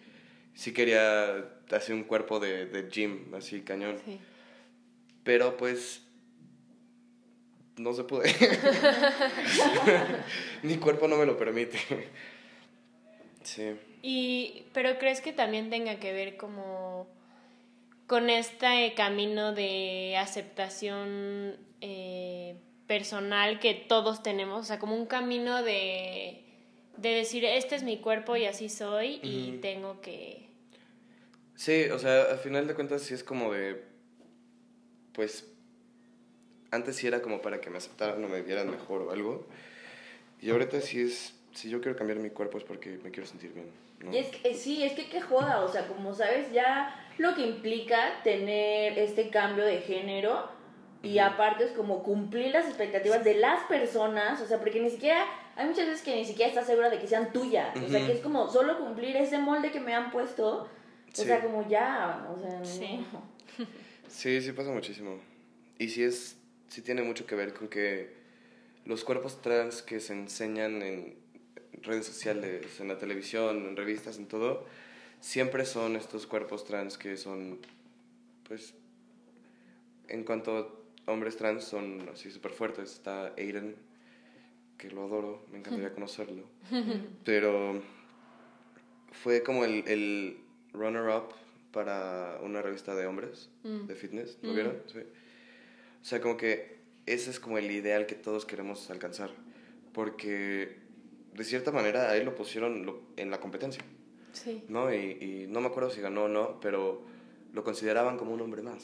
sí 0.54 0.74
quería 0.74 1.36
hacer 1.72 1.96
un 1.96 2.04
cuerpo 2.04 2.40
de, 2.40 2.66
de 2.66 2.90
gym, 2.90 3.34
así 3.34 3.62
cañón. 3.62 3.98
Sí. 4.04 4.20
Pero 5.26 5.58
pues 5.58 6.02
no 7.76 7.92
se 7.92 8.06
puede. 8.06 8.34
Mi 10.64 10.78
cuerpo 10.78 11.10
no 11.10 11.18
me 11.18 11.26
lo 11.26 11.38
permite. 11.38 11.78
Sí. 13.44 13.76
Y, 14.02 14.64
pero 14.74 14.98
crees 14.98 15.20
que 15.20 15.34
también 15.34 15.70
tenga 15.70 16.00
que 16.00 16.14
ver 16.14 16.38
como 16.38 17.14
con 18.08 18.30
este 18.30 18.94
camino 18.96 19.54
de 19.54 20.16
aceptación 20.18 21.58
eh, 21.82 22.56
personal 22.88 23.60
que 23.60 23.74
todos 23.74 24.22
tenemos, 24.22 24.62
o 24.62 24.64
sea, 24.64 24.80
como 24.80 24.96
un 24.96 25.08
camino 25.08 25.64
de, 25.64 26.44
de 26.98 27.10
decir, 27.10 27.46
este 27.46 27.76
es 27.76 27.84
mi 27.84 27.98
cuerpo 27.98 28.36
y 28.36 28.46
así 28.46 28.70
soy 28.70 29.20
y 29.24 29.60
tengo 29.62 30.02
que... 30.02 30.50
Sí, 31.56 31.86
o 31.86 31.98
sea, 31.98 32.24
al 32.24 32.38
final 32.38 32.68
de 32.68 32.76
cuentas 32.76 33.02
sí 33.02 33.14
es 33.14 33.24
como 33.24 33.54
de, 33.54 33.84
pues, 35.16 35.48
antes 36.72 36.96
sí 36.98 37.08
era 37.08 37.22
como 37.22 37.42
para 37.42 37.62
que 37.62 37.70
me 37.70 37.78
aceptaran 37.78 38.24
o 38.24 38.28
me 38.28 38.42
vieran 38.42 38.70
mejor 38.70 39.02
o 39.04 39.12
algo, 39.12 39.48
y 40.42 40.50
ahorita 40.52 40.82
sí 40.82 41.02
es, 41.02 41.34
si 41.54 41.70
yo 41.70 41.82
quiero 41.82 41.98
cambiar 41.98 42.20
mi 42.20 42.30
cuerpo 42.30 42.58
es 42.58 42.64
porque 42.64 43.00
me 43.04 43.12
quiero 43.12 43.28
sentir 43.28 43.54
bien, 43.54 43.70
¿no? 44.02 44.14
Y 44.14 44.18
es 44.18 44.28
que, 44.28 44.54
sí, 44.54 44.84
es 44.84 44.94
que 44.94 45.08
qué 45.10 45.22
joda, 45.22 45.62
o 45.62 45.72
sea, 45.72 45.88
como 45.88 46.14
sabes, 46.14 46.52
ya 46.52 46.94
lo 47.18 47.34
que 47.34 47.46
implica 47.48 48.22
tener 48.24 49.00
este 49.00 49.30
cambio 49.30 49.64
de 49.66 49.78
género 49.80 50.50
y 51.02 51.20
aparte 51.20 51.66
es 51.66 51.72
como 51.72 52.02
cumplir 52.02 52.52
las 52.52 52.66
expectativas 52.66 53.24
de 53.24 53.36
las 53.36 53.64
personas, 53.66 54.42
o 54.42 54.48
sea, 54.48 54.58
porque 54.60 54.82
ni 54.82 54.90
siquiera, 54.90 55.24
hay 55.56 55.68
muchas 55.68 55.86
veces 55.86 56.02
que 56.02 56.16
ni 56.16 56.26
siquiera 56.26 56.50
estás 56.50 56.66
segura 56.66 56.90
de 56.90 56.98
que 57.00 57.08
sean 57.08 57.32
tuyas, 57.32 57.76
o 57.78 57.88
sea, 57.88 58.04
que 58.06 58.12
es 58.12 58.22
como 58.22 58.50
solo 58.50 58.80
cumplir 58.80 59.16
ese 59.16 59.38
molde 59.38 59.72
que 59.72 59.80
me 59.80 59.94
han 59.94 60.10
puesto, 60.12 60.64
o 60.64 60.68
Sí. 61.14 61.26
sea, 61.26 61.42
como 61.42 61.68
ya, 61.70 62.28
o 62.36 62.40
sea, 62.40 62.58
no. 62.60 62.66
Sí. 62.66 63.06
Sí, 64.10 64.42
sí 64.42 64.52
pasa 64.52 64.72
muchísimo. 64.72 65.20
Y 65.78 65.90
sí 65.90 66.04
es, 66.04 66.38
sí 66.68 66.82
tiene 66.82 67.04
mucho 67.04 67.26
que 67.26 67.36
ver 67.36 67.54
con 67.54 67.68
que 67.68 68.14
los 68.86 69.04
cuerpos 69.04 69.42
trans 69.42 69.82
que 69.82 70.00
se 70.00 70.14
enseñan 70.14 70.82
en 70.82 71.16
redes 71.82 72.06
sociales, 72.06 72.80
en 72.80 72.88
la 72.88 72.98
televisión, 72.98 73.66
en 73.68 73.76
revistas, 73.76 74.18
en 74.18 74.28
todo, 74.28 74.66
siempre 75.20 75.66
son 75.66 75.96
estos 75.96 76.28
cuerpos 76.28 76.66
trans 76.66 76.98
que 76.98 77.18
son, 77.18 77.60
pues, 78.48 78.74
en 80.08 80.24
cuanto 80.24 80.86
hombres 81.06 81.38
trans 81.38 81.64
son 81.64 82.10
así 82.14 82.32
súper 82.32 82.52
fuertes. 82.52 82.94
Está 82.94 83.34
Aiden, 83.38 83.76
que 84.78 84.90
lo 84.90 85.04
adoro, 85.04 85.46
me 85.52 85.60
encantaría 85.60 85.94
conocerlo. 85.94 86.44
Pero 87.24 87.82
fue 89.12 89.44
como 89.44 89.66
el, 89.66 89.84
el 89.88 90.38
runner-up 90.74 91.34
para 91.76 92.40
una 92.42 92.62
revista 92.62 92.96
de 92.96 93.06
hombres, 93.06 93.50
Mm. 93.64 93.86
de 93.88 93.96
fitness, 93.96 94.38
¿lo 94.42 94.54
vieron? 94.54 94.78
Sí. 94.88 95.00
O 95.00 96.06
sea, 96.06 96.22
como 96.22 96.38
que 96.38 96.78
ese 97.06 97.30
es 97.32 97.40
como 97.42 97.58
el 97.58 97.70
ideal 97.70 98.06
que 98.06 98.16
todos 98.16 98.46
queremos 98.46 98.90
alcanzar. 98.90 99.30
Porque 99.94 100.78
de 101.34 101.44
cierta 101.44 101.72
manera 101.72 102.10
a 102.10 102.16
él 102.18 102.24
lo 102.26 102.34
pusieron 102.34 102.86
lo- 102.86 103.02
en 103.18 103.30
la 103.30 103.40
competencia, 103.42 103.84
Sí. 104.32 104.64
¿no? 104.70 104.94
Y, 104.94 104.98
y 105.22 105.48
no 105.50 105.60
me 105.62 105.68
acuerdo 105.68 105.90
si 105.90 106.00
ganó 106.02 106.24
o 106.24 106.28
no, 106.30 106.60
pero 106.62 107.04
lo 107.54 107.64
consideraban 107.64 108.18
como 108.18 108.34
un 108.34 108.40
hombre 108.42 108.62
más, 108.62 108.84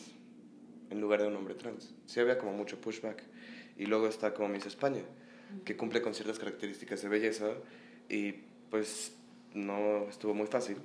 en 0.90 1.00
lugar 1.00 1.22
de 1.22 1.28
un 1.28 1.36
hombre 1.38 1.56
trans. 1.56 1.94
Sí 2.06 2.20
había 2.20 2.38
como 2.38 2.52
mucho 2.54 2.80
pushback. 2.82 3.24
Y 3.78 3.86
luego 3.86 4.08
está 4.08 4.34
como 4.34 4.50
Miss 4.50 4.66
España, 4.66 5.02
que 5.64 5.78
cumple 5.78 6.02
con 6.02 6.14
ciertas 6.14 6.38
características 6.40 7.02
de 7.02 7.08
belleza 7.10 7.48
y 8.10 8.34
pues 8.70 9.14
no 9.54 10.08
estuvo 10.10 10.34
muy 10.34 10.48
fácil. 10.48 10.78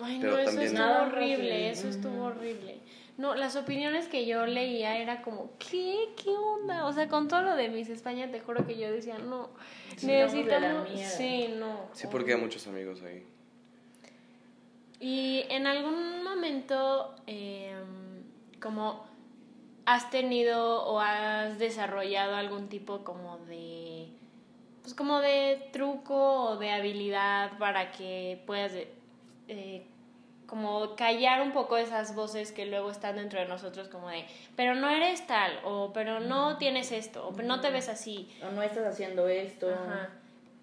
Ay, 0.00 0.18
Pero 0.20 0.32
no, 0.34 0.38
eso 0.38 0.50
también- 0.50 0.76
estuvo 0.76 1.02
horrible, 1.02 1.70
eso 1.70 1.88
estuvo 1.88 2.24
horrible. 2.24 2.78
No, 3.18 3.34
las 3.34 3.56
opiniones 3.56 4.08
que 4.08 4.26
yo 4.26 4.44
leía 4.44 4.98
era 4.98 5.22
como, 5.22 5.50
¿qué? 5.58 6.10
¿Qué 6.22 6.30
onda? 6.30 6.84
O 6.84 6.92
sea, 6.92 7.08
con 7.08 7.28
todo 7.28 7.40
lo 7.42 7.56
de 7.56 7.68
Miss 7.70 7.88
España, 7.88 8.30
te 8.30 8.40
juro 8.40 8.66
que 8.66 8.76
yo 8.76 8.90
decía, 8.92 9.16
no, 9.18 9.48
Sí, 9.96 10.10
estamos 10.10 10.32
de 10.34 10.44
la 10.44 10.58
necesitamos... 10.84 10.90
mierda. 10.90 11.10
Sí, 11.16 11.54
no. 11.58 11.88
Sí, 11.94 12.06
porque 12.10 12.34
hay 12.34 12.40
muchos 12.40 12.66
amigos 12.66 13.00
ahí. 13.02 13.24
Y 15.00 15.44
en 15.50 15.66
algún 15.66 16.22
momento, 16.22 17.14
eh, 17.26 17.74
como 18.60 19.04
has 19.84 20.10
tenido 20.10 20.84
o 20.84 20.98
has 21.00 21.58
desarrollado 21.58 22.34
algún 22.36 22.68
tipo 22.68 23.04
como 23.04 23.38
de, 23.46 24.08
pues 24.82 24.94
como 24.94 25.20
de 25.20 25.68
truco 25.72 26.50
o 26.50 26.56
de 26.56 26.70
habilidad 26.70 27.56
para 27.58 27.92
que 27.92 28.42
puedas, 28.46 28.72
eh, 29.48 29.86
como 30.46 30.94
callar 30.96 31.42
un 31.42 31.52
poco 31.52 31.76
esas 31.76 32.14
voces 32.14 32.52
que 32.52 32.66
luego 32.66 32.90
están 32.90 33.16
dentro 33.16 33.40
de 33.40 33.46
nosotros 33.46 33.88
como 33.88 34.08
de, 34.08 34.24
pero 34.54 34.74
no 34.74 34.88
eres 34.88 35.26
tal, 35.26 35.58
o 35.64 35.92
pero 35.92 36.20
no 36.20 36.56
tienes 36.56 36.92
esto, 36.92 37.26
o 37.26 37.32
pero 37.32 37.48
no 37.48 37.60
te 37.60 37.70
ves 37.70 37.88
así. 37.88 38.30
O 38.46 38.50
no 38.52 38.62
estás 38.62 38.86
haciendo 38.86 39.28
esto. 39.28 39.68
Ajá. 39.68 40.10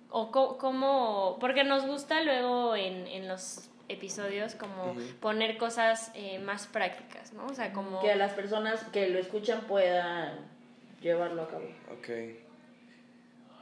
O 0.09 0.31
cómo, 0.31 1.37
porque 1.39 1.63
nos 1.63 1.85
gusta 1.85 2.21
luego 2.21 2.75
en, 2.75 3.07
en 3.07 3.27
los 3.27 3.69
episodios 3.89 4.55
como 4.55 4.95
poner 5.19 5.57
cosas 5.57 6.11
eh, 6.13 6.39
más 6.39 6.67
prácticas, 6.67 7.33
¿no? 7.33 7.47
O 7.47 7.53
sea, 7.53 7.73
como... 7.73 7.99
Que 7.99 8.15
las 8.15 8.33
personas 8.33 8.83
que 8.85 9.09
lo 9.09 9.19
escuchan 9.19 9.61
puedan 9.61 10.37
llevarlo 11.01 11.43
a 11.43 11.47
cabo. 11.49 11.65
Ok. 11.91 12.09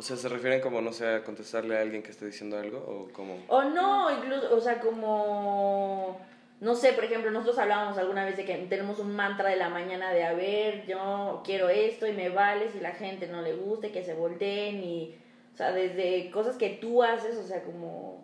O 0.02 0.04
sea, 0.04 0.18
¿se 0.18 0.30
refieren 0.30 0.62
como, 0.62 0.82
no 0.82 0.92
sé, 0.94 1.08
a 1.08 1.24
contestarle 1.24 1.78
a 1.78 1.82
alguien 1.82 2.02
que 2.02 2.10
esté 2.10 2.26
diciendo 2.26 2.58
algo 2.58 2.80
o 2.80 3.14
como... 3.14 3.38
O 3.48 3.66
no, 3.66 4.10
incluso, 4.10 4.56
o 4.56 4.60
sea, 4.60 4.80
como, 4.80 6.20
no 6.60 6.74
sé, 6.74 6.94
por 6.94 7.04
ejemplo, 7.04 7.30
nosotros 7.30 7.60
hablábamos 7.60 8.00
alguna 8.00 8.26
vez 8.26 8.36
de 8.36 8.44
que 8.44 8.58
tenemos 8.68 8.98
un 8.98 9.16
mantra 9.16 9.50
de 9.50 9.58
la 9.58 9.70
mañana 9.70 10.12
de, 10.12 10.24
a 10.24 10.34
ver, 10.34 10.88
yo 10.88 11.44
quiero 11.46 11.70
esto 11.70 12.08
y 12.08 12.14
me 12.14 12.30
vale 12.30 12.72
si 12.72 12.80
la 12.80 12.94
gente 12.94 13.28
no 13.28 13.44
le 13.44 13.54
guste, 13.54 13.92
que 13.92 14.04
se 14.04 14.16
volteen 14.16 14.84
y, 14.84 15.16
o 15.54 15.58
sea, 15.58 15.72
desde 15.72 16.32
cosas 16.32 16.58
que 16.58 16.70
tú 16.70 17.04
haces, 17.04 17.38
o 17.38 17.46
sea, 17.46 17.62
como 17.62 18.24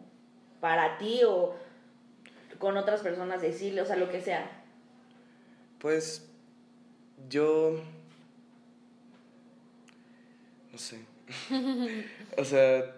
para 0.59 0.97
ti 0.97 1.21
o 1.27 1.53
con 2.57 2.75
otras 2.75 3.01
personas 3.01 3.39
decirle, 3.39 3.81
o 3.81 3.85
sea, 3.85 3.97
lo 3.97 4.09
que 4.09 4.21
sea. 4.21 4.63
Pues 5.77 6.27
yo... 7.29 7.79
No 10.71 10.79
sé. 10.79 11.06
o 12.37 12.45
sea, 12.45 12.95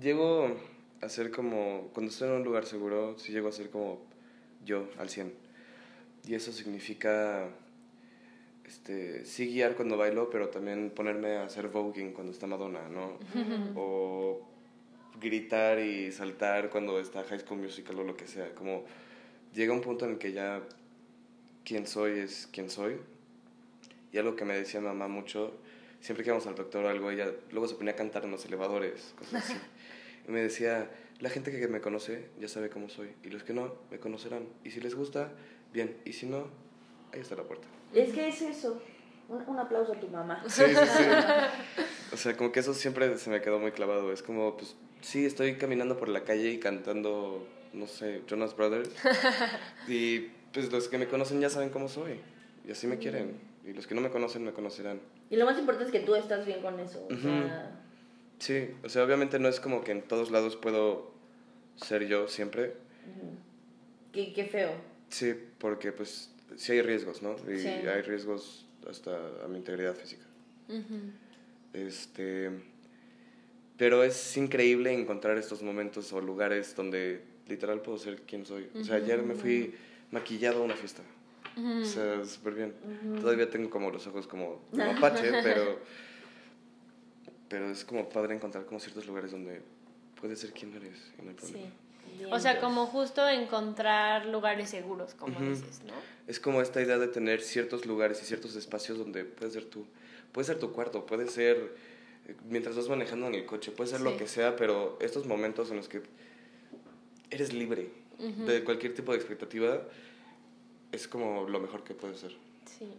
llego 0.00 0.56
a 1.00 1.08
ser 1.08 1.30
como... 1.30 1.90
Cuando 1.92 2.10
estoy 2.10 2.28
en 2.28 2.34
un 2.34 2.44
lugar 2.44 2.66
seguro, 2.66 3.18
sí 3.18 3.32
llego 3.32 3.48
a 3.48 3.52
ser 3.52 3.70
como 3.70 4.00
yo 4.64 4.88
al 4.98 5.08
100. 5.08 5.32
Y 6.26 6.34
eso 6.34 6.52
significa... 6.52 7.48
Este, 8.64 9.24
sí 9.24 9.46
guiar 9.46 9.74
cuando 9.74 9.96
bailo, 9.96 10.30
pero 10.30 10.48
también 10.48 10.90
ponerme 10.90 11.36
a 11.36 11.44
hacer 11.44 11.68
voguing 11.68 12.12
cuando 12.12 12.32
está 12.32 12.46
Madonna, 12.46 12.88
¿no? 12.88 13.18
o 13.74 14.46
gritar 15.20 15.80
y 15.80 16.12
saltar 16.12 16.70
cuando 16.70 17.00
está 17.00 17.24
High 17.24 17.40
School 17.40 17.60
Musical 17.60 17.98
o 17.98 18.04
lo 18.04 18.16
que 18.16 18.26
sea. 18.26 18.54
Como 18.54 18.84
llega 19.54 19.72
un 19.72 19.80
punto 19.80 20.04
en 20.04 20.12
el 20.12 20.18
que 20.18 20.32
ya 20.32 20.62
quien 21.64 21.86
soy 21.86 22.20
es 22.20 22.48
quien 22.52 22.70
soy. 22.70 22.96
Y 24.12 24.18
algo 24.18 24.36
que 24.36 24.44
me 24.44 24.54
decía 24.54 24.80
mamá 24.80 25.08
mucho, 25.08 25.54
siempre 26.00 26.24
que 26.24 26.30
íbamos 26.30 26.46
al 26.46 26.54
doctor 26.54 26.84
o 26.84 26.88
algo, 26.88 27.10
ella 27.10 27.30
luego 27.50 27.68
se 27.68 27.74
ponía 27.74 27.92
a 27.92 27.96
cantar 27.96 28.24
en 28.24 28.30
los 28.30 28.44
elevadores, 28.44 29.14
cosas 29.16 29.44
así. 29.44 29.54
y 30.28 30.30
me 30.30 30.40
decía, 30.40 30.90
la 31.20 31.30
gente 31.30 31.50
que 31.50 31.68
me 31.68 31.80
conoce 31.80 32.28
ya 32.38 32.48
sabe 32.48 32.70
cómo 32.70 32.88
soy. 32.88 33.10
Y 33.22 33.28
los 33.28 33.42
que 33.42 33.52
no, 33.52 33.74
me 33.90 33.98
conocerán. 33.98 34.48
Y 34.64 34.70
si 34.70 34.80
les 34.80 34.94
gusta, 34.94 35.32
bien. 35.72 35.96
Y 36.04 36.12
si 36.14 36.26
no, 36.26 36.48
ahí 37.12 37.20
está 37.20 37.36
la 37.36 37.44
puerta. 37.44 37.68
Es 37.94 38.12
que 38.12 38.28
es 38.28 38.40
eso. 38.42 38.80
Un, 39.28 39.42
un 39.46 39.58
aplauso 39.58 39.92
a 39.92 40.00
tu 40.00 40.08
mamá. 40.08 40.42
Sí, 40.48 40.64
sí, 40.66 40.74
sí. 40.74 41.04
O 42.12 42.16
sea, 42.16 42.36
como 42.36 42.50
que 42.50 42.58
eso 42.58 42.74
siempre 42.74 43.16
se 43.18 43.30
me 43.30 43.40
quedó 43.40 43.60
muy 43.60 43.70
clavado. 43.70 44.12
Es 44.12 44.22
como, 44.22 44.56
pues, 44.56 44.74
sí, 45.00 45.24
estoy 45.24 45.56
caminando 45.56 45.96
por 45.96 46.08
la 46.08 46.24
calle 46.24 46.50
y 46.50 46.58
cantando, 46.58 47.46
no 47.72 47.86
sé, 47.86 48.22
Jonas 48.26 48.56
Brothers. 48.56 48.90
Y 49.88 50.30
pues 50.52 50.72
los 50.72 50.88
que 50.88 50.98
me 50.98 51.06
conocen 51.06 51.40
ya 51.40 51.50
saben 51.50 51.70
cómo 51.70 51.88
soy. 51.88 52.20
Y 52.66 52.72
así 52.72 52.86
me 52.86 52.98
quieren. 52.98 53.49
Y 53.70 53.72
los 53.72 53.86
que 53.86 53.94
no 53.94 54.00
me 54.00 54.10
conocen 54.10 54.44
me 54.44 54.52
conocerán. 54.52 55.00
Y 55.30 55.36
lo 55.36 55.44
más 55.46 55.56
importante 55.58 55.86
es 55.86 55.92
que 55.92 56.04
tú 56.04 56.16
estás 56.16 56.44
bien 56.44 56.60
con 56.60 56.78
eso. 56.80 57.06
O 57.10 57.16
sea, 57.16 57.76
Sí, 58.40 58.70
o 58.82 58.88
sea, 58.88 59.04
obviamente 59.04 59.38
no 59.38 59.48
es 59.48 59.60
como 59.60 59.84
que 59.84 59.92
en 59.92 60.02
todos 60.02 60.30
lados 60.30 60.56
puedo 60.56 61.12
ser 61.76 62.06
yo 62.06 62.26
siempre. 62.26 62.74
ujú. 63.06 63.30
qué, 64.12 64.32
qué 64.32 64.44
feo. 64.46 64.72
Sí, 65.08 65.34
porque 65.58 65.92
pues 65.92 66.30
sí 66.56 66.72
hay 66.72 66.82
riesgos, 66.82 67.22
¿no? 67.22 67.36
Y 67.52 67.58
Sí. 67.58 67.68
hay 67.68 68.02
riesgos 68.02 68.66
hasta 68.88 69.12
a 69.44 69.48
mi 69.48 69.58
integridad 69.58 69.94
física. 69.94 70.24
Este, 71.72 72.50
pero 73.76 74.02
es 74.02 74.36
increíble 74.36 74.92
encontrar 74.92 75.38
estos 75.38 75.62
momentos 75.62 76.12
o 76.12 76.20
lugares 76.20 76.74
donde 76.74 77.22
literal 77.48 77.80
puedo 77.82 77.98
ser 77.98 78.22
quien 78.22 78.44
soy. 78.46 78.68
O 78.74 78.82
sea, 78.84 78.96
ayer 78.96 79.22
me 79.22 79.34
fui 79.34 79.74
maquillado 80.10 80.62
a 80.62 80.64
una 80.64 80.74
fiesta. 80.76 81.02
O 81.80 81.84
sea, 81.84 82.24
súper 82.24 82.54
bien. 82.54 82.74
Todavía 83.20 83.48
tengo 83.50 83.70
como 83.70 83.90
los 83.90 84.06
ojos 84.06 84.26
como 84.26 84.62
como 84.70 84.92
mapache, 84.94 85.32
pero, 85.42 85.78
pero 87.48 87.70
es 87.70 87.84
como 87.84 88.08
padre 88.08 88.34
encontrar 88.34 88.64
como 88.66 88.80
ciertos 88.80 89.06
lugares 89.06 89.30
donde 89.32 89.60
puedes 90.20 90.38
ser 90.40 90.52
quien 90.52 90.74
eres 90.74 90.98
y 91.18 91.22
no 91.22 91.30
hay 91.30 91.34
problema. 91.36 91.66
Sí. 91.66 91.72
Bien, 92.18 92.32
O 92.32 92.38
sea, 92.40 92.60
como 92.60 92.86
justo 92.86 93.28
encontrar 93.28 94.26
lugares 94.26 94.70
seguros, 94.70 95.14
como 95.14 95.38
Ujú. 95.38 95.50
dices, 95.50 95.82
¿no? 95.84 95.92
Es 96.26 96.40
como 96.40 96.60
esta 96.62 96.80
idea 96.80 96.98
de 96.98 97.08
tener 97.08 97.42
ciertos 97.42 97.86
lugares 97.86 98.20
y 98.22 98.24
ciertos 98.24 98.56
espacios 98.56 98.98
donde 98.98 99.24
puedes 99.24 99.52
ser 99.54 99.64
tú. 99.66 99.86
Puede 100.32 100.46
ser 100.46 100.58
tu 100.58 100.72
cuarto, 100.72 101.06
puede 101.06 101.28
ser 101.28 101.74
mientras 102.48 102.76
vas 102.76 102.88
manejando 102.88 103.26
en 103.26 103.34
el 103.34 103.46
coche, 103.46 103.70
puede 103.72 103.90
ser 103.90 103.98
Sí. 103.98 104.04
lo 104.04 104.16
que 104.16 104.26
sea, 104.28 104.56
pero 104.56 104.96
estos 105.00 105.26
momentos 105.26 105.70
en 105.70 105.76
los 105.76 105.88
que 105.88 106.02
eres 107.30 107.52
libre 107.52 107.90
de 108.18 108.64
cualquier 108.64 108.94
tipo 108.94 109.12
de 109.12 109.18
expectativa 109.18 109.82
es 110.92 111.06
como 111.08 111.48
lo 111.48 111.60
mejor 111.60 111.84
que 111.84 111.94
puede 111.94 112.14
ser. 112.16 112.32
Sí. 112.66 112.92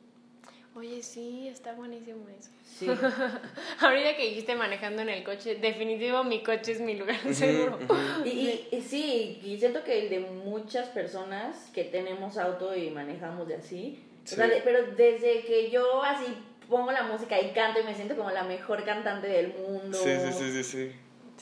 Oye, 0.73 1.03
sí, 1.03 1.49
está 1.49 1.73
buenísimo 1.73 2.25
eso. 2.29 2.49
Sí. 2.63 2.87
Ahorita 3.81 4.15
que 4.15 4.29
dijiste 4.29 4.55
manejando 4.55 5.01
en 5.01 5.09
el 5.09 5.23
coche, 5.23 5.55
definitivo 5.55 6.23
mi 6.23 6.43
coche 6.43 6.71
es 6.71 6.79
mi 6.81 6.95
lugar 6.95 7.17
seguro. 7.33 7.77
Y, 8.23 8.29
y- 8.29 8.67
y 8.71 8.81
sí, 8.81 9.41
y 9.43 9.59
siento 9.59 9.83
que 9.83 10.03
el 10.03 10.09
de 10.09 10.19
muchas 10.21 10.87
personas 10.89 11.69
que 11.73 11.83
tenemos 11.83 12.37
auto 12.37 12.73
y 12.75 12.89
manejamos 12.89 13.47
de 13.49 13.55
así, 13.55 13.99
Sí. 14.23 14.35
o 14.35 14.37
sea, 14.37 14.47
de- 14.47 14.61
pero 14.61 14.85
desde 14.95 15.41
que 15.43 15.69
yo 15.71 16.01
así 16.03 16.25
pongo 16.69 16.91
la 16.93 17.03
música 17.03 17.39
y 17.41 17.51
canto 17.51 17.81
y 17.81 17.83
me 17.83 17.93
siento 17.93 18.15
como 18.15 18.31
la 18.31 18.43
mejor 18.43 18.85
cantante 18.85 19.27
del 19.27 19.53
mundo. 19.53 19.97
Sí, 19.97 20.09
sí, 20.25 20.31
sí, 20.31 20.51
sí, 20.51 20.63
sí. 20.63 20.91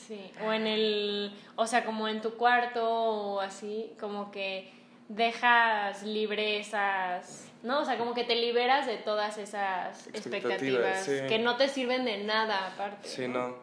Sí, 0.08 0.30
o 0.44 0.52
en 0.52 0.66
el, 0.66 1.32
o 1.56 1.66
sea, 1.68 1.84
como 1.84 2.08
en 2.08 2.20
tu 2.22 2.32
cuarto 2.34 2.82
o 2.90 3.40
así, 3.40 3.92
como 4.00 4.32
que 4.32 4.68
dejas 5.10 6.04
libre 6.04 6.60
esas, 6.60 7.44
¿no? 7.64 7.80
O 7.80 7.84
sea, 7.84 7.98
como 7.98 8.14
que 8.14 8.22
te 8.24 8.36
liberas 8.36 8.86
de 8.86 8.96
todas 8.96 9.38
esas 9.38 10.06
Expectativas, 10.08 11.00
expectativas 11.00 11.04
sí. 11.04 11.28
que 11.28 11.38
no 11.40 11.56
te 11.56 11.68
sirven 11.68 12.04
de 12.04 12.22
nada 12.24 12.68
aparte. 12.68 13.08
Sí, 13.08 13.26
no. 13.26 13.56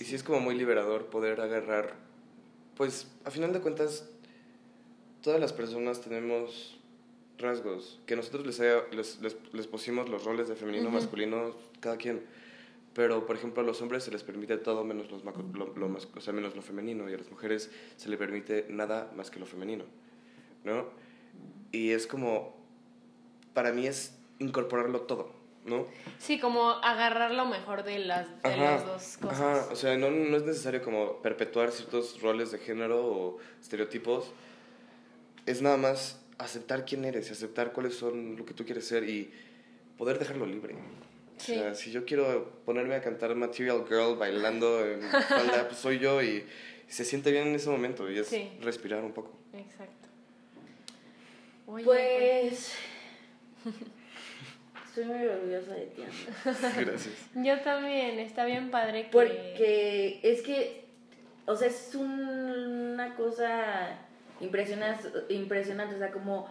Y 0.00 0.04
sí 0.04 0.14
es 0.14 0.22
como 0.24 0.40
muy 0.40 0.54
liberador 0.56 1.06
poder 1.06 1.40
agarrar, 1.40 1.92
pues 2.76 3.06
a 3.24 3.30
final 3.30 3.52
de 3.52 3.60
cuentas, 3.60 4.08
todas 5.22 5.38
las 5.38 5.52
personas 5.52 6.00
tenemos 6.00 6.78
rasgos, 7.38 8.00
que 8.06 8.16
nosotros 8.16 8.46
les, 8.46 8.58
haya- 8.60 8.84
les, 8.90 9.20
les, 9.20 9.36
les 9.52 9.66
pusimos 9.66 10.08
los 10.08 10.24
roles 10.24 10.48
de 10.48 10.56
femenino, 10.56 10.90
masculino, 10.90 11.54
cada 11.80 11.96
quien. 11.98 12.24
Pero, 12.94 13.26
por 13.26 13.36
ejemplo, 13.36 13.60
a 13.62 13.66
los 13.66 13.82
hombres 13.82 14.04
se 14.04 14.10
les 14.12 14.22
permite 14.22 14.56
todo 14.56 14.82
menos, 14.84 15.10
los, 15.10 15.22
lo, 15.24 15.66
lo 15.76 15.86
o 16.14 16.20
sea, 16.20 16.32
menos 16.32 16.56
lo 16.56 16.62
femenino, 16.62 17.10
y 17.10 17.14
a 17.14 17.18
las 17.18 17.28
mujeres 17.30 17.70
se 17.96 18.08
les 18.08 18.18
permite 18.18 18.66
nada 18.70 19.10
más 19.14 19.30
que 19.30 19.38
lo 19.40 19.46
femenino, 19.46 19.84
¿no? 20.64 20.86
Y 21.72 21.90
es 21.90 22.06
como, 22.06 22.54
para 23.52 23.72
mí 23.72 23.86
es 23.86 24.16
incorporarlo 24.38 25.02
todo, 25.02 25.32
¿no? 25.64 25.86
Sí, 26.18 26.38
como 26.38 26.70
agarrar 26.70 27.32
lo 27.32 27.46
mejor 27.46 27.84
de 27.84 27.98
las, 28.00 28.26
de 28.42 28.48
Ajá, 28.52 28.56
las 28.72 28.86
dos 28.86 29.16
cosas. 29.18 29.40
Ajá, 29.40 29.68
o 29.72 29.76
sea, 29.76 29.96
no, 29.96 30.10
no 30.10 30.36
es 30.36 30.44
necesario 30.44 30.82
como 30.82 31.20
perpetuar 31.22 31.70
ciertos 31.70 32.20
roles 32.20 32.50
de 32.50 32.58
género 32.58 33.04
o 33.04 33.38
estereotipos. 33.60 34.32
Es 35.46 35.62
nada 35.62 35.76
más 35.76 36.20
aceptar 36.38 36.84
quién 36.84 37.04
eres 37.04 37.28
y 37.28 37.32
aceptar 37.32 37.72
cuáles 37.72 37.94
son 37.94 38.36
lo 38.36 38.44
que 38.44 38.54
tú 38.54 38.64
quieres 38.64 38.86
ser 38.86 39.08
y 39.08 39.32
poder 39.98 40.18
dejarlo 40.18 40.46
libre. 40.46 40.74
Sí. 41.36 41.52
O 41.52 41.54
sea, 41.56 41.74
si 41.74 41.90
yo 41.90 42.04
quiero 42.04 42.62
ponerme 42.64 42.94
a 42.94 43.00
cantar 43.02 43.34
Material 43.34 43.84
Girl 43.88 44.16
bailando 44.16 44.84
en 44.86 45.02
falda, 45.02 45.66
pues 45.68 45.78
soy 45.80 45.98
yo 45.98 46.22
y 46.22 46.44
se 46.88 47.04
siente 47.04 47.30
bien 47.32 47.48
en 47.48 47.54
ese 47.56 47.68
momento 47.70 48.08
y 48.10 48.18
es 48.18 48.28
Sí. 48.28 48.50
respirar 48.62 49.02
un 49.04 49.12
poco. 49.12 49.32
Exacto. 49.52 50.03
Oye, 51.66 51.84
Pues. 51.84 52.74
Estoy 54.88 55.04
muy 55.06 55.26
orgullosa 55.26 55.74
de 55.74 55.86
ti, 55.86 56.02
Ana. 56.02 56.74
Gracias. 56.78 57.30
Yo 57.34 57.60
también, 57.62 58.18
está 58.20 58.44
bien 58.44 58.70
padre 58.70 59.04
que... 59.04 59.08
Porque 59.10 60.20
es 60.22 60.42
que, 60.42 60.84
o 61.46 61.56
sea, 61.56 61.66
es 61.68 61.94
un- 61.96 62.92
una 62.94 63.16
cosa 63.16 63.98
impresionante, 64.40 65.08
impresionante, 65.30 65.96
o 65.96 65.98
sea, 65.98 66.12
como 66.12 66.48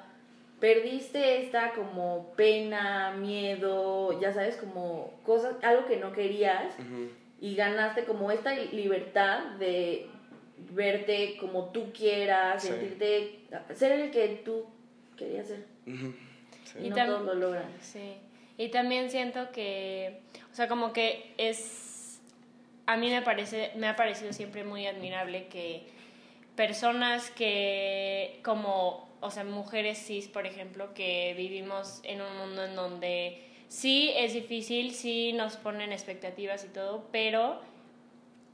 perdiste 0.60 1.42
esta 1.44 1.72
como 1.72 2.34
pena, 2.36 3.12
miedo, 3.12 4.20
ya 4.20 4.34
sabes, 4.34 4.58
como 4.58 5.14
cosas, 5.26 5.56
algo 5.62 5.86
que 5.86 5.98
no 5.98 6.12
querías 6.12 6.74
y 7.40 7.56
ganaste 7.56 8.04
como 8.06 8.30
esta 8.32 8.54
libertad 8.56 9.52
de 9.60 10.08
verte 10.72 11.38
como 11.40 11.72
tú 11.72 11.92
quieras, 11.94 12.62
Sí. 12.64 12.70
sentirte, 12.70 13.40
ser 13.74 13.92
el 13.94 14.12
que 14.12 14.42
tú 14.44 14.66
querías 15.18 15.48
ser. 15.48 15.66
Ujú. 15.88 16.14
Sí. 16.66 16.80
Y 16.82 16.86
Y 16.86 16.90
no 16.90 16.96
todos 16.96 17.26
lo 17.26 17.34
logran. 17.36 17.72
Sí. 17.82 18.16
Y 18.58 18.70
también 18.70 19.10
siento 19.10 19.52
que, 19.52 20.20
o 20.52 20.56
sea, 20.56 20.68
como 20.68 20.94
que 20.94 21.34
es, 21.38 22.22
a 22.86 22.98
mí 22.98 23.10
me 23.10 23.22
parece, 23.22 23.72
me 23.76 23.88
ha 23.88 23.96
parecido 23.96 24.32
siempre 24.34 24.64
muy 24.64 24.86
admirable 24.86 25.48
que 25.48 25.84
personas 26.56 27.32
que, 27.32 28.40
como, 28.44 29.10
o 29.22 29.32
sea, 29.32 29.44
mujeres 29.44 29.98
cis, 30.06 30.28
por 30.28 30.46
ejemplo, 30.46 30.94
que 30.94 31.34
vivimos 31.36 32.00
en 32.04 32.22
un 32.22 32.38
mundo 32.38 32.66
en 32.66 32.76
donde 32.76 33.42
sí 33.70 34.12
es 34.16 34.34
difícil, 34.34 34.94
sí 34.94 35.34
nos 35.34 35.58
ponen 35.58 35.92
expectativas 35.92 36.64
y 36.64 36.68
todo, 36.68 37.08
pero 37.12 37.60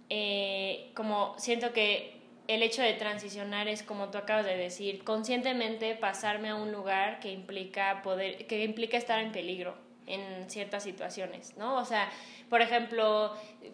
eh, 0.09 0.91
como 0.95 1.35
siento 1.37 1.73
que 1.73 2.18
el 2.49 2.63
hecho 2.63 2.81
de 2.81 2.93
transicionar 2.93 3.67
es 3.67 3.83
como 3.83 4.09
tú 4.09 4.17
acabas 4.17 4.45
de 4.45 4.57
decir, 4.57 5.03
conscientemente 5.03 5.95
pasarme 5.95 6.49
a 6.49 6.55
un 6.55 6.71
lugar 6.71 7.19
que 7.19 7.31
implica 7.31 8.01
poder, 8.01 8.47
que 8.47 8.63
implica 8.63 8.97
estar 8.97 9.19
en 9.19 9.31
peligro 9.31 9.75
en 10.07 10.49
ciertas 10.49 10.81
situaciones, 10.83 11.55
¿no? 11.57 11.75
O 11.77 11.85
sea, 11.85 12.09
por 12.49 12.63
ejemplo, 12.63 13.31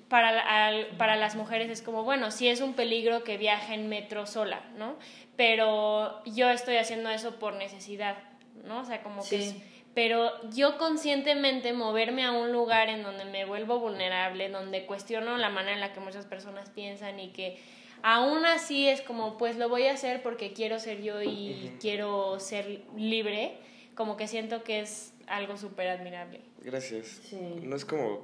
para, 0.10 0.68
al- 0.68 0.88
para 0.98 1.16
las 1.16 1.36
mujeres 1.36 1.70
es 1.70 1.82
como, 1.82 2.04
bueno, 2.04 2.30
sí 2.32 2.50
es 2.50 2.60
un 2.60 2.74
peligro 2.74 3.24
que 3.24 3.38
viaje 3.38 3.74
en 3.74 3.88
metro 3.88 4.26
sola, 4.26 4.62
¿no? 4.78 4.98
Pero 5.38 6.22
yo 6.26 6.50
estoy 6.50 6.76
haciendo 6.78 7.10
eso 7.10 7.36
por 7.40 7.54
necesidad, 7.54 8.18
¿no? 8.66 8.82
O 8.82 8.86
sea, 8.86 9.02
como 9.02 9.22
que... 9.22 9.38
Es- 9.38 9.56
pero 9.94 10.30
yo 10.50 10.78
conscientemente 10.78 11.72
moverme 11.72 12.26
a 12.26 12.32
un 12.34 12.52
lugar 12.52 12.90
en 12.90 13.02
donde 13.02 13.24
me 13.24 13.46
vuelvo 13.46 13.80
vulnerable, 13.80 14.50
donde 14.50 14.86
cuestiono 14.86 15.38
la 15.38 15.48
manera 15.48 15.74
en 15.76 15.80
la 15.80 15.94
que 15.94 16.02
muchas 16.02 16.26
personas 16.26 16.70
piensan 16.70 17.18
y 17.18 17.30
que 17.30 17.58
aún 18.06 18.46
así 18.46 18.88
es 18.88 19.02
como, 19.02 19.36
pues 19.36 19.58
lo 19.58 19.68
voy 19.68 19.88
a 19.88 19.94
hacer 19.94 20.22
porque 20.22 20.54
quiero 20.54 20.78
ser 20.78 21.02
yo 21.02 21.24
y 21.24 21.72
quiero 21.80 22.40
ser 22.40 22.84
libre, 22.96 23.58
como 23.96 24.16
que 24.16 24.28
siento 24.28 24.64
que 24.64 24.82
es 24.82 25.12
algo 25.26 25.58
súper 25.58 25.88
admirable. 25.88 26.42
Gracias. 26.62 27.20
Sí. 27.28 27.40
No 27.64 27.76
es 27.76 27.84
como, 27.84 28.24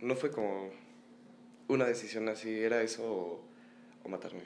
no 0.00 0.16
fue 0.16 0.30
como 0.30 0.70
una 1.68 1.84
decisión 1.84 2.26
así, 2.30 2.58
era 2.58 2.80
eso 2.80 3.04
o, 3.04 3.40
o 4.02 4.08
matarme. 4.08 4.40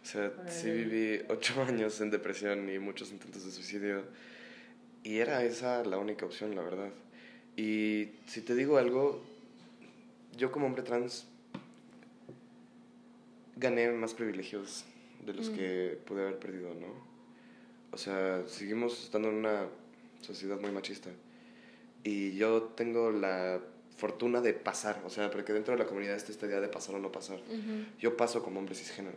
O 0.00 0.06
sea, 0.06 0.30
sí 0.46 0.70
viví 0.70 1.24
ocho 1.28 1.60
años 1.66 2.00
en 2.00 2.12
depresión 2.12 2.70
y 2.72 2.78
muchos 2.78 3.10
intentos 3.10 3.44
de 3.44 3.50
suicidio. 3.50 4.04
Y 5.02 5.18
era 5.18 5.42
esa 5.42 5.82
la 5.82 5.98
única 5.98 6.24
opción, 6.24 6.54
la 6.54 6.62
verdad. 6.62 6.90
Y 7.56 8.10
si 8.26 8.42
te 8.42 8.54
digo 8.54 8.78
algo, 8.78 9.24
yo 10.36 10.52
como 10.52 10.66
hombre 10.66 10.84
trans 10.84 11.26
gané 13.56 13.90
más 13.92 14.14
privilegios 14.14 14.84
de 15.24 15.34
los 15.34 15.50
que 15.50 15.98
pude 16.06 16.22
haber 16.22 16.38
perdido, 16.38 16.74
¿no? 16.74 16.86
O 17.92 17.96
sea, 17.96 18.42
seguimos 18.46 19.04
estando 19.04 19.28
en 19.28 19.36
una 19.36 19.66
sociedad 20.20 20.60
muy 20.60 20.72
machista. 20.72 21.10
Y 22.02 22.34
yo 22.36 22.62
tengo 22.62 23.10
la 23.10 23.60
fortuna 23.96 24.40
de 24.40 24.52
pasar, 24.52 25.00
o 25.04 25.10
sea, 25.10 25.30
porque 25.30 25.52
dentro 25.52 25.72
de 25.72 25.78
la 25.78 25.86
comunidad 25.86 26.16
está 26.16 26.32
esta 26.32 26.46
idea 26.46 26.60
de 26.60 26.68
pasar 26.68 26.96
o 26.96 26.98
no 26.98 27.12
pasar. 27.12 27.40
Yo 27.98 28.16
paso 28.16 28.42
como 28.42 28.58
hombre 28.58 28.74
cisgénero. 28.74 29.16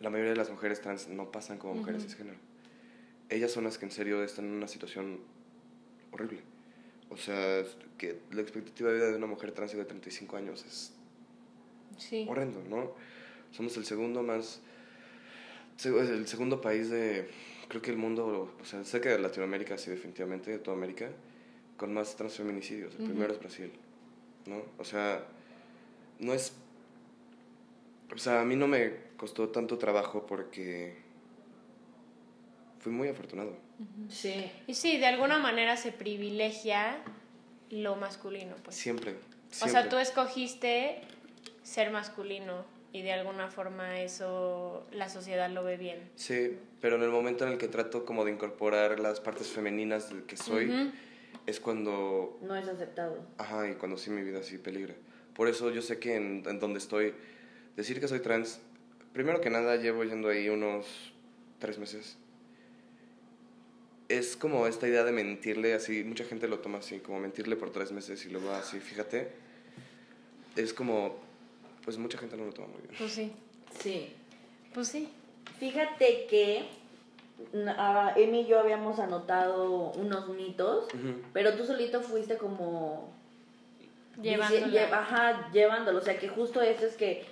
La 0.00 0.10
mayoría 0.10 0.32
de 0.32 0.36
las 0.36 0.50
mujeres 0.50 0.80
trans 0.82 1.08
no 1.08 1.32
pasan 1.32 1.58
como 1.58 1.74
mujeres 1.74 2.02
cisgénero. 2.02 2.36
Ellas 3.28 3.50
son 3.50 3.64
las 3.64 3.78
que 3.78 3.86
en 3.86 3.90
serio 3.90 4.22
están 4.22 4.44
en 4.44 4.52
una 4.52 4.68
situación 4.68 5.20
horrible. 6.12 6.40
O 7.08 7.16
sea, 7.16 7.64
que 7.96 8.20
la 8.30 8.42
expectativa 8.42 8.90
de 8.90 8.96
vida 8.96 9.10
de 9.10 9.16
una 9.16 9.26
mujer 9.26 9.52
trans 9.52 9.72
de 9.72 9.84
35 9.84 10.36
años 10.36 10.64
es 10.66 10.92
Sí. 11.98 12.26
horrendo, 12.28 12.62
¿no? 12.68 12.92
Somos 13.52 13.76
el 13.76 13.84
segundo 13.84 14.22
más... 14.22 14.60
El 15.84 16.26
segundo 16.26 16.60
país 16.60 16.90
de... 16.90 17.30
Creo 17.68 17.82
que 17.82 17.90
el 17.90 17.96
mundo, 17.96 18.54
o 18.60 18.64
sea, 18.64 18.82
que 19.00 19.08
de 19.08 19.18
Latinoamérica, 19.18 19.76
sí, 19.76 19.90
definitivamente, 19.90 20.50
de 20.52 20.58
toda 20.58 20.76
América, 20.76 21.10
con 21.76 21.92
más 21.92 22.14
transfeminicidios. 22.16 22.94
El 22.98 23.06
primero 23.06 23.32
es 23.32 23.40
Brasil, 23.40 23.72
¿no? 24.46 24.62
O 24.78 24.84
sea, 24.84 25.24
no 26.20 26.32
es... 26.32 26.52
O 28.14 28.18
sea, 28.18 28.42
a 28.42 28.44
mí 28.44 28.54
no 28.54 28.68
me 28.68 28.94
costó 29.16 29.48
tanto 29.48 29.78
trabajo 29.78 30.26
porque 30.26 30.96
fui 32.78 32.92
muy 32.92 33.08
afortunado. 33.08 33.56
Sí. 34.08 34.50
Y 34.68 34.74
sí, 34.74 34.96
de 34.96 35.06
alguna 35.06 35.38
manera 35.38 35.76
se 35.76 35.90
privilegia 35.90 37.02
lo 37.70 37.96
masculino, 37.96 38.54
pues. 38.62 38.76
Siempre. 38.76 39.16
O 39.60 39.68
sea, 39.68 39.88
tú 39.88 39.98
escogiste 39.98 41.00
ser 41.66 41.90
masculino 41.90 42.64
y 42.92 43.02
de 43.02 43.12
alguna 43.12 43.48
forma 43.48 44.00
eso 44.00 44.86
la 44.92 45.08
sociedad 45.08 45.50
lo 45.50 45.64
ve 45.64 45.76
bien. 45.76 45.98
Sí, 46.14 46.56
pero 46.80 46.96
en 46.96 47.02
el 47.02 47.10
momento 47.10 47.44
en 47.44 47.52
el 47.52 47.58
que 47.58 47.66
trato 47.66 48.04
como 48.04 48.24
de 48.24 48.30
incorporar 48.30 49.00
las 49.00 49.18
partes 49.18 49.48
femeninas 49.48 50.08
del 50.08 50.22
que 50.22 50.36
soy, 50.36 50.92
es 51.44 51.58
cuando 51.58 52.38
No 52.40 52.54
es 52.54 52.68
aceptado. 52.68 53.18
Ajá, 53.38 53.68
y 53.68 53.74
cuando 53.74 53.98
sí 53.98 54.10
mi 54.10 54.22
vida 54.22 54.44
sí 54.44 54.58
peligra. 54.58 54.94
Por 55.34 55.48
eso 55.48 55.70
yo 55.70 55.82
sé 55.82 55.98
que 55.98 56.14
en, 56.14 56.44
en 56.46 56.60
donde 56.60 56.78
estoy, 56.78 57.14
decir 57.74 58.00
que 58.00 58.06
soy 58.06 58.20
trans, 58.20 58.60
primero 59.12 59.40
que 59.40 59.50
nada 59.50 59.74
llevo 59.76 60.04
yendo 60.04 60.28
ahí 60.28 60.48
unos 60.48 60.86
tres 61.58 61.78
meses. 61.78 62.16
Es 64.08 64.36
como 64.36 64.68
esta 64.68 64.86
idea 64.86 65.02
de 65.02 65.10
mentirle 65.10 65.74
así, 65.74 66.04
mucha 66.04 66.24
gente 66.24 66.46
lo 66.46 66.60
toma 66.60 66.78
así, 66.78 67.00
como 67.00 67.18
mentirle 67.18 67.56
por 67.56 67.70
tres 67.70 67.90
meses 67.90 68.24
y 68.24 68.30
luego 68.30 68.52
así, 68.52 68.78
fíjate. 68.78 69.32
Es 70.54 70.72
como, 70.72 71.25
pues 71.86 71.96
mucha 71.96 72.18
gente 72.18 72.36
no 72.36 72.44
lo 72.44 72.52
toma 72.52 72.68
muy 72.68 72.82
bien. 72.82 72.94
Pues 72.98 73.12
sí, 73.12 73.32
Sí. 73.80 74.12
pues 74.74 74.88
sí. 74.88 75.08
Fíjate 75.58 76.26
que 76.28 76.66
ah, 77.78 78.12
Emi 78.16 78.40
y 78.40 78.46
yo 78.46 78.58
habíamos 78.60 78.98
anotado 78.98 79.92
unos 79.92 80.28
mitos, 80.28 80.88
pero 81.32 81.54
tú 81.54 81.64
solito 81.64 82.00
fuiste 82.02 82.36
como 82.36 83.10
Llevándola. 84.20 84.66
dice- 84.66 84.78
lle- 84.78 84.92
ajá, 84.92 85.50
llevándolo. 85.52 85.98
O 85.98 86.02
sea, 86.02 86.18
que 86.18 86.28
justo 86.28 86.60
eso 86.60 86.84
es 86.86 86.96
que 86.96 87.24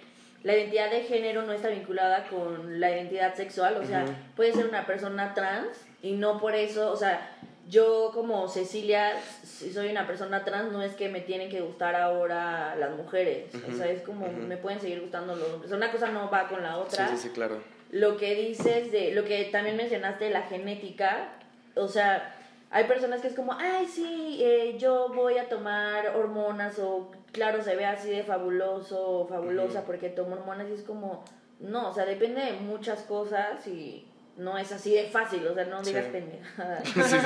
la 0.45 0.55
identidad 0.57 0.91
de 0.91 1.03
género 1.03 1.43
no 1.43 1.53
está 1.53 1.69
vinculada 1.69 2.29
con 2.29 2.79
la 2.81 2.91
identidad 2.91 3.35
sexual. 3.35 3.77
O 3.79 3.85
sea, 3.85 4.05
puede 4.37 4.53
ser 4.53 4.67
una 4.69 4.87
persona 4.87 5.35
trans 5.35 5.77
y 6.03 6.13
no 6.13 6.39
por 6.39 6.55
eso, 6.55 6.93
o 6.93 6.97
sea, 6.97 7.37
yo 7.69 8.11
como 8.13 8.49
Cecilia, 8.49 9.13
si 9.43 9.73
soy 9.73 9.89
una 9.91 10.07
persona 10.07 10.45
trans, 10.45 10.73
no 10.73 10.83
es 10.83 10.95
que 10.95 11.09
me 11.09 11.21
tienen 11.21 11.49
que 11.49 11.61
gustar 11.61 11.95
ahora 11.97 12.77
las 12.77 12.97
mujeres. 12.97 13.47
O 13.55 13.73
sea, 13.77 13.89
es 13.89 14.03
como 14.03 14.27
me 14.29 14.57
pueden 14.57 14.81
seguir 14.81 15.01
gustando 15.01 15.35
los 15.35 15.49
hombres. 15.55 15.73
Una 15.73 15.91
cosa 15.91 16.11
no 16.11 16.31
va 16.31 16.49
con 16.49 16.63
la 16.63 16.75
Sí, 16.75 16.81
otra 16.81 17.09
sí, 17.09 17.17
sí, 17.17 17.29
claro. 17.31 17.59
lo 17.91 18.17
que 18.17 18.35
dices 18.35 18.93
de 18.93 19.13
lo 19.15 19.25
que 19.25 19.45
también 19.47 19.77
mencionaste 19.77 20.25
de 20.27 20.31
la 20.31 20.43
genética, 20.43 21.29
o 21.75 21.89
sea, 21.89 22.35
hay 22.71 22.85
personas 22.85 23.21
que 23.21 23.29
es 23.29 23.35
como, 23.35 23.53
ay, 23.55 23.87
sí, 23.87 24.39
eh, 24.43 24.77
yo 24.79 25.09
voy 25.15 25.39
a 25.39 25.49
tomar 25.49 26.17
hormonas 26.17 26.79
o 26.81 27.11
claro, 27.33 27.63
se 27.63 27.77
ve 27.77 27.87
así 27.87 28.11
de 28.11 28.25
fabuloso 28.25 29.21
o 29.21 29.27
fabulosa 29.27 29.85
porque 29.85 30.09
tomo 30.09 30.35
hormonas 30.35 30.69
y 30.69 30.75
es 30.75 30.83
como, 30.83 31.25
no, 31.61 31.89
o 31.89 31.95
sea, 31.95 32.05
depende 32.05 32.41
de 32.43 32.53
muchas 32.53 33.03
cosas 33.03 33.67
y 33.67 34.07
no 34.37 34.59
es 34.59 34.73
así 34.73 34.95
de 34.95 35.05
fácil, 35.05 35.47
o 35.47 35.55
sea, 35.55 35.65
no 35.65 35.83
digas 35.83 36.07
sí, 36.85 36.93
sí, 36.93 37.03
sí, 37.03 37.19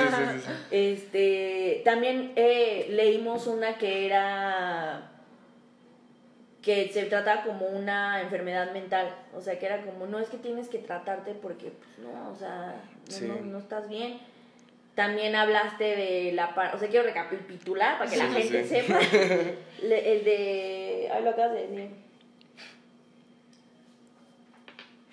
sí. 0.45 0.51
Este, 0.71 1.81
también 1.83 2.33
eh, 2.35 2.87
leímos 2.89 3.47
una 3.47 3.77
que 3.77 4.05
era 4.05 5.11
que 6.61 6.89
se 6.89 7.05
trataba 7.05 7.43
como 7.43 7.67
una 7.67 8.21
enfermedad 8.21 8.71
mental, 8.73 9.15
o 9.33 9.41
sea, 9.41 9.57
que 9.57 9.65
era 9.65 9.81
como, 9.81 10.05
no 10.05 10.19
es 10.19 10.29
que 10.29 10.37
tienes 10.37 10.67
que 10.67 10.79
tratarte 10.79 11.33
porque, 11.33 11.71
pues, 11.71 11.99
no, 11.99 12.31
o 12.31 12.35
sea, 12.35 12.75
no, 13.21 13.27
no, 13.27 13.41
no 13.41 13.59
estás 13.59 13.87
bien. 13.87 14.19
también 14.93 15.35
hablaste 15.35 15.95
de 15.95 16.31
la 16.33 16.53
parte, 16.53 16.75
o 16.75 16.79
sea, 16.79 16.89
quiero 16.89 17.05
recapitular 17.05 17.97
para 17.97 18.11
que 18.11 18.17
la 18.17 18.25
gente 18.25 18.65
sepa. 18.65 18.99
El 19.81 20.23
de, 20.25 21.09
ay, 21.11 21.23
lo 21.23 21.29
acabas 21.29 21.53
de 21.53 21.67
decir. 21.67 22.08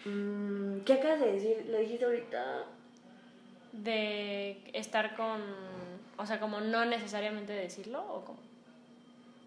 Mm, 0.06 0.80
¿Qué 0.84 0.92
acabas 0.94 1.20
de 1.20 1.32
decir? 1.32 1.66
Lo 1.68 1.78
dijiste 1.78 2.04
ahorita. 2.04 2.64
De 3.72 4.56
estar 4.72 5.16
con. 5.16 5.40
O 6.16 6.24
sea, 6.24 6.40
como 6.40 6.60
no 6.60 6.84
necesariamente 6.84 7.52
decirlo 7.52 8.00
o 8.02 8.24
como. 8.24 8.38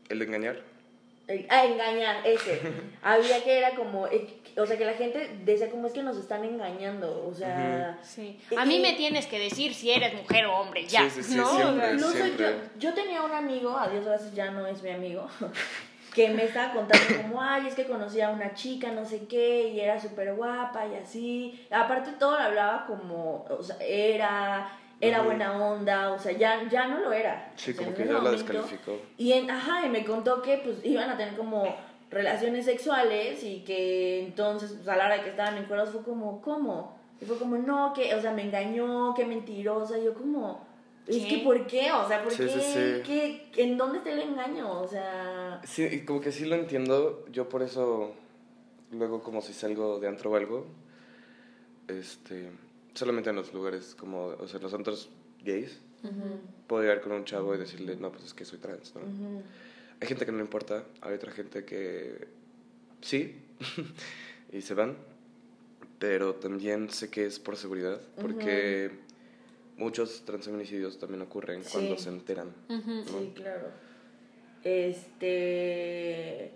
El 0.09 0.19
de 0.19 0.25
engañar. 0.25 0.61
El- 1.27 1.45
ah, 1.49 1.63
engañar, 1.65 2.25
ese. 2.27 2.59
Había 3.03 3.43
que 3.43 3.57
era 3.59 3.75
como, 3.75 4.07
eh, 4.07 4.27
o 4.57 4.65
sea, 4.65 4.77
que 4.77 4.85
la 4.85 4.93
gente 4.95 5.29
decía 5.45 5.69
como 5.69 5.87
es 5.87 5.93
que 5.93 6.01
nos 6.03 6.17
están 6.17 6.43
engañando, 6.43 7.27
o 7.27 7.33
sea... 7.33 7.99
Sí. 8.03 8.39
Y- 8.49 8.55
A 8.55 8.65
mí 8.65 8.79
me 8.79 8.93
tienes 8.93 9.27
que 9.27 9.37
decir 9.37 9.75
si 9.75 9.91
eres 9.91 10.15
mujer 10.15 10.47
o 10.47 10.57
hombre, 10.57 10.87
ya. 10.87 11.07
Sí, 11.07 11.21
sí, 11.21 11.31
sí, 11.31 11.35
¿no? 11.37 11.55
siempre. 11.55 11.93
Incluso 11.93 12.11
siempre. 12.13 12.45
yo, 12.79 12.89
yo 12.89 12.93
tenía 12.95 13.21
un 13.21 13.31
amigo, 13.31 13.77
a 13.77 13.87
Dios 13.89 14.05
gracias 14.05 14.33
ya 14.33 14.49
no 14.49 14.65
es 14.65 14.81
mi 14.81 14.89
amigo, 14.89 15.27
que 16.13 16.29
me 16.29 16.45
estaba 16.45 16.73
contando 16.73 17.05
como, 17.21 17.41
ay, 17.41 17.67
es 17.67 17.75
que 17.75 17.85
conocí 17.85 18.19
a 18.21 18.29
una 18.29 18.53
chica, 18.53 18.91
no 18.91 19.05
sé 19.05 19.25
qué, 19.27 19.69
y 19.69 19.79
era 19.79 19.99
súper 19.99 20.33
guapa 20.33 20.85
y 20.87 20.95
así. 20.95 21.67
Aparte 21.71 22.11
todo 22.19 22.31
lo 22.31 22.43
hablaba 22.43 22.85
como, 22.87 23.45
o 23.49 23.61
sea, 23.63 23.75
era, 23.79 24.71
era 24.99 25.21
buena 25.21 25.55
onda, 25.55 26.11
o 26.11 26.19
sea, 26.19 26.31
ya, 26.31 26.67
ya 26.69 26.87
no 26.87 26.99
lo 26.99 27.13
era. 27.13 27.51
Sí, 27.55 27.71
O 27.71 27.73
sea, 27.75 27.83
como 27.85 27.95
que 27.95 28.05
ya 28.05 28.13
la 28.13 28.19
momento- 28.19 28.43
descalificó. 28.43 28.97
Y 29.17 29.33
en, 29.33 29.49
ajá, 29.51 29.85
y 29.85 29.89
me 29.89 30.03
contó 30.03 30.41
que 30.41 30.57
pues 30.57 30.83
iban 30.83 31.09
a 31.09 31.17
tener 31.17 31.35
como 31.35 31.75
relaciones 32.09 32.65
sexuales 32.65 33.43
y 33.43 33.59
que 33.63 34.23
entonces 34.25 34.73
pues 34.73 34.87
a 34.87 34.95
la 34.95 35.05
hora 35.05 35.17
de 35.17 35.23
que 35.23 35.29
estaban 35.29 35.57
en 35.57 35.65
cueros 35.65 35.89
fue 35.91 36.01
como, 36.01 36.41
¿cómo? 36.41 36.97
Y 37.21 37.25
fue 37.25 37.37
como, 37.37 37.57
no, 37.57 37.93
que, 37.93 38.15
o 38.15 38.21
sea, 38.21 38.31
me 38.31 38.41
engañó, 38.43 39.13
qué 39.13 39.25
mentirosa, 39.25 39.97
y 39.97 40.05
yo 40.05 40.13
como, 40.13 40.65
es 41.09 41.25
que 41.25 41.37
¿por 41.39 41.65
qué? 41.67 41.91
O 41.91 42.07
sea, 42.07 42.23
¿por 42.23 42.31
Sí, 42.31 42.43
qué? 42.43 42.49
sí, 42.49 42.61
sí. 42.61 43.01
¿Qué- 43.05 43.51
¿En 43.57 43.77
dónde 43.77 43.97
está 43.99 44.11
el 44.11 44.19
engaño? 44.21 44.79
O 44.81 44.87
sea, 44.87 45.61
Sí, 45.65 45.83
y 45.83 46.05
como 46.05 46.21
que 46.21 46.31
sí 46.31 46.45
lo 46.45 46.55
entiendo. 46.55 47.25
Yo 47.31 47.49
por 47.49 47.61
eso, 47.63 48.13
luego 48.91 49.21
como 49.23 49.41
si 49.41 49.53
salgo 49.53 49.99
de 49.99 50.07
antro 50.07 50.31
o 50.31 50.35
algo, 50.35 50.65
este, 51.87 52.49
solamente 52.93 53.29
en 53.29 53.35
los 53.35 53.53
lugares 53.53 53.95
como, 53.99 54.27
o 54.27 54.47
sea, 54.47 54.57
en 54.57 54.63
los 54.63 54.73
antros 54.73 55.09
gays, 55.43 55.79
puedo 56.67 56.83
llegar 56.83 57.01
con 57.01 57.11
un 57.13 57.25
chavo 57.25 57.55
y 57.55 57.57
decirle, 57.57 57.95
no, 57.95 58.11
pues 58.11 58.25
es 58.25 58.33
que 58.33 58.45
soy 58.45 58.59
trans, 58.59 58.93
¿no? 58.95 59.01
ujú, 59.01 59.41
Hay 60.01 60.07
gente 60.07 60.25
que 60.25 60.31
no 60.31 60.37
le 60.37 60.43
importa, 60.43 60.83
hay 61.01 61.15
otra 61.15 61.31
gente 61.31 61.65
que 61.65 62.27
sí, 63.01 63.41
y 64.53 64.61
se 64.61 64.73
van, 64.75 64.97
pero 65.97 66.35
también 66.35 66.89
sé 66.89 67.09
que 67.09 67.25
es 67.25 67.39
por 67.39 67.57
seguridad, 67.57 67.99
porque 68.21 68.91
muchos 69.79 70.23
transfeminicidios 70.25 70.99
también 70.99 71.21
ocurren 71.23 71.63
Sí. 71.63 71.71
cuando 71.73 71.97
se 71.97 72.09
enteran. 72.09 72.53
Sí, 72.67 73.31
claro. 73.35 73.67
Este... 74.63 76.51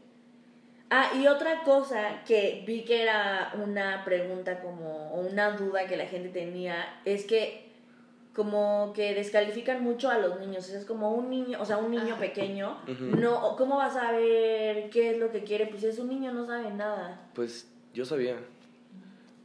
Ah, 0.90 1.12
y 1.20 1.26
otra 1.26 1.64
cosa 1.64 2.24
que 2.28 2.64
vi 2.68 2.84
que 2.84 3.02
era 3.02 3.54
una 3.64 4.04
pregunta 4.06 4.60
como, 4.62 5.12
o 5.14 5.22
una 5.22 5.52
duda 5.58 5.88
que 5.88 5.98
la 5.98 6.06
gente 6.06 6.30
tenía, 6.30 7.02
es 7.04 7.26
que 7.26 7.64
como 8.36 8.94
que 8.96 9.14
descalifican 9.16 9.84
mucho 9.84 10.10
a 10.12 10.20
los 10.20 10.40
niños. 10.40 10.70
Es 10.70 10.86
como 10.86 11.14
un 11.14 11.30
niño, 11.32 11.60
o 11.60 11.66
sea, 11.66 11.78
un 11.78 11.90
niño 11.92 12.14
Ajá. 12.14 12.20
pequeño, 12.20 12.78
no, 13.18 13.56
¿cómo 13.56 13.78
va 13.78 13.88
a 13.88 13.94
saber 13.94 14.90
qué 14.92 15.12
es 15.12 15.18
lo 15.18 15.32
que 15.32 15.44
quiere? 15.44 15.66
Pues 15.68 15.82
si 15.82 15.88
es 15.88 15.98
un 15.98 16.10
niño, 16.10 16.32
no 16.32 16.46
sabe 16.46 16.70
nada. 16.72 17.30
Pues 17.34 17.68
yo 17.94 18.06
sabía. 18.06 18.36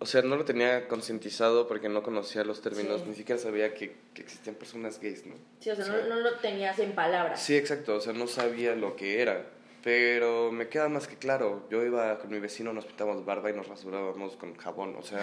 O 0.01 0.07
sea, 0.07 0.23
no 0.23 0.37
lo 0.37 0.45
tenía 0.45 0.87
concientizado 0.87 1.67
porque 1.67 1.89
no 1.89 2.03
conocía 2.05 2.45
los 2.45 2.63
términos, 2.63 3.01
Sí. 3.01 3.09
ni 3.09 3.15
siquiera 3.17 3.41
sabía 3.41 3.75
que, 3.75 3.97
que 4.15 4.23
existían 4.23 4.55
personas 4.55 5.01
gays, 5.01 5.27
¿no? 5.27 5.35
Sí, 5.61 5.71
o 5.71 5.77
sea. 5.77 5.87
No, 5.87 6.07
no 6.09 6.21
lo 6.21 6.35
tenías 6.37 6.79
en 6.79 6.93
palabras. 6.95 7.43
Sí, 7.43 7.57
exacto, 7.57 7.97
o 7.97 8.01
sea, 8.01 8.13
no 8.13 8.27
sabía 8.29 8.75
lo 8.77 8.95
que 8.95 9.21
era. 9.21 9.45
Pero 9.83 10.51
me 10.53 10.69
queda 10.69 10.89
más 10.89 11.07
que 11.07 11.17
claro, 11.17 11.67
yo 11.71 11.85
iba 11.85 12.19
con 12.19 12.31
mi 12.31 12.41
vecino, 12.41 12.73
nos 12.73 12.85
pintábamos 12.85 13.25
barba 13.25 13.51
y 13.51 13.55
nos 13.55 13.69
rasurábamos 13.69 14.37
con 14.37 14.55
jabón, 14.57 14.95
o 14.99 15.03
sea, 15.03 15.21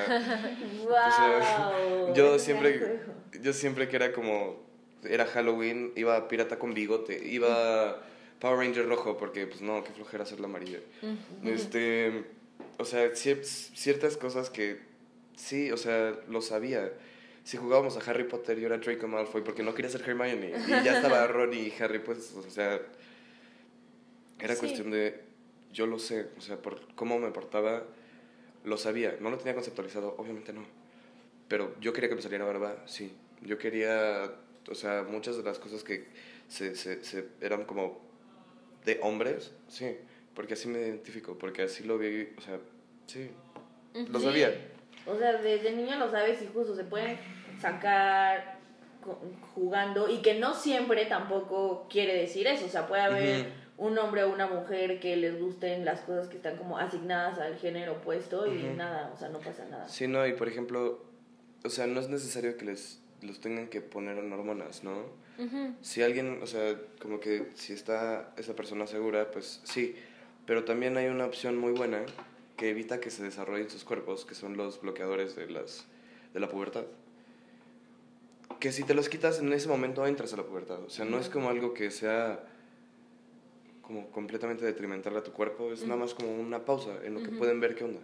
¡Wow! 0.83 2.13
yo 2.15 2.39
siempre, 2.39 3.01
yo 3.41 3.53
siempre 3.53 3.87
que 3.89 3.97
era 3.97 4.11
como, 4.13 4.63
era 5.03 5.25
Halloween, 5.25 5.91
iba 5.95 6.15
a 6.15 6.27
pirata 6.27 6.57
con 6.57 6.73
bigote, 6.73 7.21
iba 7.27 8.01
Power 8.39 8.57
Ranger 8.59 8.87
rojo, 8.87 9.17
porque 9.17 9.45
pues 9.45 9.61
no, 9.61 9.83
qué 9.83 9.91
flojera 9.91 10.23
hacerlo 10.23 10.45
amarillo. 10.45 10.79
Este, 11.43 12.23
o 12.77 12.85
sea, 12.85 13.11
cier- 13.13 13.43
ciertas 13.43 14.17
cosas 14.17 14.49
que 14.49 14.79
sí, 15.35 15.71
o 15.71 15.77
sea, 15.77 16.17
lo 16.27 16.41
sabía. 16.41 16.91
Si 17.43 17.57
jugábamos 17.57 17.95
a 17.97 18.09
Harry 18.09 18.23
Potter, 18.23 18.59
yo 18.59 18.65
era 18.67 18.77
Draco 18.79 19.07
Malfoy 19.07 19.43
porque 19.43 19.61
no 19.63 19.73
quería 19.75 19.91
ser 19.91 20.01
Hermione. 20.01 20.51
Y 20.67 20.83
ya 20.83 20.95
estaba 20.97 21.25
Ron 21.27 21.53
y 21.53 21.71
Harry, 21.79 21.99
pues, 21.99 22.33
o 22.33 22.49
sea, 22.49 22.81
era 24.39 24.53
Sí. 24.55 24.59
cuestión 24.59 24.91
de, 24.91 25.21
yo 25.71 25.87
lo 25.87 25.99
sé, 25.99 26.27
o 26.37 26.41
sea, 26.41 26.57
por 26.61 26.93
cómo 26.95 27.19
me 27.19 27.29
portaba, 27.31 27.83
lo 28.63 28.77
sabía. 28.77 29.17
No 29.19 29.29
lo 29.29 29.37
tenía 29.37 29.53
conceptualizado, 29.53 30.15
obviamente 30.17 30.53
no. 30.53 30.65
Pero 31.47 31.75
yo 31.79 31.93
quería 31.93 32.09
que 32.09 32.15
me 32.15 32.21
saliera 32.21 32.45
barba, 32.45 32.81
sí. 32.87 33.13
Yo 33.41 33.57
quería, 33.57 34.31
o 34.69 34.75
sea, 34.75 35.03
muchas 35.03 35.37
de 35.37 35.43
las 35.43 35.59
cosas 35.59 35.83
que 35.83 36.05
se, 36.47 36.75
se, 36.75 37.03
se 37.03 37.27
eran 37.41 37.65
como 37.65 38.01
de 38.85 38.99
hombres, 39.03 39.51
sí. 39.67 39.95
Porque 40.35 40.53
así 40.53 40.67
me 40.67 40.79
identifico, 40.79 41.37
porque 41.37 41.63
así 41.63 41.83
lo 41.83 41.97
vi, 41.97 42.29
o 42.37 42.41
sea, 42.41 42.59
sí. 43.07 43.31
Lo 44.09 44.19
sabía. 44.19 44.53
O 45.07 45.17
sea, 45.17 45.33
desde 45.41 45.71
niño 45.71 45.97
lo 45.97 46.11
sabes 46.11 46.41
y 46.41 46.47
justo 46.47 46.75
se 46.75 46.83
pueden 46.83 47.17
sacar 47.59 48.59
jugando 49.53 50.09
y 50.09 50.21
que 50.21 50.33
no 50.39 50.53
siempre 50.53 51.05
tampoco 51.05 51.87
quiere 51.89 52.15
decir 52.15 52.47
eso. 52.47 52.65
O 52.65 52.69
sea, 52.69 52.87
puede 52.87 53.03
haber 53.03 53.45
un 53.77 53.97
hombre 53.97 54.23
o 54.23 54.31
una 54.31 54.47
mujer 54.47 54.99
que 54.99 55.15
les 55.15 55.39
gusten 55.39 55.85
las 55.85 56.01
cosas 56.01 56.27
que 56.27 56.37
están 56.37 56.57
como 56.57 56.77
asignadas 56.77 57.39
al 57.39 57.57
género 57.57 57.93
opuesto 57.93 58.47
y 58.47 58.63
nada, 58.75 59.11
o 59.13 59.17
sea, 59.17 59.29
no 59.29 59.39
pasa 59.39 59.65
nada. 59.69 59.87
Sí, 59.87 60.07
no, 60.07 60.25
y 60.25 60.33
por 60.33 60.47
ejemplo, 60.47 61.05
o 61.63 61.69
sea, 61.69 61.87
no 61.87 61.99
es 61.99 62.09
necesario 62.09 62.57
que 62.57 62.65
les 62.65 63.01
los 63.21 63.39
tengan 63.39 63.67
que 63.67 63.81
poner 63.81 64.17
en 64.17 64.31
hormonas, 64.31 64.83
¿no? 64.83 65.25
Si 65.81 66.01
alguien, 66.01 66.39
o 66.41 66.47
sea, 66.47 66.75
como 67.01 67.19
que 67.19 67.49
si 67.55 67.73
está 67.73 68.33
esa 68.37 68.55
persona 68.55 68.87
segura, 68.87 69.31
pues 69.31 69.61
sí. 69.65 69.95
Pero 70.45 70.63
también 70.63 70.95
hay 70.97 71.07
una 71.07 71.25
opción 71.25 71.57
muy 71.57 71.71
buena 71.71 72.03
que 72.57 72.69
evita 72.69 72.99
que 72.99 73.09
se 73.09 73.23
desarrollen 73.23 73.69
sus 73.69 73.83
cuerpos, 73.83 74.25
que 74.25 74.35
son 74.35 74.57
los 74.57 74.79
bloqueadores 74.81 75.35
de, 75.35 75.49
las, 75.49 75.85
de 76.33 76.39
la 76.39 76.49
pubertad. 76.49 76.85
Que 78.59 78.71
si 78.71 78.83
te 78.83 78.93
los 78.93 79.09
quitas 79.09 79.39
en 79.39 79.51
ese 79.53 79.67
momento 79.67 80.05
entras 80.05 80.33
a 80.33 80.37
la 80.37 80.43
pubertad. 80.43 80.79
O 80.83 80.89
sea, 80.89 81.05
no 81.05 81.19
es 81.19 81.29
como 81.29 81.49
algo 81.49 81.73
que 81.73 81.91
sea 81.91 82.43
como 83.81 84.09
completamente 84.11 84.65
detrimental 84.65 85.15
a 85.17 85.23
tu 85.23 85.31
cuerpo, 85.31 85.71
es 85.71 85.83
nada 85.83 85.99
más 85.99 86.15
como 86.15 86.33
una 86.35 86.65
pausa 86.65 86.89
en 87.03 87.13
lo 87.13 87.21
que 87.21 87.29
pueden 87.29 87.59
ver 87.59 87.75
qué 87.75 87.83
onda. 87.83 87.99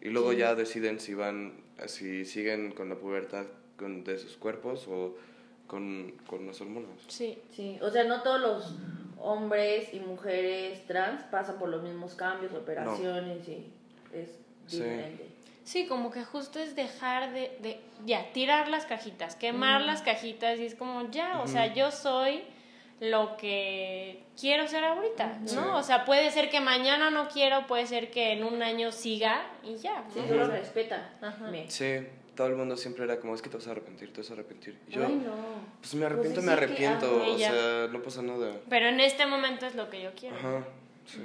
Y 0.00 0.08
luego 0.08 0.32
Sí. 0.32 0.38
ya 0.38 0.54
deciden 0.56 0.98
si 0.98 1.14
van, 1.14 1.52
si 1.86 2.24
siguen 2.24 2.72
con 2.72 2.88
la 2.88 2.96
pubertad 2.96 3.46
con, 3.76 4.02
de 4.02 4.18
sus 4.18 4.36
cuerpos 4.36 4.88
o 4.88 5.14
con, 5.68 6.12
con 6.26 6.44
las 6.46 6.60
hormonas. 6.60 6.90
Sí. 7.06 7.38
Sí, 7.54 7.78
o 7.82 7.90
sea, 7.90 8.02
no 8.04 8.22
todos 8.22 8.40
los 8.40 8.74
hombres 9.20 9.92
y 9.92 10.00
mujeres 10.00 10.86
trans 10.86 11.22
pasan 11.24 11.58
por 11.58 11.68
los 11.68 11.82
mismos 11.82 12.14
cambios, 12.14 12.52
operaciones 12.52 13.48
y 13.48 13.72
es 14.12 14.38
diferente. 14.68 15.26
Sí, 15.64 15.86
como 15.86 16.10
que 16.10 16.24
justo 16.24 16.58
es 16.58 16.74
dejar 16.74 17.32
de, 17.32 17.56
de 17.60 17.80
ya, 18.04 18.32
tirar 18.32 18.68
las 18.68 18.86
cajitas, 18.86 19.36
quemar 19.36 19.82
las 19.82 20.02
cajitas 20.02 20.58
y 20.58 20.66
es 20.66 20.74
como 20.74 21.10
ya, 21.10 21.40
o 21.42 21.46
sea, 21.46 21.72
yo 21.72 21.90
soy 21.90 22.42
lo 23.00 23.36
que 23.36 24.22
quiero 24.38 24.68
ser 24.68 24.84
ahorita, 24.84 25.38
¿no? 25.40 25.48
Sí. 25.48 25.58
O 25.58 25.82
sea, 25.82 26.04
puede 26.04 26.30
ser 26.30 26.50
que 26.50 26.60
mañana 26.60 27.10
no 27.10 27.28
quiero, 27.28 27.66
puede 27.66 27.86
ser 27.86 28.10
que 28.10 28.32
en 28.32 28.44
un 28.44 28.62
año 28.62 28.92
siga 28.92 29.42
y 29.62 29.76
ya. 29.76 30.04
Sí, 30.12 30.20
¿no? 30.20 30.28
solo 30.28 30.46
respeta. 30.48 31.10
Ajá. 31.22 31.50
Sí, 31.68 32.06
todo 32.34 32.46
el 32.48 32.56
mundo 32.56 32.76
siempre 32.76 33.04
era 33.04 33.18
como, 33.20 33.34
es 33.34 33.42
que 33.42 33.48
te 33.50 33.56
vas 33.56 33.66
a 33.68 33.72
arrepentir, 33.72 34.12
te 34.12 34.20
vas 34.20 34.30
a 34.30 34.34
arrepentir. 34.34 34.78
Y 34.88 34.92
yo, 34.92 35.06
Ay, 35.06 35.14
no. 35.24 35.34
pues 35.80 35.94
me 35.94 36.06
arrepiento, 36.06 36.34
Pues 36.40 36.46
me 36.46 36.52
sí 36.52 36.58
que- 36.58 36.64
arrepiento, 36.64 37.32
o 37.32 37.38
sea, 37.38 37.88
no 37.92 38.02
pasa 38.02 38.22
nada. 38.22 38.56
Pero 38.68 38.86
en 38.88 39.00
este 39.00 39.26
momento 39.26 39.66
es 39.66 39.74
lo 39.74 39.88
que 39.90 40.02
yo 40.02 40.10
quiero. 40.14 40.36
Ajá, 40.36 40.64
sí. 41.06 41.20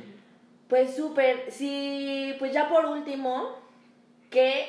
Pues 0.68 0.95
súper, 0.95 1.51
sí, 1.51 2.34
pues 2.39 2.51
ya 2.53 2.68
por 2.70 2.86
último, 2.86 3.56
¿qué 4.32 4.66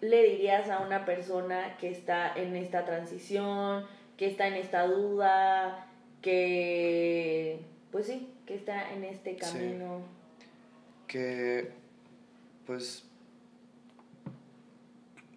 le 0.00 0.22
dirías 0.22 0.70
a 0.70 0.78
una 0.80 1.04
persona 1.04 1.76
que 1.76 1.90
está 1.90 2.32
en 2.34 2.56
esta 2.56 2.84
transición, 2.84 3.84
que 4.16 4.26
está 4.26 4.46
en 4.48 4.54
esta 4.54 4.86
duda, 4.86 5.86
que, 6.22 7.60
pues 7.90 8.06
sí, 8.06 8.28
que 8.46 8.54
está 8.54 8.92
en 8.92 9.04
este 9.04 9.32
Sí. 9.32 9.36
camino? 9.38 10.00
Que, 11.06 11.72
pues, 12.66 13.04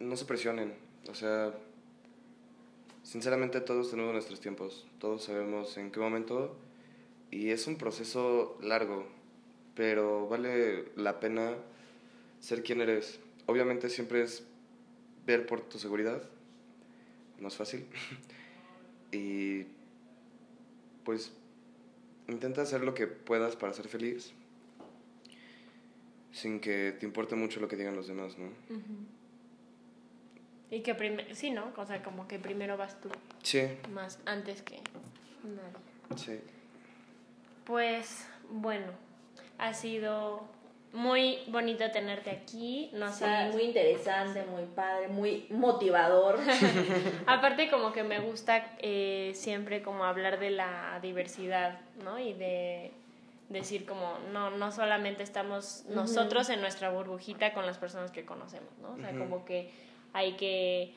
no 0.01 0.17
se 0.17 0.25
presionen. 0.25 0.73
O 1.09 1.15
sea, 1.15 1.53
sinceramente 3.03 3.61
todos 3.61 3.89
tenemos 3.89 4.13
nuestros 4.13 4.39
tiempos, 4.39 4.87
todos 4.99 5.23
sabemos 5.23 5.77
en 5.77 5.91
qué 5.91 5.99
momento 5.99 6.55
y 7.29 7.49
es 7.49 7.67
un 7.67 7.77
proceso 7.77 8.57
largo, 8.61 9.07
pero 9.75 10.27
vale 10.27 10.85
la 10.95 11.19
pena 11.19 11.55
ser 12.39 12.63
quien 12.63 12.81
eres. 12.81 13.19
Obviamente 13.45 13.89
siempre 13.89 14.23
es 14.23 14.43
ver 15.25 15.45
por 15.45 15.61
tu 15.61 15.79
seguridad, 15.79 16.23
no 17.39 17.47
es 17.47 17.55
fácil. 17.55 17.85
y 19.11 19.65
pues 21.03 21.31
intenta 22.27 22.61
hacer 22.61 22.81
lo 22.81 22.93
que 22.93 23.07
puedas 23.07 23.55
para 23.55 23.73
ser 23.73 23.87
feliz 23.87 24.33
sin 26.31 26.59
que 26.59 26.95
te 26.97 27.05
importe 27.05 27.35
mucho 27.35 27.59
lo 27.59 27.67
que 27.67 27.75
digan 27.75 27.95
los 27.95 28.07
demás, 28.07 28.37
¿no? 28.37 28.49
Y 30.71 30.79
que 30.81 30.95
primero, 30.95 31.35
sí, 31.35 31.51
¿no? 31.51 31.71
O 31.77 31.85
sea, 31.85 32.01
como 32.01 32.27
que 32.27 32.39
primero 32.39 32.77
vas 32.77 32.99
tú. 33.01 33.09
Sí. 33.43 33.67
Más 33.91 34.19
antes 34.25 34.61
que 34.63 34.79
nadie. 35.43 36.17
Sí. 36.17 36.39
Pues 37.65 38.27
bueno, 38.49 38.87
ha 39.59 39.73
sido 39.73 40.43
muy 40.93 41.39
bonito 41.47 41.89
tenerte 41.91 42.31
aquí. 42.31 42.89
Nos 42.93 43.15
sí, 43.15 43.23
has- 43.23 43.53
muy 43.53 43.63
interesante, 43.63 44.43
muy 44.43 44.63
padre, 44.75 45.07
muy 45.07 45.45
motivador. 45.49 46.39
Aparte 47.27 47.69
como 47.69 47.91
que 47.93 48.03
me 48.03 48.19
gusta 48.19 48.75
eh, 48.79 49.31
siempre 49.35 49.81
como 49.81 50.03
hablar 50.05 50.39
de 50.39 50.51
la 50.51 50.99
diversidad, 51.01 51.79
¿no? 52.03 52.19
Y 52.19 52.33
de 52.33 52.91
decir 53.49 53.85
como, 53.85 54.17
no, 54.31 54.49
no 54.51 54.71
solamente 54.71 55.23
estamos 55.23 55.83
nosotros 55.89 56.49
en 56.49 56.61
nuestra 56.61 56.89
burbujita 56.89 57.53
con 57.53 57.65
las 57.65 57.77
personas 57.77 58.11
que 58.11 58.25
conocemos, 58.25 58.69
¿no? 58.81 58.93
O 58.93 58.97
sea, 58.97 59.11
como 59.17 59.43
que 59.45 59.69
hay 60.13 60.33
que 60.33 60.93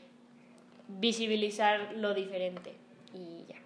visibilizar 0.88 1.92
lo 1.96 2.14
diferente 2.14 2.72
y 3.14 3.44
ya. 3.48 3.56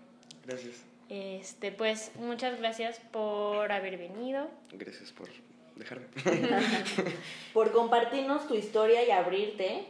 Gracias. 0.46 0.84
Este, 1.08 1.72
pues 1.72 2.12
muchas 2.16 2.58
gracias 2.58 3.00
por 3.12 3.72
haber 3.72 3.96
venido. 3.96 4.48
Gracias 4.72 5.10
por 5.12 5.28
dejarme. 5.76 6.06
por 7.54 7.72
compartirnos 7.72 8.46
tu 8.46 8.54
historia 8.54 9.06
y 9.06 9.10
abrirte. 9.10 9.84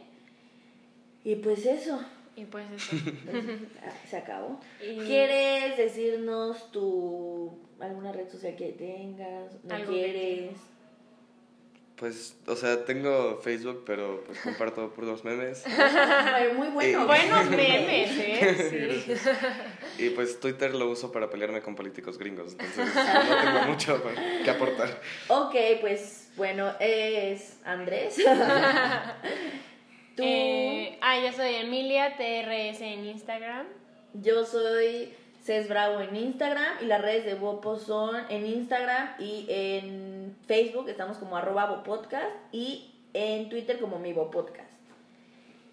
Y 1.25 1.35
pues 1.35 1.65
eso, 1.65 1.99
Y 2.37 2.45
pues 2.45 2.65
eso. 2.71 2.95
se 4.09 4.17
acabó. 4.17 4.59
Y- 4.81 4.95
¿Quieres 5.05 5.75
decirnos 5.77 6.71
tu 6.71 7.59
alguna 7.81 8.13
red 8.13 8.29
social 8.29 8.55
que 8.55 8.69
tengas? 8.71 9.53
¿No 9.65 9.75
que 9.77 9.85
quieres? 9.85 10.51
Pues, 11.99 12.37
o 12.47 12.55
sea, 12.55 12.85
tengo 12.85 13.41
Facebook, 13.43 13.83
pero 13.85 14.23
pues 14.25 14.39
comparto 14.39 14.89
puros 14.93 15.25
memes. 15.25 15.65
Muy 16.55 16.69
bueno. 16.69 17.01
Eh, 17.03 17.05
Buenos 17.05 17.49
memes, 17.49 18.09
¿eh? 18.17 19.05
Sí. 19.97 20.05
Y 20.05 20.09
pues 20.11 20.39
Twitter 20.39 20.73
lo 20.73 20.89
uso 20.89 21.11
para 21.11 21.29
pelearme 21.29 21.61
con 21.61 21.75
políticos 21.75 22.17
gringos, 22.17 22.53
entonces 22.53 22.95
no 22.95 23.41
tengo 23.41 23.61
mucho 23.67 24.01
que 24.45 24.49
aportar. 24.49 25.01
Ok, 25.27 25.55
pues 25.81 26.29
bueno, 26.37 26.71
es 26.79 27.57
Andrés. 27.65 28.15
Tú, 30.15 30.23
Eh, 30.25 30.97
ah, 31.01 31.19
yo 31.19 31.33
soy 31.33 31.55
Emilia, 31.55 32.15
TRS 32.15 32.81
en 32.81 33.05
Instagram. 33.07 33.65
yo 34.13 34.45
soy 34.45 35.13
Cés 35.43 35.67
Bravo 35.67 35.99
en 36.01 36.15
Instagram 36.15 36.75
y 36.81 36.85
las 36.85 37.01
redes 37.01 37.25
de 37.25 37.33
Bopo 37.35 37.77
son 37.77 38.15
en 38.29 38.45
Instagram 38.45 39.15
y 39.19 39.45
en 39.49 40.08
Facebook 40.49 40.89
estamos 40.89 41.17
como 41.17 41.37
arroba 41.37 41.67
Bopodcast 41.67 42.35
y 42.51 42.91
en 43.13 43.49
Twitter 43.49 43.79
como 43.79 43.99
mi 43.99 44.13
Bopodcast. 44.13 44.67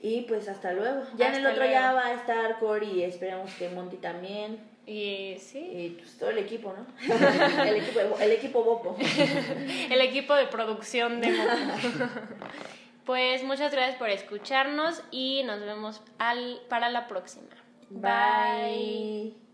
Y 0.03 0.20
pues 0.29 0.51
hasta 0.51 0.74
luego. 0.74 1.03
Ya 1.16 1.29
en 1.29 1.37
el 1.37 1.47
Hasta 1.47 1.59
otro 1.59 1.70
ya 1.70 1.93
va 1.95 2.07
a 2.09 2.12
estar 2.12 2.59
Cory 2.59 2.91
y 2.91 3.03
esperamos 3.03 3.51
que 3.55 3.70
Monty 3.70 3.97
también. 3.97 4.59
Y 4.85 5.39
sí, 5.41 5.59
Y 5.59 5.89
pues 5.99 6.18
todo 6.18 6.29
el 6.29 6.37
equipo, 6.37 6.74
¿no? 6.74 6.87
el, 7.64 7.77
equipo, 7.77 8.01
el 8.20 8.33
equipo 8.33 8.62
Bopo. 8.62 8.97
el 9.91 10.01
equipo 10.03 10.35
de 10.35 10.47
producción 10.47 11.22
de 11.22 11.31
Moco. 11.31 12.11
Pues 13.07 13.45
muchas 13.45 13.70
gracias 13.70 13.97
por 13.97 14.11
escucharnos 14.11 15.01
y 15.12 15.45
nos 15.45 15.61
vemos 15.61 16.03
al, 16.18 16.61
para 16.68 16.91
la 16.91 17.07
próxima. 17.07 17.47
Bye. 17.89 19.46